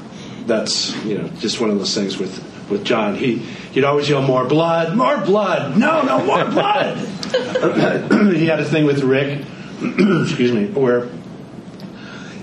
that's 0.46 0.96
you 1.06 1.18
know 1.18 1.28
just 1.40 1.62
one 1.62 1.70
of 1.70 1.78
those 1.78 1.94
things 1.94 2.18
with 2.18 2.44
with 2.70 2.84
John. 2.84 3.16
He 3.16 3.38
he'd 3.74 3.84
always 3.84 4.10
yell 4.10 4.24
more 4.24 4.46
blood, 4.46 4.96
more 4.96 5.18
blood. 5.18 5.78
No, 5.78 6.02
no, 6.02 6.24
more 6.26 6.46
blood. 6.46 6.98
he 8.36 8.48
had 8.48 8.60
a 8.60 8.66
thing 8.66 8.86
with 8.86 9.04
Rick, 9.04 9.46
excuse 9.82 10.52
me, 10.52 10.66
where 10.68 11.10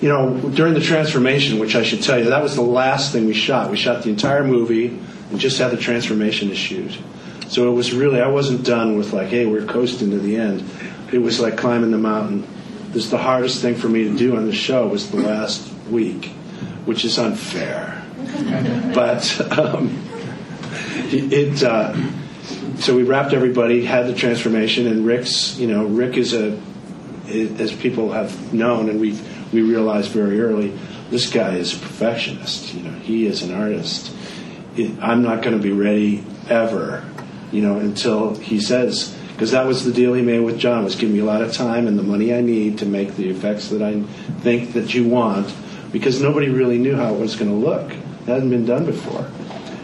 you 0.01 0.09
know 0.09 0.39
during 0.51 0.75
the 0.75 0.81
transformation, 0.81 1.59
which 1.59 1.75
I 1.75 1.83
should 1.83 2.03
tell 2.03 2.19
you, 2.19 2.31
that 2.31 2.43
was 2.43 2.55
the 2.55 2.63
last 2.63 3.13
thing 3.13 3.27
we 3.27 3.35
shot. 3.35 3.71
We 3.71 3.77
shot 3.77 4.03
the 4.03 4.11
entire 4.11 4.45
movie 4.45 4.89
and 5.31 5.41
just 5.41 5.59
had 5.59 5.71
the 5.71 5.77
transformation 5.77 6.49
to 6.49 6.55
shoot. 6.55 6.99
So 7.49 7.71
it 7.71 7.75
was 7.75 7.93
really 7.93 8.21
I 8.21 8.29
wasn't 8.29 8.65
done 8.65 8.97
with 8.97 9.13
like, 9.13 9.29
hey, 9.29 9.47
we're 9.47 9.67
coasting 9.67 10.11
to 10.11 10.19
the 10.19 10.37
end. 10.37 10.69
It 11.13 11.19
was 11.19 11.41
like 11.41 11.57
climbing 11.57 11.93
the 11.93 11.99
mountain. 11.99 12.47
This 12.89 13.05
is 13.05 13.11
the 13.11 13.19
hardest 13.19 13.63
thing 13.63 13.75
for 13.75 13.89
me 13.89 14.05
to 14.05 14.17
do 14.17 14.37
on 14.37 14.47
the 14.47 14.55
show 14.55 14.89
was 14.89 15.11
the 15.11 15.19
last 15.19 15.73
week, 15.91 16.27
which 16.85 17.05
is 17.05 17.19
unfair. 17.19 18.03
but 18.95 19.59
um, 19.59 20.03
it. 21.13 21.63
uh, 21.63 21.95
so 22.79 22.95
we 22.95 23.05
wrapped 23.05 23.33
everybody, 23.33 23.85
had 23.85 24.07
the 24.07 24.15
transformation, 24.15 24.87
and 24.87 25.07
Rick's. 25.07 25.57
You 25.59 25.67
know, 25.69 25.87
Rick 25.87 26.17
is 26.17 26.35
a, 26.35 26.59
as 27.29 27.73
people 27.73 28.13
have 28.13 28.53
known, 28.53 28.91
and 28.91 29.01
we 29.01 29.19
we 29.53 29.63
realized 29.63 30.11
very 30.11 30.41
early, 30.41 30.77
this 31.11 31.31
guy 31.31 31.57
is 31.57 31.75
a 31.75 31.79
perfectionist. 31.79 32.75
You 32.75 32.83
know, 32.83 32.99
he 32.99 33.27
is 33.27 33.43
an 33.43 33.55
artist. 33.55 34.13
It, 34.77 34.93
I'm 35.01 35.23
not 35.23 35.43
going 35.43 35.57
to 35.57 35.63
be 35.63 35.73
ready 35.73 36.25
ever, 36.49 37.05
you 37.53 37.63
know, 37.63 37.79
until 37.79 38.35
he 38.35 38.61
says. 38.61 39.17
Because 39.33 39.51
that 39.51 39.67
was 39.67 39.85
the 39.85 39.93
deal 39.93 40.15
he 40.15 40.23
made 40.23 40.41
with 40.41 40.59
John 40.59 40.85
was 40.85 40.97
give 40.97 41.11
me 41.11 41.19
a 41.19 41.25
lot 41.25 41.43
of 41.43 41.53
time 41.53 41.87
and 41.87 41.99
the 41.99 42.03
money 42.03 42.35
I 42.35 42.41
need 42.41 42.79
to 42.79 42.87
make 42.87 43.17
the 43.17 43.29
effects 43.29 43.69
that 43.69 43.83
I 43.83 44.01
think 44.41 44.73
that 44.73 44.95
you 44.95 45.07
want. 45.07 45.55
Because 45.93 46.21
nobody 46.21 46.49
really 46.49 46.79
knew 46.79 46.97
how 46.97 47.15
it 47.15 47.21
was 47.21 47.37
going 47.37 47.51
to 47.51 47.57
look. 47.57 47.93
It 47.93 48.27
hadn't 48.27 48.51
been 48.51 48.67
done 48.67 48.87
before. 48.87 49.31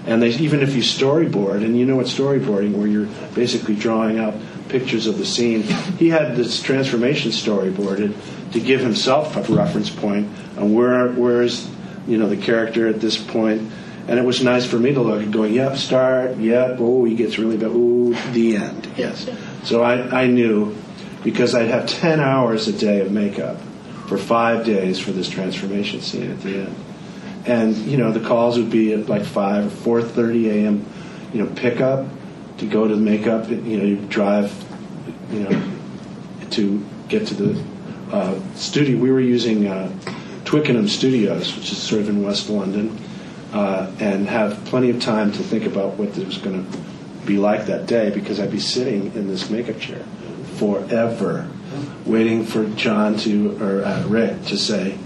And 0.07 0.21
they, 0.21 0.31
even 0.31 0.61
if 0.61 0.75
you 0.75 0.83
storyboard, 0.83 1.65
and 1.65 1.79
you 1.79 1.87
know 1.87 1.97
what 1.97 2.07
storyboarding, 2.07 2.75
where 2.75 2.89
you're 2.89 3.07
basically 3.35 3.77
drawing 3.77 4.19
out 4.19 4.35
pictures 4.69 5.07
of 5.07 5.19
the 5.19 5.25
scene, 5.25 5.63
he 5.99 6.09
had 6.09 6.35
this 6.35 6.61
transformation 6.61 7.31
storyboarded 7.31 8.15
to 8.53 8.61
give 8.61 8.81
himself 8.81 9.37
a 9.37 9.53
reference 9.53 9.91
point 9.91 10.29
on 10.57 10.75
where 10.75 11.09
where 11.13 11.43
is 11.43 11.69
you 12.07 12.19
know 12.19 12.29
the 12.29 12.37
character 12.37 12.87
at 12.87 13.01
this 13.01 13.17
point. 13.17 13.71
And 14.09 14.19
it 14.19 14.25
was 14.25 14.43
nice 14.43 14.67
for 14.67 14.81
me 14.81 14.93
to 14.95 15.01
look 15.01 15.23
at 15.23 15.31
going, 15.31 15.55
yep, 15.55 15.77
start, 15.77 16.37
yep, 16.39 16.79
oh, 16.81 17.05
he 17.05 17.15
gets 17.15 17.39
really 17.39 17.57
bad, 17.57 17.69
ooh, 17.71 18.13
the 18.33 18.57
end, 18.57 18.89
yes. 18.97 19.31
So 19.63 19.85
I, 19.85 20.23
I 20.23 20.27
knew 20.27 20.77
because 21.23 21.55
I'd 21.55 21.69
have 21.69 21.89
10 21.89 22.19
hours 22.19 22.67
a 22.67 22.73
day 22.73 23.01
of 23.01 23.13
makeup 23.13 23.61
for 24.09 24.19
five 24.19 24.67
days 24.67 24.99
for 24.99 25.13
this 25.13 25.29
transformation 25.29 26.01
scene 26.01 26.33
at 26.33 26.41
the 26.41 26.63
end 26.63 26.75
and 27.47 27.77
you 27.77 27.97
know 27.97 28.13
the 28.13 28.21
calls 28.21 28.59
would 28.59 28.71
be 28.71 28.93
at 28.93 29.09
like 29.09 29.25
five 29.25 29.67
or 29.67 29.71
four 29.71 30.03
thirty 30.03 30.49
a.m. 30.49 30.87
You 31.33 31.45
know, 31.45 31.53
pickup 31.55 32.07
to 32.59 32.67
go 32.67 32.87
to 32.87 32.95
the 32.95 33.01
makeup. 33.01 33.49
You 33.49 33.79
know, 33.79 33.85
you 33.85 33.97
drive, 33.97 34.53
you 35.31 35.41
know, 35.41 35.73
to 36.51 36.85
get 37.09 37.27
to 37.29 37.35
the 37.35 37.65
uh, 38.13 38.39
studio. 38.55 38.99
We 38.99 39.11
were 39.11 39.21
using 39.21 39.67
uh, 39.67 39.91
Twickenham 40.45 40.89
Studios, 40.89 41.57
which 41.57 41.73
is 41.73 41.79
sort 41.79 42.03
of 42.03 42.09
in 42.09 42.23
West 42.23 42.49
London, 42.49 42.99
uh, 43.53 43.91
and 43.99 44.29
have 44.29 44.65
plenty 44.67 44.91
of 44.91 45.01
time 45.01 45.33
to 45.33 45.43
think 45.43 45.65
about 45.65 45.95
what 45.95 46.17
it 46.17 46.27
was 46.27 46.39
going 46.39 46.65
to 46.65 46.79
be 47.27 47.39
like 47.39 47.67
that 47.67 47.87
day 47.87 48.11
because 48.11 48.41
I'd 48.41 48.51
be 48.51 48.61
sitting 48.61 49.15
in 49.15 49.29
this 49.29 49.49
makeup 49.51 49.79
chair 49.79 50.05
forever, 50.57 51.49
waiting 52.05 52.45
for 52.45 52.67
John 52.71 53.17
to 53.19 53.63
or 53.63 53.85
uh, 53.85 54.07
Rick 54.07 54.45
to 54.47 54.57
say, 54.57 54.99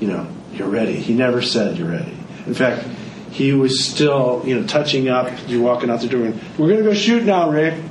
you 0.00 0.08
know, 0.08 0.28
you're 0.52 0.68
ready. 0.68 0.94
He 0.94 1.14
never 1.14 1.42
said 1.42 1.76
you're 1.76 1.90
ready. 1.90 2.16
In 2.46 2.54
fact, 2.54 2.86
he 3.30 3.52
was 3.52 3.84
still, 3.84 4.42
you 4.46 4.58
know, 4.58 4.66
touching 4.66 5.08
up. 5.08 5.30
You're 5.46 5.62
walking 5.62 5.90
out 5.90 6.00
the 6.00 6.08
door 6.08 6.24
and 6.26 6.40
we're 6.58 6.68
going 6.68 6.78
to 6.78 6.84
go 6.84 6.94
shoot 6.94 7.24
now, 7.24 7.50
Rick. 7.50 7.82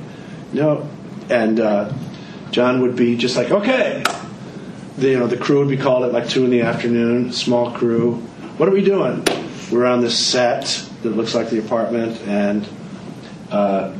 No, 0.52 0.88
and 1.28 1.60
uh, 1.60 1.92
John 2.50 2.80
would 2.80 2.96
be 2.96 3.16
just 3.16 3.36
like, 3.36 3.50
okay. 3.50 4.02
The, 4.98 5.08
you 5.10 5.18
know, 5.18 5.26
the 5.26 5.36
crew 5.36 5.58
would 5.58 5.68
be 5.68 5.76
called 5.76 6.04
at 6.04 6.12
like 6.12 6.28
two 6.28 6.44
in 6.44 6.50
the 6.50 6.62
afternoon. 6.62 7.32
Small 7.32 7.70
crew. 7.70 8.14
What 8.56 8.68
are 8.68 8.72
we 8.72 8.82
doing? 8.82 9.26
We're 9.70 9.84
on 9.84 10.00
this 10.00 10.18
set 10.18 10.88
that 11.02 11.10
looks 11.10 11.34
like 11.34 11.50
the 11.50 11.58
apartment, 11.58 12.20
and 12.26 12.66
uh, 13.50 13.92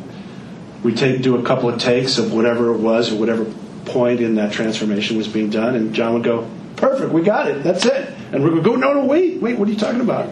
we 0.83 0.95
take 0.95 1.23
do 1.23 1.37
a 1.37 1.43
couple 1.43 1.69
of 1.69 1.79
takes 1.79 2.19
of 2.19 2.33
whatever 2.33 2.73
it 2.73 2.79
was 2.79 3.13
or 3.13 3.17
whatever 3.17 3.45
point 3.85 4.21
in 4.21 4.37
that 4.37 4.53
transformation 4.53 5.17
was 5.19 5.29
being 5.29 5.51
done, 5.51 5.75
and 5.75 5.95
John 5.95 6.15
would 6.15 6.25
go, 6.25 6.49
"Perfect, 6.77 7.13
we 7.13 7.23
got 7.23 7.49
it. 7.49 7.63
That's 7.63 7.85
it." 7.85 8.15
And 8.33 8.43
we 8.43 8.51
would 8.51 8.65
go, 8.65 8.77
"No, 8.77 8.95
no, 8.95 9.05
wait, 9.05 9.43
wait. 9.43 9.59
What 9.59 9.69
are 9.69 9.73
you 9.73 9.79
talking 9.79 10.01
about? 10.01 10.31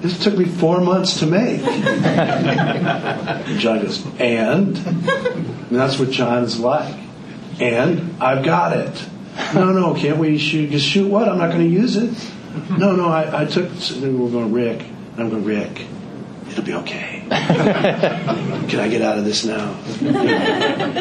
This 0.00 0.18
took 0.18 0.36
me 0.36 0.46
four 0.46 0.80
months 0.80 1.20
to 1.20 1.26
make." 1.26 1.62
John 3.60 3.82
goes, 3.82 4.04
"And?" 4.18 4.76
and 4.78 5.70
that's 5.70 5.98
what 5.98 6.10
John's 6.10 6.58
like. 6.58 6.94
And 7.60 8.20
I've 8.20 8.44
got 8.44 8.76
it. 8.76 9.04
No, 9.54 9.72
no, 9.72 9.94
can't 9.94 10.18
we 10.18 10.38
shoot? 10.38 10.70
Just 10.70 10.86
shoot 10.86 11.08
what? 11.08 11.28
I'm 11.28 11.38
not 11.38 11.52
going 11.52 11.68
to 11.68 11.70
use 11.70 11.96
it. 11.96 12.12
No, 12.70 12.94
no, 12.96 13.08
I, 13.08 13.42
I 13.42 13.44
took. 13.44 13.70
Then 13.70 14.18
we're 14.18 14.30
going, 14.30 14.52
Rick. 14.52 14.84
I'm 15.16 15.30
going, 15.30 15.44
Rick. 15.44 15.86
It'll 16.50 16.64
be 16.64 16.74
okay. 16.74 17.24
Can 17.30 18.80
I 18.80 18.88
get 18.88 19.02
out 19.02 19.18
of 19.18 19.24
this 19.24 19.44
now? 19.44 19.72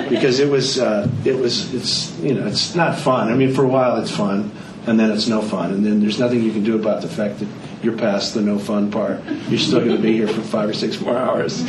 because 0.10 0.40
it 0.40 0.50
was, 0.50 0.78
uh, 0.80 1.10
it 1.26 1.36
was, 1.36 1.74
it's, 1.74 2.16
you 2.20 2.36
know, 2.36 2.46
it's 2.46 2.76
not 2.76 3.00
fun. 3.00 3.32
I 3.32 3.36
mean, 3.36 3.54
for 3.54 3.64
a 3.64 3.68
while 3.68 4.00
it's 4.00 4.12
fun, 4.16 4.52
and 4.86 5.00
then 5.00 5.12
it's 5.12 5.28
no 5.28 5.42
fun, 5.42 5.74
and 5.74 5.84
then 5.84 6.02
there's 6.02 6.20
nothing 6.20 6.44
you 6.44 6.52
can 6.52 6.64
do 6.64 6.76
about 6.76 7.02
the 7.02 7.08
fact 7.08 7.40
that 7.40 7.48
you're 7.82 7.98
past 7.98 8.36
the 8.36 8.42
no 8.42 8.60
fun 8.60 8.92
part. 8.92 9.24
You're 9.48 9.60
still 9.60 9.80
going 9.80 9.96
to 9.96 10.02
be 10.02 10.14
here 10.14 10.28
for 10.28 10.42
five 10.42 10.70
or 10.70 10.74
six 10.74 11.00
more 11.02 11.18
hours. 11.18 11.62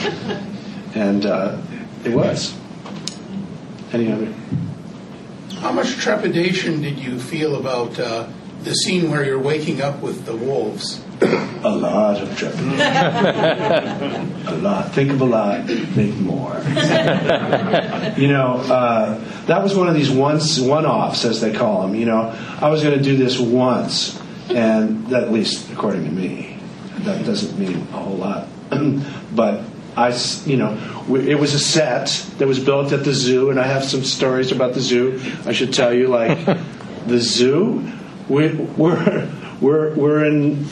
And 0.94 1.24
uh, 1.24 1.56
it 2.04 2.12
was. 2.14 2.54
Any 3.92 4.12
other? 4.12 4.32
How 5.60 5.72
much 5.72 5.96
trepidation 5.96 6.80
did 6.80 6.98
you 6.98 7.18
feel 7.20 7.56
about 7.56 7.98
uh, 8.00 8.26
the 8.62 8.72
scene 8.72 9.10
where 9.10 9.22
you're 9.22 9.38
waking 9.38 9.82
up 9.82 10.00
with 10.00 10.24
the 10.24 10.34
wolves? 10.34 11.04
A 11.20 11.68
lot 11.68 12.16
of 12.22 12.34
trepidation. 12.38 12.80
a 14.46 14.58
lot. 14.62 14.90
Think 14.92 15.10
of 15.10 15.20
a 15.20 15.24
lot, 15.26 15.66
think 15.66 16.16
more. 16.16 16.54
you 18.16 18.28
know, 18.28 18.56
uh, 18.64 19.18
that 19.44 19.62
was 19.62 19.74
one 19.74 19.86
of 19.86 19.94
these 19.94 20.10
once 20.10 20.58
one-offs, 20.58 21.26
as 21.26 21.42
they 21.42 21.52
call 21.52 21.82
them. 21.82 21.94
You 21.94 22.06
know, 22.06 22.34
I 22.62 22.70
was 22.70 22.82
going 22.82 22.96
to 22.96 23.04
do 23.04 23.18
this 23.18 23.38
once, 23.38 24.18
and 24.48 25.12
at 25.12 25.30
least 25.30 25.70
according 25.70 26.06
to 26.06 26.10
me, 26.10 26.58
that 27.00 27.26
doesn't 27.26 27.58
mean 27.58 27.76
a 27.92 27.98
whole 27.98 28.16
lot. 28.16 28.48
but 29.34 29.62
I, 29.96 30.16
you 30.46 30.56
know, 30.56 30.76
it 31.14 31.38
was 31.38 31.54
a 31.54 31.58
set 31.58 32.26
that 32.38 32.46
was 32.46 32.58
built 32.58 32.92
at 32.92 33.04
the 33.04 33.12
zoo, 33.12 33.50
and 33.50 33.58
I 33.58 33.66
have 33.66 33.84
some 33.84 34.04
stories 34.04 34.52
about 34.52 34.74
the 34.74 34.80
zoo. 34.80 35.20
I 35.46 35.52
should 35.52 35.72
tell 35.72 35.92
you, 35.92 36.08
like 36.08 36.44
the 37.06 37.18
zoo. 37.18 37.92
We, 38.28 38.54
we're 38.54 39.28
we're 39.60 39.94
we're 39.94 40.24
in 40.24 40.66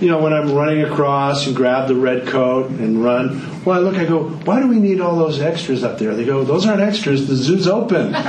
you 0.00 0.08
know, 0.08 0.18
when 0.22 0.32
I'm 0.34 0.52
running 0.52 0.82
across 0.82 1.46
and 1.46 1.56
grab 1.56 1.88
the 1.88 1.94
red 1.94 2.26
coat 2.26 2.68
and 2.70 3.02
run, 3.02 3.64
well, 3.64 3.78
I 3.78 3.82
look, 3.82 3.96
I 3.96 4.04
go, 4.04 4.24
why 4.28 4.60
do 4.60 4.68
we 4.68 4.78
need 4.78 5.00
all 5.00 5.16
those 5.16 5.40
extras 5.40 5.82
up 5.82 5.98
there? 5.98 6.14
They 6.14 6.24
go, 6.24 6.44
those 6.44 6.66
aren't 6.66 6.82
extras, 6.82 7.26
the 7.26 7.34
zoo's 7.34 7.66
open. 7.66 8.12
what? 8.12 8.22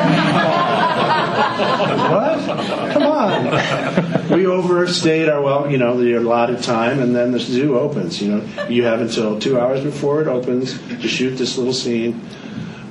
Come 2.94 3.04
on. 3.04 4.14
We 4.30 4.46
overstayed 4.46 5.30
our, 5.30 5.42
well, 5.42 5.72
you 5.72 5.78
know, 5.78 6.00
the 6.00 6.14
allotted 6.14 6.62
time, 6.64 7.00
and 7.00 7.16
then 7.16 7.32
the 7.32 7.40
zoo 7.40 7.78
opens. 7.78 8.22
You 8.22 8.36
know, 8.36 8.68
you 8.68 8.84
have 8.84 9.02
until 9.02 9.40
two 9.40 9.60
hours 9.60 9.84
before 9.84 10.22
it 10.22 10.28
opens 10.28 10.78
to 10.78 11.08
shoot 11.08 11.36
this 11.38 11.58
little 11.58 11.74
scene. 11.74 12.22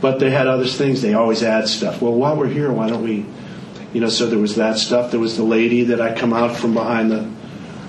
But 0.00 0.18
they 0.18 0.30
had 0.30 0.46
other 0.46 0.66
things, 0.66 1.02
they 1.02 1.14
always 1.14 1.42
add 1.42 1.68
stuff. 1.68 2.02
Well, 2.02 2.12
while 2.12 2.36
we're 2.36 2.48
here, 2.48 2.70
why 2.70 2.88
don't 2.88 3.02
we, 3.02 3.26
you 3.92 4.00
know, 4.00 4.08
so 4.08 4.26
there 4.26 4.38
was 4.38 4.56
that 4.56 4.78
stuff. 4.78 5.10
There 5.10 5.20
was 5.20 5.36
the 5.36 5.42
lady 5.42 5.84
that 5.84 6.00
I 6.00 6.14
come 6.14 6.32
out 6.32 6.56
from 6.56 6.74
behind 6.74 7.10
the 7.10 7.30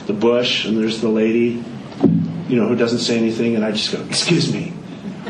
the 0.07 0.13
bush, 0.13 0.65
and 0.65 0.77
there's 0.77 1.01
the 1.01 1.09
lady, 1.09 1.63
you 2.47 2.55
know, 2.55 2.67
who 2.67 2.75
doesn't 2.75 2.99
say 2.99 3.17
anything, 3.17 3.55
and 3.55 3.63
I 3.63 3.71
just 3.71 3.91
go, 3.91 4.01
"Excuse 4.03 4.51
me." 4.51 4.73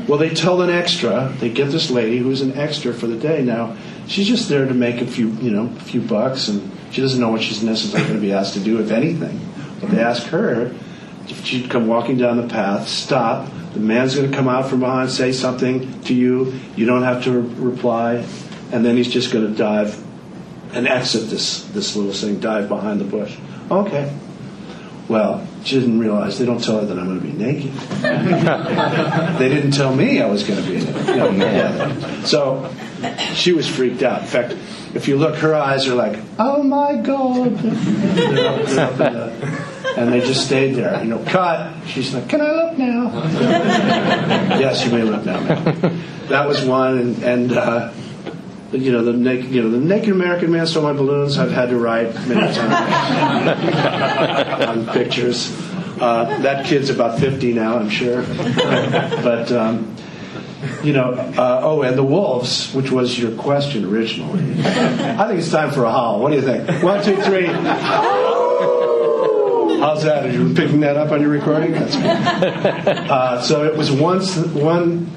Well, 0.08 0.18
they 0.18 0.30
tell 0.30 0.62
an 0.62 0.70
extra. 0.70 1.34
They 1.39 1.49
get 1.49 1.70
this 1.70 1.89
lady 1.89 2.18
who's 2.18 2.41
an 2.41 2.58
extra 2.58 2.93
for 2.93 3.08
the 3.08 3.18
day. 3.18 3.43
Now, 3.43 3.76
she's 4.08 4.28
just 4.28 4.47
there 4.47 4.66
to 4.66 4.74
make 4.74 5.01
a 5.01 5.08
few, 5.08 5.32
you 5.32 5.51
know, 5.51 5.66
a 5.76 5.82
few 5.82 6.01
bucks, 6.01 6.47
and 6.47 6.72
she 6.91 7.01
doesn't 7.01 7.20
know 7.20 7.30
what 7.30 7.41
she's 7.41 7.62
necessarily 7.62 8.08
going 8.08 8.20
to 8.20 8.26
be 8.26 8.32
asked 8.32 8.53
to 8.53 8.60
do, 8.62 8.80
if 8.80 8.91
anything. 8.91 9.39
But 9.82 9.91
they 9.91 10.01
ask 10.01 10.28
her 10.28 10.74
if 11.28 11.45
she'd 11.45 11.70
come 11.70 11.88
walking 11.88 12.18
down 12.18 12.38
the 12.38 12.47
path, 12.47 12.88
stop. 12.88 13.51
The 13.74 13.80
man's 13.80 14.16
going 14.16 14.32
to 14.32 14.36
come 14.36 14.47
out 14.47 14.70
from 14.70 14.80
behind, 14.80 15.12
say 15.12 15.32
something 15.34 16.01
to 16.03 16.14
you. 16.14 16.53
You 16.76 16.86
don't 16.86 17.03
have 17.03 17.26
to 17.26 17.39
re- 17.39 17.72
reply, 17.72 18.26
and 18.72 18.86
then 18.86 18.95
he's 18.95 19.12
just 19.12 19.32
going 19.32 19.45
to 19.45 19.53
dive 19.53 20.03
and 20.74 20.88
exit 20.88 21.30
this 21.30 21.64
this 21.66 21.95
little 21.95 22.14
thing, 22.14 22.39
dive 22.39 22.70
behind 22.70 22.99
the 22.99 23.05
bush. 23.05 23.38
Okay, 23.70 24.14
well, 25.08 25.45
she 25.68 25.80
didn't 25.82 25.99
realize 25.99 26.39
they 26.39 26.45
don't 26.45 26.63
tell 26.63 26.80
her 26.80 26.86
that 26.86 26.97
I'm 26.97 27.07
going 27.07 27.20
to 27.20 27.26
be 27.26 27.34
naked. 27.34 27.74
they 29.38 29.49
didn't 29.49 29.72
tell 29.72 29.93
me 29.93 30.22
I 30.22 30.28
was 30.28 30.43
going 30.43 30.63
to 30.63 30.70
be 30.70 30.80
naked. 30.80 32.26
So 32.26 32.74
she 33.34 33.51
was 33.51 33.68
freaked 33.68 34.01
out. 34.01 34.22
In 34.22 34.28
fact, 34.28 34.55
if 34.93 35.09
you 35.09 35.18
look, 35.18 35.36
her 35.36 35.53
eyes 35.53 35.88
are 35.88 35.95
like, 35.95 36.20
"Oh 36.39 36.63
my 36.63 36.95
god!" 36.95 37.47
and 39.97 40.13
they 40.13 40.22
just 40.22 40.45
stayed 40.45 40.76
there. 40.76 41.03
You 41.03 41.09
know, 41.09 41.20
cut. 41.26 41.74
She's 41.88 42.13
like, 42.13 42.30
"Can 42.30 42.39
I 42.39 42.51
look 42.51 42.78
now?" 42.78 43.11
yes, 44.59 44.86
you 44.86 44.91
may 44.91 45.03
look 45.03 45.26
now. 45.26 45.41
Man. 45.41 46.01
That 46.30 46.47
was 46.47 46.63
one, 46.63 46.97
and, 46.97 47.24
and 47.24 47.51
uh, 47.51 47.91
you 48.72 48.91
know 48.91 49.03
the 49.03 49.13
naked, 49.13 49.49
you 49.51 49.61
know 49.61 49.70
the 49.70 49.80
naked 49.80 50.09
American 50.09 50.51
man 50.51 50.68
stole 50.68 50.84
my 50.84 50.93
balloons. 50.93 51.38
I've 51.38 51.51
had 51.51 51.70
to 51.70 51.78
write 51.78 52.13
many 52.28 52.53
times 52.53 53.68
on 54.68 54.88
pictures. 54.93 55.51
Uh, 55.99 56.39
that 56.41 56.65
kid's 56.65 56.89
about 56.89 57.20
fifty 57.20 57.53
now, 57.53 57.78
I'm 57.78 57.89
sure. 57.89 58.22
but 58.24 59.51
um, 59.51 59.95
you 60.84 60.93
know, 60.93 61.13
uh, 61.13 61.61
oh, 61.63 61.82
and 61.84 61.97
the 61.97 62.03
wolves, 62.03 62.74
which 62.74 62.91
was 62.91 63.18
your 63.18 63.32
question 63.32 63.86
originally. 63.86 64.43
I 64.63 65.28
think 65.28 65.39
it's 65.39 65.51
time 65.51 65.72
for 65.72 65.84
a 65.86 65.91
howl. 65.91 66.20
What 66.20 66.30
do 66.32 66.36
you 66.36 66.41
think? 66.41 66.84
One, 66.84 67.03
two, 67.03 67.15
three. 67.22 67.47
How's 69.80 70.03
that? 70.03 70.26
Are 70.26 70.32
you 70.32 70.53
picking 70.55 70.80
that 70.82 70.97
up 70.97 71.11
on 71.11 71.22
your 71.22 71.30
recording? 71.30 71.72
That's 71.74 71.95
good. 71.95 72.05
Uh, 73.07 73.41
so 73.41 73.63
it 73.65 73.78
was 73.78 73.91
once 73.91 74.36
one 74.38 75.11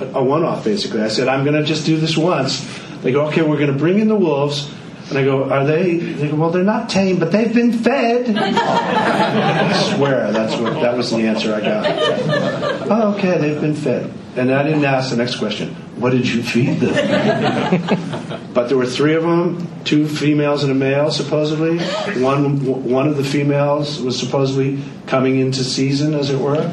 a 0.00 0.22
one-off 0.22 0.64
basically. 0.64 1.02
I 1.02 1.08
said 1.08 1.28
I'm 1.28 1.44
going 1.44 1.56
to 1.56 1.64
just 1.64 1.86
do 1.86 1.96
this 1.98 2.16
once. 2.16 2.66
They 3.02 3.12
go, 3.12 3.26
okay, 3.26 3.42
we're 3.42 3.58
going 3.58 3.72
to 3.72 3.78
bring 3.78 3.98
in 3.98 4.08
the 4.08 4.16
wolves. 4.16 4.72
And 5.08 5.16
I 5.16 5.24
go, 5.24 5.50
are 5.50 5.64
they? 5.64 5.96
They 5.96 6.28
go, 6.28 6.36
well, 6.36 6.50
they're 6.50 6.62
not 6.62 6.90
tame, 6.90 7.18
but 7.18 7.32
they've 7.32 7.52
been 7.52 7.72
fed. 7.72 8.36
I 8.36 9.94
swear, 9.94 10.30
that's 10.32 10.54
what 10.60 10.74
that 10.82 10.96
was 10.96 11.10
the 11.10 11.26
answer 11.26 11.54
I 11.54 11.60
got. 11.60 12.90
Oh, 12.90 13.14
okay, 13.16 13.38
they've 13.38 13.60
been 13.60 13.74
fed. 13.74 14.12
And 14.36 14.52
I 14.52 14.62
didn't 14.62 14.84
ask 14.84 15.10
the 15.10 15.16
next 15.16 15.36
question. 15.36 15.74
What 15.96 16.10
did 16.10 16.28
you 16.28 16.42
feed 16.42 16.78
them? 16.78 18.50
but 18.54 18.68
there 18.68 18.76
were 18.76 18.86
three 18.86 19.14
of 19.14 19.22
them, 19.22 19.66
two 19.84 20.06
females 20.06 20.62
and 20.62 20.70
a 20.70 20.74
male, 20.74 21.10
supposedly. 21.10 21.78
One 22.22 22.84
one 22.84 23.08
of 23.08 23.16
the 23.16 23.24
females 23.24 24.00
was 24.00 24.18
supposedly 24.18 24.82
coming 25.06 25.40
into 25.40 25.64
season, 25.64 26.14
as 26.14 26.30
it 26.30 26.38
were. 26.38 26.72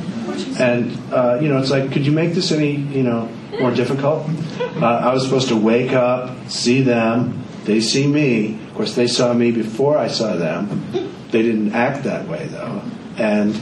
And 0.59 1.13
uh, 1.13 1.39
you 1.41 1.49
know, 1.49 1.57
it's 1.57 1.71
like, 1.71 1.91
could 1.91 2.05
you 2.05 2.11
make 2.11 2.33
this 2.33 2.51
any 2.51 2.75
you 2.75 3.03
know 3.03 3.29
more 3.59 3.71
difficult? 3.71 4.27
Uh, 4.59 4.85
I 4.85 5.13
was 5.13 5.23
supposed 5.23 5.47
to 5.49 5.55
wake 5.55 5.93
up, 5.93 6.49
see 6.49 6.81
them, 6.81 7.45
they 7.65 7.81
see 7.81 8.07
me. 8.07 8.55
Of 8.67 8.75
course, 8.75 8.95
they 8.95 9.07
saw 9.07 9.33
me 9.33 9.51
before 9.51 9.97
I 9.97 10.07
saw 10.07 10.35
them. 10.35 11.11
They 11.31 11.41
didn't 11.41 11.73
act 11.73 12.03
that 12.03 12.27
way 12.27 12.47
though. 12.47 12.81
And 13.17 13.53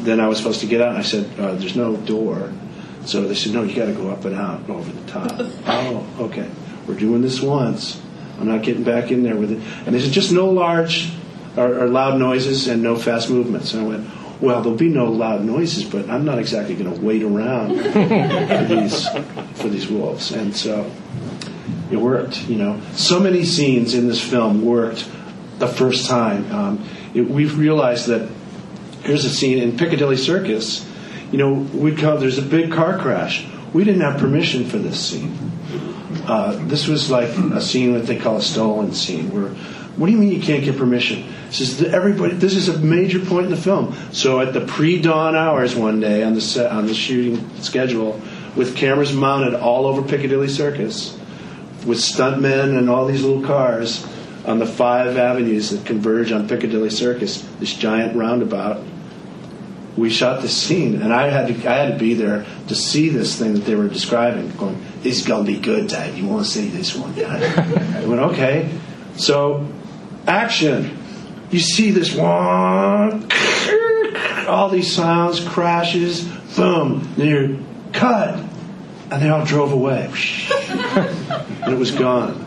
then 0.00 0.20
I 0.20 0.26
was 0.26 0.38
supposed 0.38 0.60
to 0.60 0.66
get 0.66 0.80
out, 0.80 0.90
and 0.90 0.98
I 0.98 1.02
said, 1.02 1.30
uh, 1.38 1.54
"There's 1.54 1.76
no 1.76 1.96
door." 1.96 2.52
So 3.04 3.22
they 3.22 3.34
said, 3.34 3.52
"No, 3.52 3.62
you 3.62 3.74
got 3.74 3.86
to 3.86 3.92
go 3.92 4.10
up 4.10 4.24
and 4.24 4.34
out 4.34 4.68
over 4.68 4.90
the 4.90 5.10
top." 5.10 5.32
oh, 5.66 6.06
okay. 6.20 6.50
We're 6.86 6.98
doing 6.98 7.22
this 7.22 7.40
once. 7.40 8.00
I'm 8.40 8.48
not 8.48 8.62
getting 8.62 8.82
back 8.82 9.12
in 9.12 9.22
there 9.22 9.36
with 9.36 9.52
it. 9.52 9.60
And 9.86 9.94
they 9.94 10.00
said, 10.00 10.12
"Just 10.12 10.32
no 10.32 10.50
large 10.50 11.12
or, 11.56 11.84
or 11.84 11.86
loud 11.86 12.18
noises 12.18 12.66
and 12.66 12.82
no 12.82 12.96
fast 12.96 13.30
movements." 13.30 13.74
And 13.74 13.84
I 13.84 13.86
went, 13.86 14.08
well, 14.42 14.60
there'll 14.60 14.76
be 14.76 14.88
no 14.88 15.06
loud 15.06 15.44
noises, 15.44 15.84
but 15.84 16.10
I'm 16.10 16.24
not 16.24 16.38
exactly 16.40 16.74
going 16.74 16.92
to 16.92 17.00
wait 17.00 17.22
around 17.22 17.76
for 17.76 18.74
these 18.74 19.08
for 19.54 19.68
these 19.68 19.88
wolves. 19.88 20.32
And 20.32 20.54
so 20.54 20.90
it 21.90 21.96
worked. 21.96 22.42
You 22.48 22.56
know, 22.56 22.80
so 22.92 23.20
many 23.20 23.44
scenes 23.44 23.94
in 23.94 24.08
this 24.08 24.20
film 24.20 24.64
worked 24.64 25.08
the 25.58 25.68
first 25.68 26.08
time. 26.08 26.52
Um, 26.52 26.88
it, 27.14 27.22
we've 27.22 27.56
realized 27.56 28.08
that 28.08 28.28
here's 29.04 29.24
a 29.24 29.30
scene 29.30 29.58
in 29.58 29.76
Piccadilly 29.78 30.16
Circus. 30.16 30.88
You 31.30 31.38
know, 31.38 31.52
we 31.52 31.94
come. 31.94 32.18
There's 32.18 32.38
a 32.38 32.42
big 32.42 32.72
car 32.72 32.98
crash. 32.98 33.46
We 33.72 33.84
didn't 33.84 34.02
have 34.02 34.18
permission 34.18 34.64
for 34.66 34.78
this 34.78 34.98
scene. 35.00 35.38
Uh, 36.26 36.58
this 36.66 36.88
was 36.88 37.10
like 37.10 37.28
a 37.28 37.60
scene 37.60 37.94
that 37.94 38.06
they 38.06 38.16
call 38.16 38.38
a 38.38 38.42
stolen 38.42 38.92
scene, 38.92 39.30
where 39.32 39.54
what 40.02 40.08
do 40.08 40.14
you 40.14 40.18
mean 40.18 40.32
you 40.32 40.42
can't 40.42 40.64
get 40.64 40.76
permission? 40.76 41.32
Says 41.52 41.80
everybody. 41.80 42.34
This 42.34 42.56
is 42.56 42.68
a 42.68 42.76
major 42.76 43.20
point 43.20 43.44
in 43.44 43.50
the 43.52 43.56
film. 43.56 43.94
So 44.10 44.40
at 44.40 44.52
the 44.52 44.62
pre-dawn 44.62 45.36
hours 45.36 45.76
one 45.76 46.00
day 46.00 46.24
on 46.24 46.34
the 46.34 46.40
set, 46.40 46.72
on 46.72 46.88
the 46.88 46.92
shooting 46.92 47.48
schedule, 47.60 48.20
with 48.56 48.74
cameras 48.74 49.12
mounted 49.12 49.54
all 49.54 49.86
over 49.86 50.02
Piccadilly 50.02 50.48
Circus, 50.48 51.16
with 51.86 51.98
stuntmen 51.98 52.76
and 52.76 52.90
all 52.90 53.06
these 53.06 53.22
little 53.22 53.44
cars 53.44 54.04
on 54.44 54.58
the 54.58 54.66
five 54.66 55.16
avenues 55.16 55.70
that 55.70 55.86
converge 55.86 56.32
on 56.32 56.48
Piccadilly 56.48 56.90
Circus, 56.90 57.42
this 57.60 57.72
giant 57.72 58.16
roundabout. 58.16 58.84
We 59.96 60.10
shot 60.10 60.42
this 60.42 60.60
scene, 60.60 61.00
and 61.00 61.12
I 61.12 61.28
had 61.28 61.46
to 61.46 61.70
I 61.70 61.76
had 61.76 61.92
to 61.92 61.98
be 62.00 62.14
there 62.14 62.44
to 62.66 62.74
see 62.74 63.08
this 63.08 63.38
thing 63.38 63.54
that 63.54 63.66
they 63.66 63.76
were 63.76 63.86
describing. 63.86 64.50
Going, 64.56 64.84
this 65.02 65.20
is 65.20 65.24
gonna 65.28 65.44
be 65.44 65.58
good, 65.58 65.86
Dad. 65.86 66.18
You 66.18 66.26
want 66.26 66.44
to 66.44 66.50
see 66.50 66.70
this 66.70 66.92
one? 66.96 67.12
I 67.24 68.04
went, 68.04 68.20
okay. 68.32 68.68
So 69.14 69.68
action. 70.26 70.98
You 71.50 71.58
see 71.58 71.90
this 71.90 72.14
one, 72.14 73.30
all 74.48 74.70
these 74.70 74.92
sounds, 74.92 75.40
crashes, 75.40 76.24
boom, 76.56 77.12
then 77.16 77.28
you're 77.28 77.58
cut, 77.92 78.38
and 79.10 79.22
they 79.22 79.28
all 79.28 79.44
drove 79.44 79.72
away. 79.72 80.06
and 80.50 81.72
it 81.72 81.78
was 81.78 81.90
gone 81.90 82.46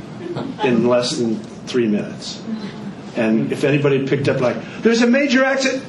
in 0.64 0.88
less 0.88 1.18
than 1.18 1.36
three 1.68 1.88
minutes. 1.88 2.42
And 3.16 3.52
if 3.52 3.64
anybody 3.64 4.08
picked 4.08 4.28
up, 4.28 4.42
like, 4.42 4.58
there's 4.82 5.02
a 5.02 5.08
major 5.08 5.44
accident. 5.44 5.86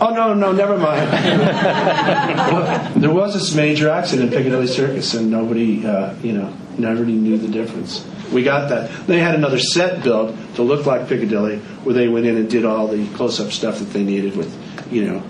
Oh 0.00 0.14
no, 0.14 0.34
no, 0.34 0.52
never 0.52 0.78
mind. 0.78 1.10
there 3.02 3.10
was 3.10 3.34
this 3.34 3.54
major 3.54 3.90
accident 3.90 4.32
in 4.32 4.38
Piccadilly 4.38 4.68
Circus, 4.68 5.14
and 5.14 5.30
nobody, 5.30 5.84
uh, 5.84 6.14
you 6.22 6.32
know, 6.32 6.54
nobody 6.76 7.12
knew 7.12 7.36
the 7.36 7.48
difference. 7.48 8.06
We 8.32 8.44
got 8.44 8.68
that. 8.68 9.06
They 9.06 9.18
had 9.18 9.34
another 9.34 9.58
set 9.58 10.04
built 10.04 10.36
to 10.54 10.62
look 10.62 10.86
like 10.86 11.08
Piccadilly, 11.08 11.58
where 11.58 11.94
they 11.94 12.08
went 12.08 12.26
in 12.26 12.36
and 12.36 12.48
did 12.48 12.64
all 12.64 12.86
the 12.86 13.08
close-up 13.14 13.50
stuff 13.50 13.78
that 13.78 13.86
they 13.86 14.04
needed 14.04 14.36
with 14.36 14.54
you 14.90 15.04
know, 15.04 15.22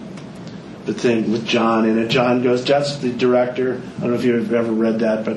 the 0.85 0.95
thing 0.95 1.31
with 1.31 1.47
John 1.47 1.87
in 1.87 1.99
it. 1.99 2.09
John 2.09 2.43
goes, 2.43 2.65
that's 2.65 2.97
the 2.99 3.13
director. 3.13 3.81
I 3.97 4.01
don't 4.01 4.11
know 4.11 4.17
if 4.17 4.25
you've 4.25 4.53
ever 4.53 4.73
read 4.73 5.01
that, 5.01 5.25
but 5.25 5.37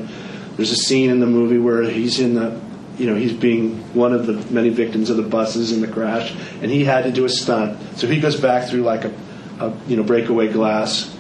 there's 0.56 0.72
a 0.72 0.76
scene 0.76 1.10
in 1.10 1.20
the 1.20 1.28
movie 1.28 1.58
where 1.58 1.84
he's 1.84 2.20
in 2.20 2.36
the, 2.36 2.60
you 3.02 3.08
know, 3.08 3.16
he's 3.16 3.34
being 3.34 3.78
one 3.96 4.14
of 4.14 4.28
the 4.28 4.34
many 4.54 4.70
victims 4.70 5.10
of 5.10 5.18
the 5.18 5.24
buses 5.24 5.72
in 5.72 5.82
the 5.82 5.88
crash, 5.88 6.32
and 6.62 6.70
he 6.70 6.86
had 6.86 7.06
to 7.06 7.12
do 7.12 7.26
a 7.26 7.30
stunt. 7.30 7.98
So 7.98 8.06
he 8.06 8.20
goes 8.20 8.40
back 8.40 8.70
through 8.70 8.84
like 8.84 9.06
a, 9.06 9.14
a 9.60 9.74
you 9.88 9.98
know, 9.98 10.04
breakaway 10.04 10.50
glass 10.50 11.18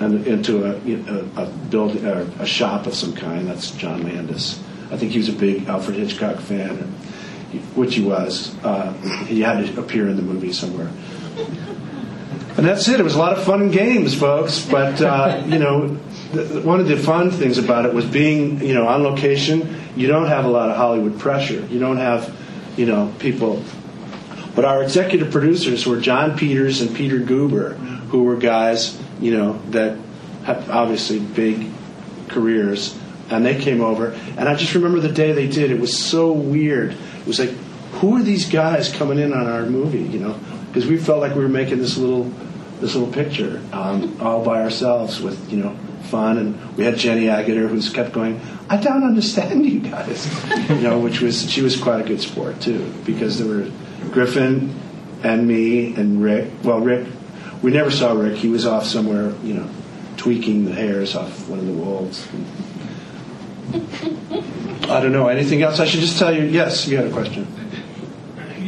and 0.00 0.26
into 0.26 0.64
a, 0.64 0.80
you 0.80 0.96
know, 0.96 1.30
a, 1.36 1.42
a 1.42 1.46
building, 1.46 2.04
or 2.04 2.22
a 2.40 2.46
shop 2.46 2.88
of 2.88 2.94
some 2.94 3.14
kind. 3.14 3.46
That's 3.46 3.70
John 3.70 4.02
Landis. 4.02 4.60
I 4.90 4.96
think 4.96 5.12
he 5.12 5.18
was 5.18 5.28
a 5.28 5.32
big 5.32 5.68
Alfred 5.68 5.98
Hitchcock 5.98 6.40
fan, 6.40 6.78
which 7.76 7.94
he 7.94 8.02
was. 8.02 8.52
Uh, 8.64 8.92
he 9.26 9.40
had 9.40 9.64
to 9.64 9.80
appear 9.80 10.08
in 10.08 10.16
the 10.16 10.22
movie 10.22 10.52
somewhere. 10.52 10.90
And 12.56 12.66
that's 12.66 12.88
it. 12.88 12.98
It 12.98 13.04
was 13.04 13.14
a 13.14 13.18
lot 13.20 13.38
of 13.38 13.44
fun 13.44 13.70
games, 13.70 14.18
folks. 14.18 14.66
But 14.68 15.00
uh, 15.00 15.44
you 15.46 15.60
know, 15.60 15.90
one 16.64 16.80
of 16.80 16.88
the 16.88 16.96
fun 16.96 17.30
things 17.30 17.56
about 17.56 17.86
it 17.86 17.94
was 17.94 18.04
being, 18.04 18.60
you 18.60 18.74
know, 18.74 18.88
on 18.88 19.04
location. 19.04 19.79
You 19.96 20.06
don't 20.06 20.26
have 20.26 20.44
a 20.44 20.48
lot 20.48 20.70
of 20.70 20.76
Hollywood 20.76 21.18
pressure. 21.18 21.66
You 21.66 21.78
don't 21.78 21.96
have, 21.96 22.34
you 22.76 22.86
know, 22.86 23.12
people. 23.18 23.62
But 24.54 24.64
our 24.64 24.82
executive 24.82 25.30
producers 25.30 25.86
were 25.86 26.00
Jon 26.00 26.36
Peters 26.36 26.80
and 26.80 26.94
Peter 26.94 27.18
Guber, 27.18 27.76
who 28.08 28.24
were 28.24 28.36
guys, 28.36 29.00
you 29.20 29.36
know, 29.36 29.60
that 29.70 29.98
have 30.44 30.70
obviously 30.70 31.18
big 31.18 31.68
careers, 32.28 32.98
and 33.30 33.44
they 33.44 33.60
came 33.60 33.80
over. 33.80 34.12
And 34.36 34.48
I 34.48 34.54
just 34.54 34.74
remember 34.74 35.00
the 35.00 35.12
day 35.12 35.32
they 35.32 35.48
did. 35.48 35.70
It 35.70 35.80
was 35.80 35.96
so 35.96 36.32
weird. 36.32 36.92
It 36.92 37.26
was 37.26 37.38
like, 37.38 37.50
who 38.00 38.16
are 38.16 38.22
these 38.22 38.48
guys 38.48 38.92
coming 38.92 39.18
in 39.18 39.32
on 39.32 39.46
our 39.46 39.66
movie? 39.66 40.02
You 40.02 40.20
know, 40.20 40.40
because 40.68 40.86
we 40.86 40.96
felt 40.96 41.20
like 41.20 41.34
we 41.34 41.42
were 41.42 41.48
making 41.48 41.78
this 41.78 41.96
little 41.96 42.32
this 42.80 42.94
little 42.94 43.12
picture 43.12 43.60
um, 43.72 44.16
all 44.20 44.42
by 44.42 44.62
ourselves 44.62 45.20
with 45.20 45.52
you 45.52 45.62
know 45.62 45.76
fun 46.04 46.38
and 46.38 46.76
we 46.76 46.84
had 46.84 46.96
Jenny 46.96 47.26
Agutter 47.26 47.68
who's 47.68 47.90
kept 47.90 48.12
going 48.12 48.40
I 48.68 48.76
don't 48.76 49.04
understand 49.04 49.66
you 49.66 49.80
guys. 49.80 50.28
You 50.68 50.76
know 50.76 50.98
which 50.98 51.20
was 51.20 51.50
she 51.50 51.62
was 51.62 51.80
quite 51.80 52.00
a 52.00 52.04
good 52.04 52.20
sport 52.20 52.60
too 52.60 52.92
because 53.04 53.38
there 53.38 53.48
were 53.48 53.70
Griffin 54.10 54.74
and 55.22 55.46
me 55.46 55.94
and 55.94 56.22
Rick. 56.22 56.50
Well 56.62 56.80
Rick 56.80 57.06
we 57.62 57.70
never 57.70 57.90
saw 57.90 58.12
Rick. 58.12 58.36
He 58.36 58.48
was 58.48 58.66
off 58.66 58.86
somewhere 58.86 59.32
you 59.42 59.54
know 59.54 59.68
tweaking 60.16 60.64
the 60.64 60.72
hairs 60.72 61.14
off 61.14 61.48
one 61.48 61.58
of 61.58 61.66
the 61.66 61.72
wolves 61.72 62.26
I 64.90 65.00
don't 65.00 65.12
know. 65.12 65.28
Anything 65.28 65.62
else 65.62 65.78
I 65.78 65.84
should 65.84 66.00
just 66.00 66.18
tell 66.18 66.34
you? 66.34 66.44
Yes 66.44 66.86
you 66.88 66.96
had 66.96 67.06
a 67.06 67.12
question 67.12 67.46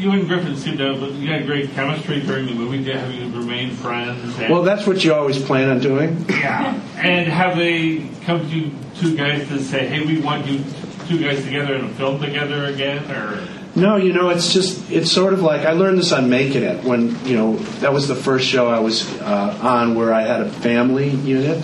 you 0.03 0.11
and 0.13 0.27
Griffin 0.27 0.57
seemed 0.57 0.79
to 0.79 0.95
have 0.95 1.15
you 1.17 1.29
had 1.29 1.47
great 1.47 1.71
chemistry 1.71 2.21
during 2.21 2.47
the 2.47 2.55
movie. 2.55 2.83
Did, 2.83 2.97
Have 2.97 3.13
you 3.15 3.25
remained 3.31 3.79
friends? 3.79 4.37
And, 4.39 4.53
well, 4.53 4.63
that's 4.63 4.87
what 4.87 5.05
you 5.05 5.15
always 5.15 5.43
plan 5.43 5.71
on 5.71 5.81
doing. 5.81 6.25
Yeah. 6.29 6.75
And 6.97 7.29
have 7.29 7.57
they 7.57 8.09
come 8.25 8.41
to 8.41 8.47
you 8.47 8.73
two 8.97 9.17
guys 9.17 9.47
to 9.49 9.63
say, 9.63 9.87
"Hey, 9.87 10.05
we 10.05 10.21
want 10.21 10.47
you 10.47 10.65
two 11.09 11.21
guys 11.21 11.45
together 11.45 11.75
in 11.75 11.85
a 11.85 11.89
film 11.91 12.21
together 12.21 12.65
again"? 12.65 13.09
Or 13.11 13.47
no, 13.77 13.97
you 13.97 14.13
know, 14.13 14.31
it's 14.31 14.53
just 14.53 14.91
it's 14.91 15.11
sort 15.11 15.33
of 15.33 15.43
like 15.43 15.63
I 15.63 15.73
learned 15.73 15.99
this 15.99 16.13
on 16.13 16.29
Makin' 16.29 16.65
It 16.65 16.85
when 16.85 17.25
you 17.25 17.37
know 17.37 17.57
that 17.81 17.93
was 17.93 18.09
the 18.09 18.17
first 18.17 18.47
show 18.47 18.69
I 18.69 18.81
was 18.81 19.09
uh, 19.21 19.59
on 19.63 19.95
where 19.95 20.13
I 20.13 20.23
had 20.23 20.41
a 20.41 20.51
family 20.51 21.11
unit 21.11 21.63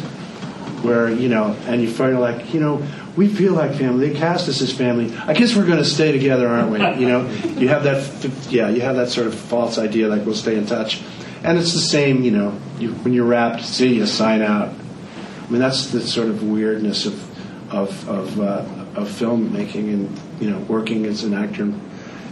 where 0.82 1.11
you 1.11 1.28
know, 1.28 1.57
and 1.66 1.82
you 1.82 1.91
feel 1.91 2.18
like 2.20 2.55
you 2.55 2.61
know 2.61 2.86
we 3.19 3.27
feel 3.27 3.53
like 3.53 3.75
family. 3.75 4.11
They 4.11 4.16
cast 4.16 4.49
us 4.49 4.62
as 4.62 4.73
family. 4.73 5.12
I 5.27 5.35
guess 5.35 5.57
we're 5.57 5.66
going 5.66 5.79
to 5.79 5.85
stay 5.85 6.12
together, 6.12 6.47
aren't 6.47 6.71
we? 6.71 6.79
You 6.79 7.09
know, 7.09 7.29
you 7.59 7.66
have 7.66 7.83
that, 7.83 8.31
yeah, 8.49 8.69
you 8.69 8.81
have 8.83 8.95
that 8.95 9.09
sort 9.09 9.27
of 9.27 9.35
false 9.35 9.77
idea 9.77 10.07
like 10.07 10.25
we'll 10.25 10.37
stay 10.37 10.57
in 10.57 10.66
touch, 10.66 11.03
and 11.43 11.59
it's 11.59 11.73
the 11.73 11.81
same. 11.81 12.23
You 12.23 12.31
know, 12.31 12.61
you, 12.79 12.93
when 12.93 13.12
you're 13.12 13.27
wrapped, 13.27 13.64
see 13.64 13.97
you 13.97 14.07
sign 14.07 14.41
out. 14.41 14.69
I 14.69 15.51
mean, 15.51 15.61
that's 15.61 15.89
the 15.89 16.01
sort 16.01 16.29
of 16.29 16.45
weirdness 16.45 17.07
of 17.07 17.75
of 17.75 18.09
of, 18.09 18.41
uh, 18.41 18.64
of 18.95 19.09
filmmaking 19.09 19.93
and 19.93 20.21
you 20.41 20.51
know 20.51 20.61
working 20.61 21.05
as 21.05 21.25
an 21.25 21.35
actor 21.35 21.75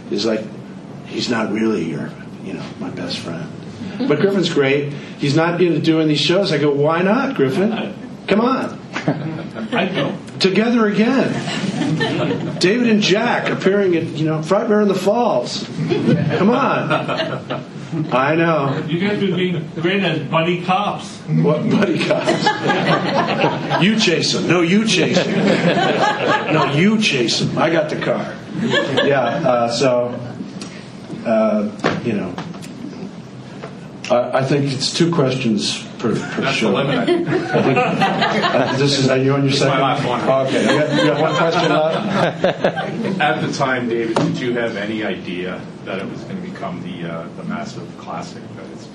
is 0.09 0.25
like 0.25 0.45
he's 1.05 1.29
not 1.29 1.51
really 1.51 1.83
your 1.83 2.09
you 2.45 2.53
know 2.53 2.65
my 2.79 2.89
best 2.91 3.19
friend. 3.19 3.51
But 4.07 4.21
Griffin's 4.21 4.53
great. 4.53 4.93
He's 4.93 5.35
not 5.35 5.59
into 5.61 5.81
doing 5.81 6.07
these 6.07 6.21
shows. 6.21 6.53
I 6.53 6.59
go, 6.59 6.71
why 6.71 7.01
not, 7.01 7.35
Griffin? 7.35 7.93
Come 8.27 8.41
on. 8.41 8.79
I 9.73 9.91
go 9.93 10.17
together 10.39 10.87
again. 10.87 12.59
David 12.59 12.89
and 12.89 13.01
Jack 13.01 13.49
appearing 13.49 13.95
at 13.95 14.03
you 14.03 14.25
know 14.25 14.39
Frightmare 14.39 14.81
in 14.81 14.87
the 14.87 14.95
Falls. 14.95 15.63
Come 16.37 16.49
on. 16.49 17.73
I 18.11 18.35
know. 18.35 18.83
You 18.87 18.99
guys 18.99 19.21
would 19.21 19.35
be 19.35 19.59
great 19.81 20.03
as 20.03 20.19
buddy 20.29 20.63
cops. 20.63 21.17
What 21.21 21.69
buddy 21.69 22.03
cops? 22.05 23.81
you 23.83 23.97
chase 23.97 24.33
them. 24.33 24.47
No, 24.47 24.61
you 24.61 24.85
chase 24.85 25.17
them. 25.23 26.53
No, 26.53 26.73
you 26.73 27.01
chase 27.01 27.39
them. 27.39 27.57
I 27.57 27.69
got 27.69 27.89
the 27.89 27.95
car. 27.95 28.35
Yeah. 29.05 29.23
Uh, 29.23 29.71
so, 29.71 30.19
uh, 31.25 32.01
you 32.03 32.13
know, 32.13 32.33
I, 34.11 34.39
I 34.39 34.43
think 34.43 34.73
it's 34.73 34.93
two 34.93 35.13
questions 35.13 35.86
per, 35.99 36.13
per 36.13 36.41
That's 36.41 36.57
show. 36.57 36.71
the 36.71 36.73
limit. 36.73 36.99
I 36.99 37.61
think, 37.63 37.77
uh, 37.77 38.77
this 38.77 38.99
is, 38.99 39.09
are 39.09 39.17
you 39.17 39.33
on 39.33 39.43
your 39.43 39.51
second? 39.51 39.79
my 39.79 39.93
last 39.93 40.05
one. 40.05 40.47
Okay, 40.47 40.61
you 40.61 40.79
got, 40.79 41.03
you 41.03 41.07
got 41.09 41.21
one 41.21 41.35
question 41.35 41.71
left? 41.71 43.19
At 43.21 43.41
the 43.41 43.53
time, 43.53 43.89
David, 43.89 44.15
did 44.17 44.39
you 44.39 44.53
have 44.53 44.75
any 44.75 45.03
idea 45.03 45.61
that 45.85 45.99
it 45.99 46.09
was 46.09 46.21
going 46.23 46.41
to 46.41 46.49
become 46.49 46.81
the 46.83 47.09
uh, 47.09 47.27
the 47.35 47.43
massive 47.43 47.97
classic 47.97 48.43
that 48.55 48.65
it's? 48.71 48.87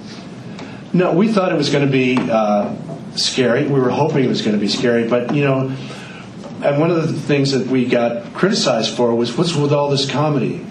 No, 0.93 1.13
we 1.15 1.29
thought 1.29 1.53
it 1.53 1.57
was 1.57 1.71
going 1.71 1.87
to 1.87 1.91
be 1.91 2.19
uh, 2.19 2.75
scary. 3.17 3.67
We 3.67 3.81
were 3.81 3.91
hoping 3.91 4.25
it 4.25 4.29
was 4.29 4.43
going 4.43 4.57
to 4.57 4.61
be 4.61 4.69
scary, 4.69 5.09
but 5.09 5.35
you 5.35 5.45
know, 5.45 5.75
and 6.63 6.79
one 6.79 6.91
of 6.91 7.09
the 7.09 7.13
things 7.13 7.53
that 7.53 7.67
we 7.67 7.87
got 7.87 8.35
criticized 8.35 8.97
for 8.97 9.15
was 9.15 9.37
what's 9.37 9.55
with 9.55 9.73
all 9.73 9.91
this 9.91 10.11
comedy. 10.11 10.67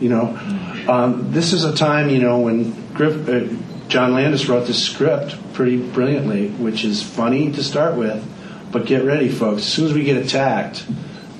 You 0.00 0.08
know, 0.08 0.84
um, 0.88 1.32
this 1.32 1.52
is 1.52 1.64
a 1.64 1.74
time 1.74 2.08
you 2.08 2.18
know 2.18 2.40
when 2.40 2.72
Griff, 2.94 3.28
uh, 3.28 3.54
John 3.88 4.12
Landis 4.12 4.48
wrote 4.48 4.66
this 4.66 4.82
script 4.82 5.36
pretty 5.54 5.78
brilliantly, 5.78 6.48
which 6.50 6.84
is 6.84 7.02
funny 7.02 7.50
to 7.52 7.64
start 7.64 7.96
with, 7.96 8.22
but 8.70 8.84
get 8.84 9.02
ready, 9.02 9.30
folks. 9.30 9.62
As 9.62 9.72
soon 9.72 9.86
as 9.86 9.94
we 9.94 10.04
get 10.04 10.22
attacked, 10.22 10.86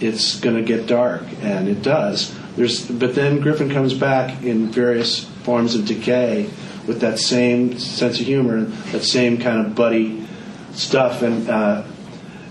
it's 0.00 0.40
going 0.40 0.56
to 0.56 0.62
get 0.62 0.86
dark, 0.86 1.22
and 1.42 1.68
it 1.68 1.82
does. 1.82 2.34
There's, 2.56 2.90
but 2.90 3.14
then 3.14 3.40
Griffin 3.40 3.70
comes 3.70 3.92
back 3.92 4.42
in 4.42 4.68
various 4.68 5.24
forms 5.42 5.74
of 5.74 5.84
decay 5.84 6.48
with 6.86 7.00
that 7.02 7.18
same 7.18 7.78
sense 7.78 8.18
of 8.18 8.26
humor, 8.26 8.62
that 8.92 9.04
same 9.04 9.38
kind 9.38 9.66
of 9.66 9.74
buddy 9.74 10.26
stuff, 10.72 11.20
and 11.20 11.48
uh, 11.50 11.84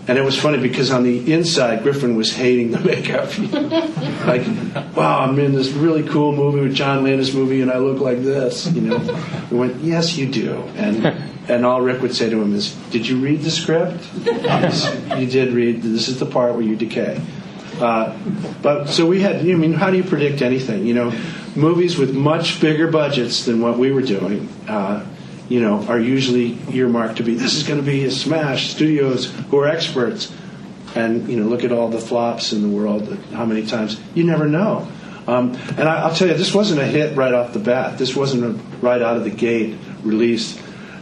and 0.07 0.17
it 0.17 0.23
was 0.23 0.39
funny 0.39 0.57
because 0.57 0.91
on 0.91 1.03
the 1.03 1.33
inside, 1.33 1.83
Griffin 1.83 2.15
was 2.15 2.33
hating 2.33 2.71
the 2.71 2.79
makeup. 2.91 3.37
like, 4.25 4.95
wow, 4.95 5.19
I'm 5.19 5.37
in 5.39 5.53
this 5.53 5.69
really 5.69 6.03
cool 6.03 6.33
movie 6.33 6.61
with 6.61 6.73
John 6.73 7.03
Landis 7.03 7.33
movie, 7.33 7.61
and 7.61 7.69
I 7.69 7.77
look 7.77 7.99
like 7.99 8.23
this. 8.23 8.67
You 8.71 8.81
know, 8.81 9.47
we 9.51 9.57
went, 9.57 9.83
yes, 9.83 10.17
you 10.17 10.27
do, 10.27 10.53
and 10.75 11.05
and 11.49 11.65
all 11.65 11.81
Rick 11.81 12.01
would 12.01 12.15
say 12.15 12.29
to 12.29 12.41
him 12.41 12.53
is, 12.55 12.73
did 12.91 13.07
you 13.07 13.17
read 13.17 13.41
the 13.41 13.51
script? 13.51 14.03
yes, 14.23 14.85
you 15.17 15.27
did 15.27 15.53
read. 15.53 15.81
This 15.81 16.07
is 16.07 16.19
the 16.19 16.25
part 16.25 16.53
where 16.53 16.63
you 16.63 16.75
decay. 16.75 17.21
Uh, 17.79 18.17
but 18.61 18.87
so 18.87 19.05
we 19.05 19.21
had. 19.21 19.37
I 19.37 19.43
mean, 19.43 19.73
how 19.73 19.91
do 19.91 19.97
you 19.97 20.03
predict 20.03 20.41
anything? 20.41 20.87
You 20.87 20.93
know, 20.93 21.19
movies 21.55 21.97
with 21.97 22.15
much 22.15 22.61
bigger 22.61 22.89
budgets 22.89 23.45
than 23.45 23.61
what 23.61 23.77
we 23.77 23.91
were 23.91 24.01
doing. 24.01 24.47
Uh, 24.67 25.05
you 25.49 25.61
know, 25.61 25.85
are 25.87 25.99
usually 25.99 26.57
earmarked 26.71 27.17
to 27.17 27.23
be 27.23 27.35
this 27.35 27.55
is 27.55 27.63
going 27.63 27.79
to 27.79 27.85
be 27.85 28.03
a 28.05 28.11
smash. 28.11 28.71
Studios 28.71 29.31
who 29.49 29.59
are 29.59 29.67
experts, 29.67 30.33
and 30.95 31.27
you 31.29 31.39
know, 31.39 31.47
look 31.47 31.63
at 31.63 31.71
all 31.71 31.89
the 31.89 31.99
flops 31.99 32.53
in 32.53 32.61
the 32.61 32.67
world. 32.67 33.17
How 33.33 33.45
many 33.45 33.65
times 33.65 33.99
you 34.13 34.23
never 34.23 34.47
know. 34.47 34.87
Um, 35.27 35.55
and 35.77 35.89
I, 35.89 36.07
will 36.07 36.15
tell 36.15 36.29
you, 36.29 36.35
this 36.35 36.53
wasn't 36.53 36.79
a 36.79 36.85
hit 36.85 37.17
right 37.17 37.33
off 37.33 37.51
the 37.51 37.59
bat. 37.59 37.97
This 37.97 38.15
wasn't 38.15 38.45
a 38.45 38.77
right 38.79 39.01
out 39.01 39.17
of 39.17 39.25
the 39.25 39.29
gate 39.29 39.77
release. 40.01 40.61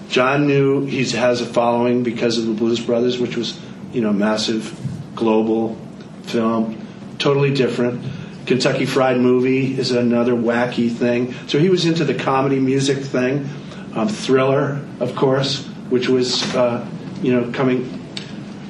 John 0.10 0.48
knew 0.48 0.86
he 0.86 1.04
has 1.12 1.42
a 1.42 1.46
following 1.46 2.02
because 2.04 2.38
of 2.38 2.48
the 2.48 2.54
Blues 2.54 2.80
Brothers, 2.80 3.20
which 3.20 3.36
was 3.36 3.60
you 3.94 4.02
know 4.02 4.14
massive 4.14 4.80
global 5.16 5.78
film, 6.24 6.86
totally 7.18 7.54
different. 7.54 8.04
Kentucky 8.46 8.86
Fried 8.86 9.18
Movie 9.18 9.78
is 9.78 9.92
another 9.92 10.34
wacky 10.34 10.92
thing. 10.92 11.34
So 11.48 11.58
he 11.58 11.70
was 11.70 11.86
into 11.86 12.06
the 12.06 12.14
comedy 12.14 12.60
music 12.60 13.00
thing 13.00 13.50
um, 13.96 14.08
Thriller, 14.08 14.82
of 15.00 15.16
course, 15.16 15.66
which 15.90 16.08
was 16.08 16.44
uh, 16.56 16.88
you 17.22 17.34
know 17.34 17.52
coming. 17.52 18.02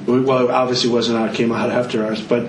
Well, 0.06 0.50
obviously 0.50 0.90
wasn't 0.90 1.18
out; 1.18 1.34
came 1.34 1.52
out 1.52 1.70
after 1.70 2.04
ours, 2.04 2.22
but 2.22 2.48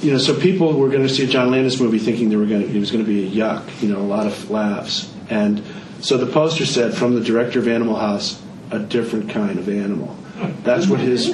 you 0.00 0.12
know, 0.12 0.18
so 0.18 0.38
people 0.38 0.72
were 0.72 0.88
going 0.88 1.02
to 1.02 1.08
see 1.08 1.24
a 1.24 1.26
John 1.26 1.50
Landis 1.50 1.80
movie 1.80 1.98
thinking 1.98 2.30
they 2.30 2.36
were 2.36 2.46
going 2.46 2.62
it 2.74 2.78
was 2.78 2.90
going 2.90 3.04
to 3.04 3.08
be 3.08 3.26
a 3.26 3.30
yuck, 3.30 3.82
you 3.82 3.88
know, 3.88 3.98
a 3.98 4.08
lot 4.08 4.26
of 4.26 4.50
laughs, 4.50 5.12
and 5.28 5.62
so 6.00 6.16
the 6.16 6.26
poster 6.26 6.66
said 6.66 6.94
from 6.94 7.14
the 7.14 7.20
director 7.20 7.58
of 7.58 7.68
Animal 7.68 7.96
House, 7.96 8.42
a 8.70 8.78
different 8.78 9.30
kind 9.30 9.58
of 9.58 9.68
animal. 9.68 10.16
That's 10.62 10.86
what 10.86 11.00
his 11.00 11.28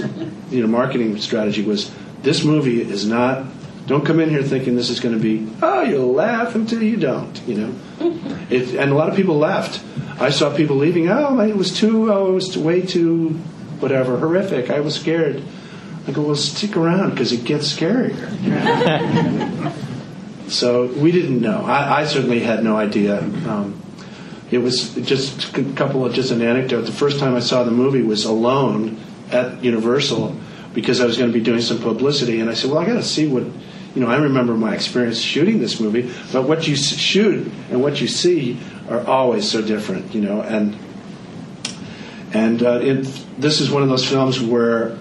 you 0.51 0.61
know 0.61 0.66
marketing 0.66 1.18
strategy 1.18 1.62
was. 1.62 1.90
This 2.22 2.45
movie 2.45 2.80
is 2.80 3.05
not 3.05 3.47
Don't 3.87 4.05
come 4.05 4.20
in 4.20 4.30
here 4.30 4.43
thinking 4.43 4.76
this 4.76 4.91
is 4.91 5.01
going 5.01 5.14
to 5.14 5.20
be, 5.20 5.51
oh, 5.61 5.83
you'll 5.83 6.12
laugh 6.12 6.55
until 6.55 6.83
you 6.83 6.97
don't, 6.97 7.41
you 7.47 7.55
know. 7.57 7.74
It, 8.51 8.74
and 8.74 8.93
a 8.93 8.95
lot 8.95 9.09
of 9.09 9.16
people 9.16 9.39
left. 9.39 9.83
I 10.20 10.28
saw 10.28 10.55
people 10.55 10.76
leaving, 10.76 11.09
oh, 11.09 11.41
it 11.41 11.57
was 11.57 11.74
too, 11.74 12.12
oh, 12.12 12.28
it 12.28 12.33
was 12.33 12.59
way 12.59 12.83
too, 12.83 13.30
whatever, 13.80 14.18
horrific. 14.18 14.68
I 14.68 14.80
was 14.80 14.95
scared. 14.95 15.43
I 16.07 16.11
go, 16.11 16.20
well, 16.20 16.37
stick 16.37 16.76
around 16.76 17.11
because 17.11 17.33
it 17.33 17.45
gets 17.45 17.72
scarier. 17.72 18.12
so 20.49 20.87
we 20.87 21.12
didn't 21.12 21.41
know. 21.41 21.64
I, 21.64 22.01
I 22.01 22.05
certainly 22.05 22.41
had 22.41 22.62
no 22.62 22.76
idea. 22.76 23.20
Um, 23.20 23.80
it 24.51 24.59
was 24.59 24.95
just 24.97 25.57
a 25.57 25.64
couple 25.72 26.05
of 26.05 26.12
just 26.12 26.30
an 26.30 26.43
anecdote. 26.43 26.83
The 26.83 26.93
first 26.93 27.18
time 27.18 27.35
I 27.35 27.41
saw 27.41 27.64
the 27.64 27.70
movie 27.70 28.03
was 28.03 28.26
alone 28.26 29.01
at 29.30 29.64
Universal 29.64 30.37
because 30.74 31.01
I 31.01 31.07
was 31.07 31.16
going 31.16 31.33
to 31.33 31.39
be 31.39 31.43
doing 31.43 31.62
some 31.62 31.80
publicity, 31.80 32.41
and 32.41 32.51
I 32.51 32.55
said, 32.55 32.70
"Well, 32.70 32.80
I 32.80 32.87
got 32.87 32.95
to 32.95 33.03
see 33.03 33.26
what." 33.26 33.45
You 33.95 34.01
know, 34.03 34.09
I 34.09 34.16
remember 34.16 34.55
my 34.55 34.74
experience 34.74 35.18
shooting 35.18 35.61
this 35.61 35.78
movie, 35.80 36.11
but 36.32 36.45
what 36.49 36.66
you 36.66 36.76
shoot 36.76 37.47
and 37.70 37.82
what 37.82 38.01
you 38.01 38.09
see 38.09 38.59
are 38.88 39.07
always 39.07 39.51
so 39.51 39.61
different. 39.61 40.14
You 40.14 40.22
know, 40.22 40.40
and 40.40 40.76
and 42.32 42.62
uh, 42.62 42.80
it, 42.82 43.03
this 43.38 43.61
is 43.61 43.70
one 43.70 43.82
of 43.82 43.88
those 43.88 44.09
films 44.09 44.40
where 44.40 44.97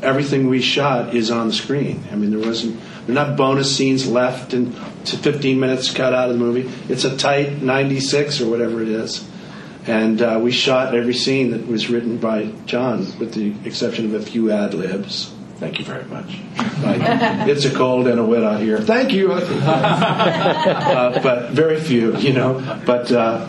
everything 0.00 0.48
we 0.48 0.60
shot 0.60 1.14
is 1.14 1.30
on 1.30 1.48
the 1.48 1.52
screen. 1.52 2.02
I 2.10 2.16
mean, 2.16 2.30
there 2.30 2.40
wasn't 2.40 2.80
there 3.06 3.14
not 3.14 3.36
bonus 3.36 3.76
scenes 3.76 4.08
left 4.08 4.54
and 4.54 4.74
to 5.06 5.16
15 5.16 5.58
minutes 5.58 5.92
cut 5.92 6.14
out 6.14 6.30
of 6.30 6.38
the 6.38 6.44
movie. 6.44 6.70
It's 6.88 7.04
a 7.04 7.16
tight 7.16 7.60
96 7.62 8.40
or 8.40 8.50
whatever 8.50 8.80
it 8.82 8.88
is. 8.88 9.28
And 9.86 10.22
uh, 10.22 10.38
we 10.40 10.52
shot 10.52 10.94
every 10.94 11.14
scene 11.14 11.50
that 11.50 11.66
was 11.66 11.90
written 11.90 12.18
by 12.18 12.52
John, 12.66 13.00
with 13.18 13.34
the 13.34 13.54
exception 13.68 14.04
of 14.06 14.14
a 14.14 14.24
few 14.24 14.52
ad 14.52 14.74
libs. 14.74 15.34
Thank 15.62 15.78
you 15.78 15.84
very 15.84 16.04
much. 16.06 16.40
It's 17.48 17.64
a 17.64 17.70
cold 17.72 18.08
and 18.08 18.18
a 18.18 18.24
wet 18.24 18.42
out 18.42 18.60
here. 18.60 18.80
Thank 18.80 19.12
you. 19.12 19.30
uh, 19.32 21.22
but 21.22 21.52
very 21.52 21.80
few, 21.80 22.16
you 22.16 22.32
know. 22.32 22.80
But 22.84 23.12
uh, 23.12 23.48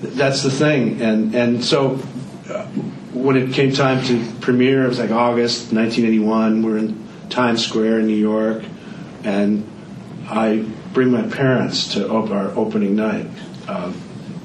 that's 0.00 0.42
the 0.42 0.50
thing. 0.50 1.02
And 1.02 1.34
and 1.34 1.62
so 1.62 2.00
uh, 2.48 2.64
when 3.12 3.36
it 3.36 3.52
came 3.52 3.74
time 3.74 4.02
to 4.06 4.24
premiere, 4.40 4.86
it 4.86 4.88
was 4.88 4.98
like 4.98 5.10
August 5.10 5.70
1981. 5.70 6.62
We're 6.62 6.78
in 6.78 7.06
Times 7.28 7.62
Square 7.62 7.98
in 7.98 8.06
New 8.06 8.16
York, 8.16 8.64
and 9.22 9.68
I 10.30 10.64
bring 10.94 11.10
my 11.10 11.28
parents 11.28 11.92
to 11.92 12.08
op- 12.08 12.30
our 12.30 12.56
opening 12.56 12.96
night 12.96 13.26
um, 13.68 14.00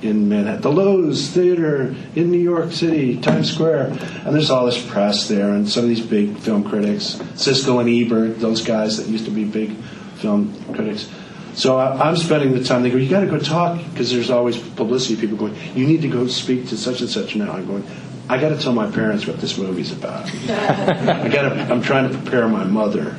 in 0.05 0.29
Manhattan, 0.29 0.61
the 0.61 0.69
Loews 0.69 1.31
Theater 1.31 1.95
in 2.15 2.31
New 2.31 2.39
York 2.39 2.71
City, 2.71 3.19
Times 3.19 3.53
Square, 3.53 3.87
and 4.25 4.35
there's 4.35 4.51
all 4.51 4.65
this 4.65 4.83
press 4.89 5.27
there, 5.27 5.51
and 5.51 5.67
some 5.67 5.83
of 5.83 5.89
these 5.89 6.05
big 6.05 6.37
film 6.37 6.67
critics, 6.67 7.15
Siskel 7.35 7.79
and 7.79 7.89
Ebert, 7.89 8.39
those 8.39 8.63
guys 8.63 8.97
that 8.97 9.07
used 9.07 9.25
to 9.25 9.31
be 9.31 9.43
big 9.43 9.75
film 10.17 10.53
critics. 10.73 11.09
So 11.55 11.77
I, 11.77 12.09
I'm 12.09 12.17
spending 12.17 12.51
the 12.51 12.63
time. 12.63 12.83
They 12.83 12.89
go, 12.89 12.97
you 12.97 13.09
got 13.09 13.21
to 13.21 13.27
go 13.27 13.39
talk 13.39 13.81
because 13.91 14.11
there's 14.11 14.29
always 14.29 14.57
publicity 14.57 15.15
people 15.19 15.37
going. 15.37 15.55
You 15.73 15.87
need 15.87 16.01
to 16.01 16.09
go 16.09 16.27
speak 16.27 16.67
to 16.69 16.77
such 16.77 16.99
and 17.01 17.09
such 17.09 17.35
now. 17.35 17.51
I'm 17.53 17.65
going. 17.65 17.83
I 18.27 18.39
got 18.39 18.49
to 18.49 18.57
tell 18.57 18.73
my 18.73 18.89
parents 18.89 19.27
what 19.27 19.39
this 19.39 19.57
movie's 19.57 19.91
about. 19.91 20.25
I 20.25 21.29
got 21.29 21.49
to. 21.49 21.67
I'm 21.71 21.81
trying 21.81 22.09
to 22.09 22.17
prepare 22.17 22.47
my 22.47 22.63
mother 22.63 23.11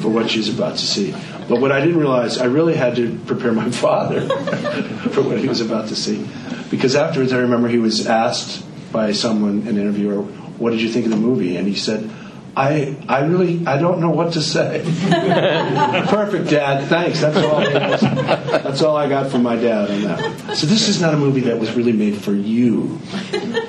for 0.00 0.08
what 0.08 0.30
she's 0.30 0.48
about 0.48 0.78
to 0.78 0.86
see. 0.86 1.12
But 1.48 1.60
what 1.60 1.70
I 1.70 1.80
didn't 1.80 1.98
realize, 1.98 2.38
I 2.38 2.46
really 2.46 2.74
had 2.74 2.96
to 2.96 3.18
prepare 3.26 3.52
my 3.52 3.70
father 3.70 4.26
for 5.10 5.22
what 5.22 5.38
he 5.38 5.48
was 5.48 5.60
about 5.60 5.88
to 5.88 5.96
see, 5.96 6.26
because 6.70 6.96
afterwards, 6.96 7.32
I 7.32 7.38
remember 7.40 7.68
he 7.68 7.78
was 7.78 8.06
asked 8.06 8.64
by 8.90 9.12
someone, 9.12 9.66
an 9.68 9.76
interviewer, 9.76 10.22
"What 10.22 10.70
did 10.70 10.80
you 10.80 10.88
think 10.88 11.04
of 11.04 11.10
the 11.10 11.18
movie?" 11.18 11.56
And 11.56 11.66
he 11.66 11.74
said. 11.74 12.10
I 12.54 12.96
I 13.08 13.20
really 13.24 13.66
I 13.66 13.78
don't 13.78 14.00
know 14.00 14.10
what 14.10 14.34
to 14.34 14.42
say. 14.42 14.82
Perfect, 16.08 16.50
Dad. 16.50 16.86
Thanks. 16.88 17.20
That's 17.20 17.36
all. 17.38 17.60
That's 17.60 18.82
all 18.82 18.96
I 18.96 19.08
got 19.08 19.30
from 19.30 19.42
my 19.42 19.56
dad 19.56 19.90
on 19.90 20.02
that. 20.02 20.56
So 20.56 20.66
this 20.66 20.88
is 20.88 21.00
not 21.00 21.14
a 21.14 21.16
movie 21.16 21.40
that 21.42 21.58
was 21.58 21.72
really 21.74 21.92
made 21.92 22.16
for 22.16 22.32
you. 22.32 22.98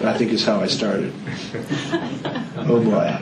I 0.04 0.18
think 0.18 0.32
is 0.32 0.46
how 0.46 0.60
I 0.60 0.68
started. 0.68 1.14
Oh 2.58 2.82
boy. 2.84 3.18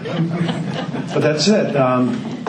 But 1.13 1.19
that's 1.19 1.47
it. 1.47 1.75
Um, 1.75 2.41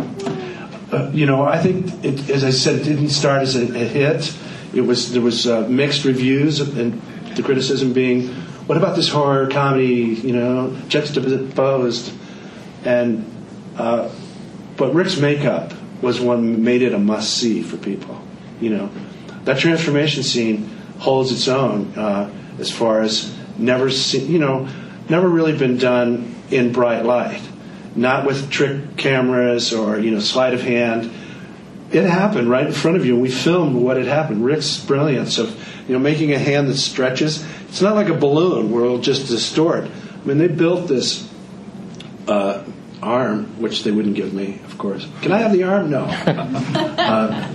uh, 0.92 1.10
you 1.12 1.24
know, 1.24 1.44
I 1.44 1.58
think, 1.58 2.04
it, 2.04 2.28
as 2.28 2.44
I 2.44 2.50
said, 2.50 2.80
it 2.80 2.84
didn't 2.84 3.08
start 3.08 3.42
as 3.42 3.56
a, 3.56 3.62
a 3.62 3.84
hit. 3.84 4.36
It 4.74 4.82
was 4.82 5.12
there 5.12 5.22
was 5.22 5.46
uh, 5.46 5.66
mixed 5.68 6.04
reviews, 6.04 6.60
and 6.60 7.00
the 7.34 7.42
criticism 7.42 7.92
being, 7.92 8.28
"What 8.66 8.78
about 8.78 8.96
this 8.96 9.08
horror 9.08 9.48
comedy?" 9.48 10.20
You 10.22 10.32
know, 10.32 10.76
juxtaposed, 10.88 12.12
and 12.84 13.24
uh, 13.76 14.10
but 14.76 14.94
Rick's 14.94 15.16
makeup 15.18 15.72
was 16.00 16.20
one 16.20 16.64
made 16.64 16.82
it 16.82 16.92
a 16.92 16.98
must 16.98 17.36
see 17.36 17.62
for 17.62 17.76
people. 17.76 18.20
You 18.60 18.70
know, 18.70 18.90
that 19.44 19.58
transformation 19.58 20.22
scene 20.22 20.68
holds 20.98 21.32
its 21.32 21.48
own 21.48 21.94
uh, 21.96 22.30
as 22.58 22.70
far 22.70 23.02
as 23.02 23.36
never 23.56 23.90
seen. 23.90 24.30
You 24.30 24.38
know, 24.38 24.68
never 25.08 25.28
really 25.28 25.56
been 25.56 25.78
done 25.78 26.34
in 26.50 26.72
bright 26.72 27.04
light, 27.04 27.42
not 27.94 28.26
with 28.26 28.50
trick 28.50 28.96
cameras 28.96 29.72
or 29.72 29.98
you 29.98 30.10
know 30.10 30.20
sleight 30.20 30.54
of 30.54 30.62
hand. 30.62 31.10
It 31.90 32.04
happened 32.04 32.48
right 32.48 32.66
in 32.66 32.72
front 32.72 32.96
of 32.96 33.04
you, 33.04 33.14
and 33.14 33.22
we 33.22 33.30
filmed 33.30 33.76
what 33.76 33.98
had 33.98 34.06
happened. 34.06 34.44
Rick's 34.44 34.78
brilliance 34.78 35.38
of 35.38 35.50
you 35.88 35.94
know 35.94 36.00
making 36.00 36.32
a 36.32 36.38
hand 36.38 36.68
that 36.68 36.76
stretches. 36.76 37.44
It's 37.68 37.82
not 37.82 37.94
like 37.94 38.08
a 38.08 38.14
balloon 38.14 38.70
where 38.70 38.84
it'll 38.84 38.98
just 38.98 39.28
distort. 39.28 39.84
I 39.84 40.26
mean, 40.26 40.38
they 40.38 40.48
built 40.48 40.88
this 40.88 41.31
uh, 42.28 42.64
arm, 43.02 43.60
which 43.60 43.82
they 43.82 43.90
wouldn't 43.90 44.14
give 44.14 44.32
me, 44.32 44.60
of 44.64 44.78
course. 44.78 45.06
Can 45.22 45.32
I 45.32 45.38
have 45.38 45.52
the 45.52 45.64
arm? 45.64 45.90
No. 45.90 46.04
uh, 46.26 47.52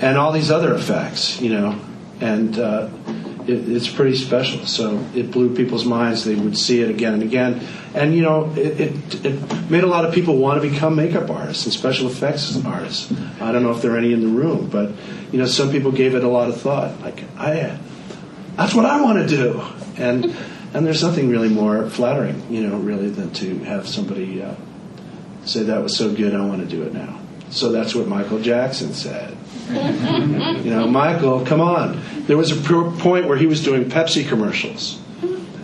and 0.00 0.18
all 0.18 0.32
these 0.32 0.50
other 0.50 0.74
effects, 0.74 1.40
you 1.40 1.50
know, 1.50 1.80
and 2.20 2.58
uh, 2.58 2.88
it, 3.46 3.68
it's 3.68 3.88
pretty 3.88 4.16
special. 4.16 4.66
So 4.66 5.04
it 5.14 5.30
blew 5.30 5.54
people's 5.54 5.84
minds. 5.84 6.24
They 6.24 6.34
would 6.34 6.58
see 6.58 6.80
it 6.80 6.90
again 6.90 7.14
and 7.14 7.22
again, 7.22 7.66
and 7.94 8.14
you 8.14 8.22
know, 8.22 8.52
it, 8.56 8.80
it, 8.80 9.24
it 9.24 9.70
made 9.70 9.84
a 9.84 9.86
lot 9.86 10.04
of 10.04 10.14
people 10.14 10.36
want 10.36 10.62
to 10.62 10.68
become 10.68 10.96
makeup 10.96 11.30
artists 11.30 11.64
and 11.64 11.72
special 11.72 12.08
effects 12.08 12.62
artists. 12.64 13.12
I 13.40 13.52
don't 13.52 13.62
know 13.62 13.70
if 13.70 13.82
there 13.82 13.92
are 13.92 13.98
any 13.98 14.12
in 14.12 14.20
the 14.20 14.28
room, 14.28 14.68
but 14.68 14.92
you 15.32 15.38
know, 15.38 15.46
some 15.46 15.70
people 15.70 15.92
gave 15.92 16.14
it 16.14 16.24
a 16.24 16.28
lot 16.28 16.48
of 16.48 16.60
thought. 16.60 17.00
Like, 17.00 17.22
I, 17.38 17.78
that's 18.56 18.74
what 18.74 18.84
I 18.84 19.00
want 19.00 19.28
to 19.28 19.36
do, 19.36 19.62
and 19.96 20.36
and 20.74 20.86
there's 20.86 21.02
nothing 21.02 21.28
really 21.28 21.48
more 21.48 21.88
flattering, 21.90 22.42
you 22.50 22.66
know, 22.66 22.78
really, 22.78 23.10
than 23.10 23.32
to 23.34 23.58
have 23.60 23.86
somebody 23.86 24.42
uh, 24.42 24.54
say 25.44 25.64
that 25.64 25.82
was 25.82 25.96
so 25.96 26.14
good, 26.14 26.34
I 26.34 26.44
want 26.46 26.60
to 26.60 26.66
do 26.66 26.82
it 26.82 26.92
now. 26.92 27.18
So 27.50 27.70
that's 27.70 27.94
what 27.94 28.08
Michael 28.08 28.40
Jackson 28.40 28.94
said. 28.94 29.36
you 30.64 30.70
know, 30.70 30.86
Michael, 30.86 31.44
come 31.44 31.60
on. 31.60 32.00
There 32.26 32.36
was 32.36 32.50
a 32.50 32.56
point 32.56 33.26
where 33.26 33.36
he 33.36 33.46
was 33.46 33.62
doing 33.62 33.84
Pepsi 33.84 34.26
commercials. 34.26 35.01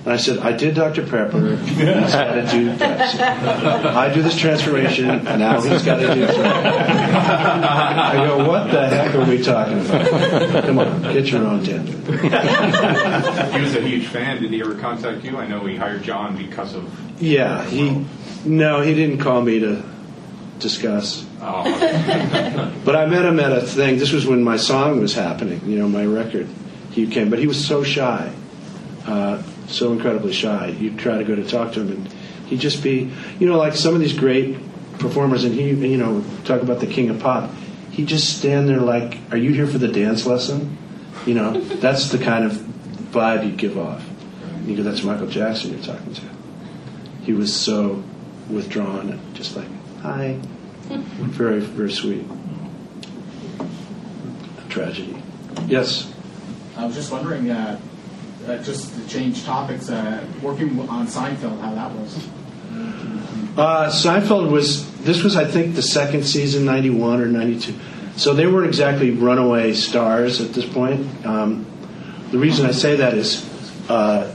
And 0.04 0.12
I 0.12 0.16
said, 0.16 0.38
I 0.38 0.52
did 0.52 0.74
Dr. 0.74 1.02
Pepper. 1.02 1.56
He's 1.64 1.76
got 1.76 2.34
to 2.34 2.46
do 2.50 2.70
Pepsi. 2.76 3.20
I 3.20 4.14
do 4.14 4.22
this 4.22 4.38
transformation, 4.38 5.10
and 5.10 5.40
now 5.40 5.60
he's 5.60 5.82
got 5.82 5.96
to 5.96 6.14
do 6.14 6.26
Pepsi. 6.26 6.44
I 6.44 8.26
go, 8.26 8.48
what 8.48 8.70
the 8.70 8.88
heck 8.88 9.14
are 9.14 9.24
we 9.28 9.42
talking 9.42 9.80
about? 9.84 10.64
Come 10.64 10.78
on, 10.78 11.02
get 11.02 11.26
your 11.26 11.44
own 11.46 11.64
tender. 11.64 11.92
He 13.58 13.60
was 13.60 13.74
a 13.74 13.80
huge 13.82 14.06
fan. 14.06 14.40
Did 14.40 14.50
he 14.52 14.60
ever 14.60 14.74
contact 14.76 15.24
you? 15.24 15.36
I 15.36 15.46
know 15.46 15.64
he 15.66 15.76
hired 15.76 16.02
John 16.02 16.36
because 16.36 16.74
of. 16.74 17.20
Yeah, 17.22 17.64
he. 17.64 18.04
No, 18.44 18.80
he 18.80 18.94
didn't 18.94 19.18
call 19.18 19.42
me 19.42 19.58
to 19.60 19.82
discuss. 20.58 21.26
Oh, 21.40 21.64
But 22.84 22.96
I 22.96 23.06
met 23.06 23.24
him 23.24 23.40
at 23.40 23.52
a 23.52 23.60
thing. 23.60 23.98
This 23.98 24.12
was 24.12 24.26
when 24.26 24.42
my 24.42 24.56
song 24.56 25.00
was 25.00 25.14
happening, 25.14 25.60
you 25.66 25.78
know, 25.78 25.88
my 25.88 26.04
record. 26.04 26.48
He 26.92 27.06
came, 27.06 27.30
but 27.30 27.38
he 27.38 27.46
was 27.46 27.64
so 27.64 27.82
shy, 27.84 28.32
uh, 29.06 29.42
so 29.68 29.92
incredibly 29.92 30.32
shy. 30.32 30.68
You'd 30.68 30.98
try 30.98 31.18
to 31.18 31.24
go 31.24 31.34
to 31.34 31.46
talk 31.48 31.72
to 31.74 31.80
him, 31.80 31.92
and 31.92 32.12
he'd 32.46 32.60
just 32.60 32.82
be, 32.82 33.10
you 33.38 33.46
know, 33.48 33.56
like 33.58 33.74
some 33.74 33.94
of 33.94 34.00
these 34.00 34.16
great 34.16 34.56
performers, 34.98 35.44
and 35.44 35.54
he, 35.54 35.70
you 35.70 35.96
know, 35.98 36.24
talk 36.44 36.62
about 36.62 36.80
the 36.80 36.86
king 36.86 37.10
of 37.10 37.20
pop. 37.20 37.50
He'd 37.90 38.08
just 38.08 38.38
stand 38.38 38.68
there 38.68 38.80
like, 38.80 39.18
"Are 39.30 39.36
you 39.36 39.52
here 39.52 39.66
for 39.66 39.78
the 39.78 39.88
dance 39.88 40.26
lesson?" 40.26 40.76
You 41.26 41.34
know, 41.34 41.60
that's 41.60 42.10
the 42.10 42.18
kind 42.18 42.44
of 42.44 42.52
vibe 42.52 43.44
you 43.46 43.52
give 43.52 43.78
off. 43.78 44.04
You 44.64 44.76
go, 44.76 44.82
"That's 44.82 45.02
Michael 45.02 45.28
Jackson 45.28 45.72
you're 45.72 45.82
talking 45.82 46.14
to." 46.14 46.22
He 47.22 47.32
was 47.32 47.54
so 47.54 48.02
withdrawn 48.48 49.10
and 49.10 49.34
just 49.34 49.56
like, 49.56 49.68
"Hi." 50.02 50.38
Very, 50.88 51.60
very 51.60 51.92
sweet. 51.92 52.24
tragedy. 54.68 55.20
Yes. 55.66 56.12
I 56.76 56.86
was 56.86 56.94
just 56.94 57.10
wondering, 57.10 57.50
uh, 57.50 57.80
uh, 58.48 58.62
just 58.62 58.94
to 58.94 59.08
change 59.08 59.44
topics, 59.44 59.90
uh, 59.90 60.26
working 60.42 60.78
on 60.88 61.06
Seinfeld, 61.06 61.60
how 61.60 61.74
that 61.74 61.92
was. 61.92 62.28
Uh, 63.56 63.90
Seinfeld 63.90 64.50
was 64.50 64.88
this 65.02 65.22
was 65.22 65.36
I 65.36 65.44
think 65.44 65.74
the 65.74 65.82
second 65.82 66.24
season, 66.24 66.64
ninety 66.64 66.90
one 66.90 67.20
or 67.20 67.26
ninety 67.26 67.58
two. 67.58 67.74
So 68.16 68.34
they 68.34 68.46
weren't 68.46 68.66
exactly 68.66 69.10
runaway 69.10 69.74
stars 69.74 70.40
at 70.40 70.52
this 70.52 70.64
point. 70.64 71.06
Um, 71.24 71.66
the 72.30 72.38
reason 72.38 72.66
I 72.66 72.72
say 72.72 72.96
that 72.96 73.14
is, 73.14 73.48
uh, 73.88 74.34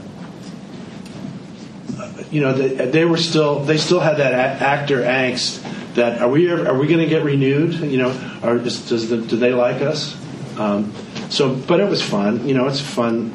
you 2.30 2.40
know, 2.40 2.52
they, 2.52 2.86
they 2.86 3.04
were 3.04 3.16
still 3.16 3.60
they 3.60 3.76
still 3.76 4.00
had 4.00 4.16
that 4.18 4.32
a- 4.32 4.64
actor 4.64 5.02
angst 5.02 5.62
that 5.94 6.20
are 6.20 6.28
we 6.28 6.50
ever, 6.50 6.68
are 6.68 6.78
we 6.78 6.86
going 6.86 7.00
to 7.00 7.06
get 7.06 7.24
renewed? 7.24 7.74
You 7.74 7.98
know, 7.98 8.40
or 8.42 8.58
does, 8.58 8.88
does 8.88 9.08
the, 9.08 9.18
do 9.18 9.36
they 9.36 9.52
like 9.52 9.80
us? 9.80 10.16
Um, 10.58 10.92
so, 11.30 11.54
but 11.54 11.80
it 11.80 11.88
was 11.88 12.02
fun. 12.02 12.46
You 12.46 12.54
know, 12.54 12.66
it's 12.66 12.80
fun. 12.80 13.34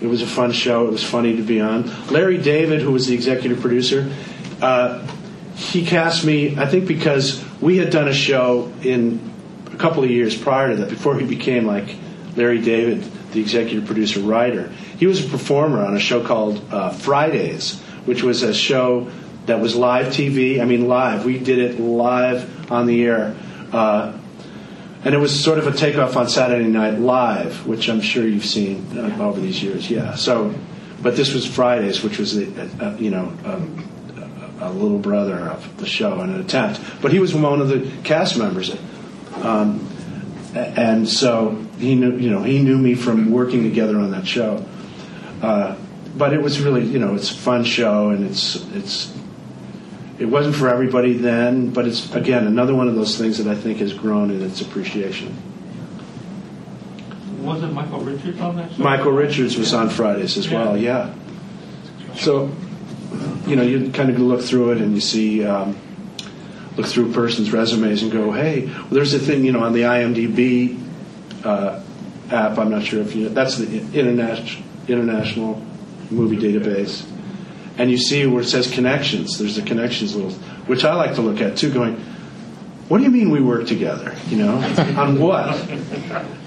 It 0.00 0.06
was 0.06 0.22
a 0.22 0.26
fun 0.26 0.52
show. 0.52 0.86
It 0.86 0.92
was 0.92 1.04
funny 1.04 1.36
to 1.36 1.42
be 1.42 1.60
on. 1.60 1.90
Larry 2.08 2.38
David, 2.38 2.80
who 2.80 2.92
was 2.92 3.06
the 3.06 3.14
executive 3.14 3.60
producer, 3.60 4.12
uh, 4.62 5.06
he 5.54 5.84
cast 5.84 6.24
me. 6.24 6.56
I 6.56 6.66
think 6.66 6.86
because 6.86 7.44
we 7.60 7.76
had 7.76 7.90
done 7.90 8.08
a 8.08 8.14
show 8.14 8.72
in 8.82 9.20
a 9.72 9.76
couple 9.76 10.02
of 10.02 10.10
years 10.10 10.36
prior 10.36 10.70
to 10.70 10.76
that, 10.76 10.88
before 10.88 11.18
he 11.18 11.26
became 11.26 11.66
like 11.66 11.96
Larry 12.36 12.60
David, 12.60 13.02
the 13.32 13.40
executive 13.40 13.86
producer 13.86 14.20
writer. 14.20 14.68
He 14.98 15.06
was 15.06 15.24
a 15.24 15.28
performer 15.28 15.84
on 15.84 15.96
a 15.96 16.00
show 16.00 16.24
called 16.24 16.62
uh, 16.70 16.90
Fridays, 16.90 17.80
which 18.04 18.22
was 18.22 18.42
a 18.42 18.54
show 18.54 19.10
that 19.46 19.60
was 19.60 19.76
live 19.76 20.06
TV. 20.06 20.60
I 20.60 20.64
mean, 20.64 20.88
live. 20.88 21.24
We 21.24 21.38
did 21.38 21.58
it 21.58 21.80
live 21.80 22.70
on 22.70 22.86
the 22.86 23.04
air. 23.04 23.36
Uh, 23.72 24.18
and 25.04 25.14
it 25.14 25.18
was 25.18 25.38
sort 25.42 25.58
of 25.58 25.66
a 25.66 25.72
takeoff 25.72 26.16
on 26.16 26.28
Saturday 26.28 26.68
Night 26.68 26.98
Live, 26.98 27.66
which 27.66 27.88
I'm 27.88 28.00
sure 28.00 28.26
you've 28.26 28.44
seen 28.44 28.86
uh, 28.96 29.16
over 29.20 29.40
these 29.40 29.62
years. 29.62 29.90
Yeah. 29.90 30.14
So, 30.14 30.54
but 31.02 31.16
this 31.16 31.32
was 31.32 31.46
Fridays, 31.46 32.02
which 32.02 32.18
was 32.18 32.34
the, 32.34 32.46
uh, 32.62 32.84
uh, 32.84 32.96
you 32.98 33.10
know 33.10 33.32
um, 33.44 33.88
a 34.60 34.70
little 34.70 34.98
brother 34.98 35.38
of 35.38 35.76
the 35.78 35.86
show 35.86 36.20
in 36.20 36.30
an 36.30 36.40
attempt. 36.40 36.80
But 37.00 37.12
he 37.12 37.18
was 37.18 37.34
one 37.34 37.60
of 37.60 37.68
the 37.68 37.90
cast 38.04 38.36
members, 38.36 38.76
um, 39.36 39.88
and 40.54 41.08
so 41.08 41.54
he 41.78 41.94
knew 41.94 42.16
you 42.16 42.30
know 42.30 42.42
he 42.42 42.62
knew 42.62 42.76
me 42.76 42.94
from 42.94 43.30
working 43.30 43.62
together 43.62 43.98
on 43.98 44.10
that 44.10 44.26
show. 44.26 44.64
Uh, 45.40 45.76
but 46.16 46.34
it 46.34 46.42
was 46.42 46.60
really 46.60 46.84
you 46.84 46.98
know 46.98 47.14
it's 47.14 47.30
a 47.30 47.34
fun 47.34 47.64
show 47.64 48.10
and 48.10 48.26
it's 48.26 48.56
it's 48.74 49.16
it 50.20 50.26
wasn't 50.26 50.54
for 50.54 50.68
everybody 50.68 51.14
then, 51.14 51.70
but 51.70 51.88
it's 51.88 52.14
again 52.14 52.46
another 52.46 52.74
one 52.74 52.88
of 52.88 52.94
those 52.94 53.16
things 53.16 53.38
that 53.38 53.46
I 53.46 53.54
think 53.58 53.78
has 53.78 53.94
grown 53.94 54.30
in 54.30 54.42
its 54.42 54.60
appreciation. 54.60 55.34
Wasn't 57.40 57.72
Michael 57.72 58.00
Richards 58.00 58.38
on 58.38 58.56
that 58.56 58.70
show? 58.70 58.82
Michael 58.82 59.12
Richards 59.12 59.56
was 59.56 59.72
on 59.72 59.88
Fridays 59.88 60.36
as 60.36 60.50
well, 60.50 60.76
yeah. 60.76 61.14
So, 62.16 62.54
you 63.46 63.56
know, 63.56 63.62
you 63.62 63.90
kind 63.92 64.10
of 64.10 64.18
look 64.18 64.42
through 64.42 64.72
it 64.72 64.78
and 64.82 64.94
you 64.94 65.00
see, 65.00 65.42
um, 65.46 65.78
look 66.76 66.86
through 66.86 67.10
a 67.10 67.14
person's 67.14 67.50
resumes 67.50 68.02
and 68.02 68.12
go, 68.12 68.30
hey, 68.30 68.66
well, 68.66 68.88
there's 68.90 69.14
a 69.14 69.18
thing, 69.18 69.42
you 69.42 69.52
know, 69.52 69.64
on 69.64 69.72
the 69.72 69.82
IMDb 69.82 70.78
uh, 71.46 71.80
app. 72.30 72.58
I'm 72.58 72.70
not 72.70 72.82
sure 72.82 73.00
if 73.00 73.16
you, 73.16 73.30
that's 73.30 73.56
the 73.56 73.78
international 73.98 74.64
international 74.86 75.64
movie 76.10 76.36
database 76.36 77.09
and 77.80 77.90
you 77.90 77.96
see 77.96 78.26
where 78.26 78.42
it 78.42 78.46
says 78.46 78.70
connections. 78.70 79.38
There's 79.38 79.56
a 79.56 79.62
connections 79.62 80.14
little, 80.14 80.32
which 80.66 80.84
I 80.84 80.92
like 80.92 81.14
to 81.14 81.22
look 81.22 81.40
at 81.40 81.56
too, 81.56 81.72
going, 81.72 81.96
what 82.88 82.98
do 82.98 83.04
you 83.04 83.10
mean 83.10 83.30
we 83.30 83.40
work 83.40 83.66
together? 83.66 84.14
You 84.28 84.36
know, 84.36 84.56
on 84.98 85.18
what? 85.18 85.56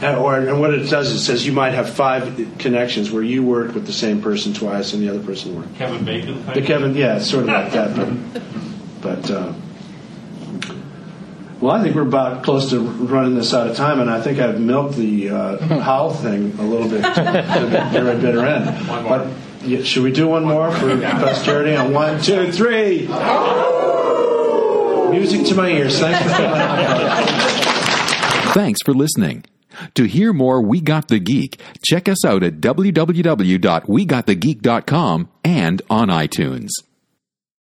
And, 0.03 0.17
or 0.17 0.37
and 0.37 0.59
what 0.59 0.75
it 0.75 0.91
does, 0.91 1.11
it 1.11 1.19
says 1.21 1.43
you 1.43 1.51
might 1.51 1.73
have 1.73 1.89
five 1.89 2.55
connections 2.59 3.09
where 3.09 3.23
you 3.23 3.41
worked 3.41 3.73
with 3.73 3.87
the 3.87 3.93
same 3.93 4.21
person 4.21 4.53
twice 4.53 4.93
and 4.93 5.01
the 5.01 5.09
other 5.09 5.23
person 5.23 5.55
worked. 5.55 5.73
Kevin 5.73 6.05
Bacon. 6.05 6.45
The 6.45 6.61
Kevin, 6.61 6.95
yeah, 6.95 7.17
it's 7.17 7.31
sort 7.31 7.45
of 7.45 7.49
like 7.49 7.71
that, 7.71 7.95
but, 7.95 8.41
but 9.01 9.31
uh, 9.31 9.53
well, 11.61 11.71
I 11.71 11.81
think 11.81 11.95
we're 11.95 12.03
about 12.03 12.43
close 12.43 12.69
to 12.69 12.79
running 12.79 13.33
this 13.33 13.55
out 13.55 13.67
of 13.69 13.75
time, 13.75 13.99
and 14.01 14.09
I 14.09 14.21
think 14.21 14.37
I've 14.37 14.59
milked 14.59 14.97
the 14.97 15.31
uh, 15.31 15.57
howl 15.81 16.13
thing 16.13 16.53
a 16.59 16.63
little 16.63 16.87
bit 16.87 17.01
to 17.01 17.67
the 17.71 17.89
very 17.91 18.21
bitter 18.21 18.45
end. 18.45 18.87
But 18.87 19.29
yeah, 19.63 19.81
should 19.83 20.03
we 20.03 20.11
do 20.11 20.27
one 20.27 20.43
more 20.45 20.71
for 20.71 20.99
posterity? 21.01 21.75
On 21.75 21.91
one, 21.93 22.21
two, 22.21 22.51
three. 22.51 23.07
Music 25.11 25.45
to 25.47 25.55
my 25.55 25.69
ears. 25.69 25.99
Thanks 25.99 26.21
for 26.29 26.29
coming. 26.29 27.27
Thanks 28.53 28.79
for 28.83 28.93
listening. 28.93 29.45
To 29.95 30.03
hear 30.03 30.33
more 30.33 30.61
We 30.61 30.81
Got 30.81 31.07
the 31.07 31.17
Geek, 31.19 31.59
check 31.83 32.07
us 32.07 32.23
out 32.25 32.43
at 32.43 32.61
www.wegotthegeek.com 32.61 35.29
and 35.43 35.81
on 35.89 36.07
iTunes. 36.09 36.69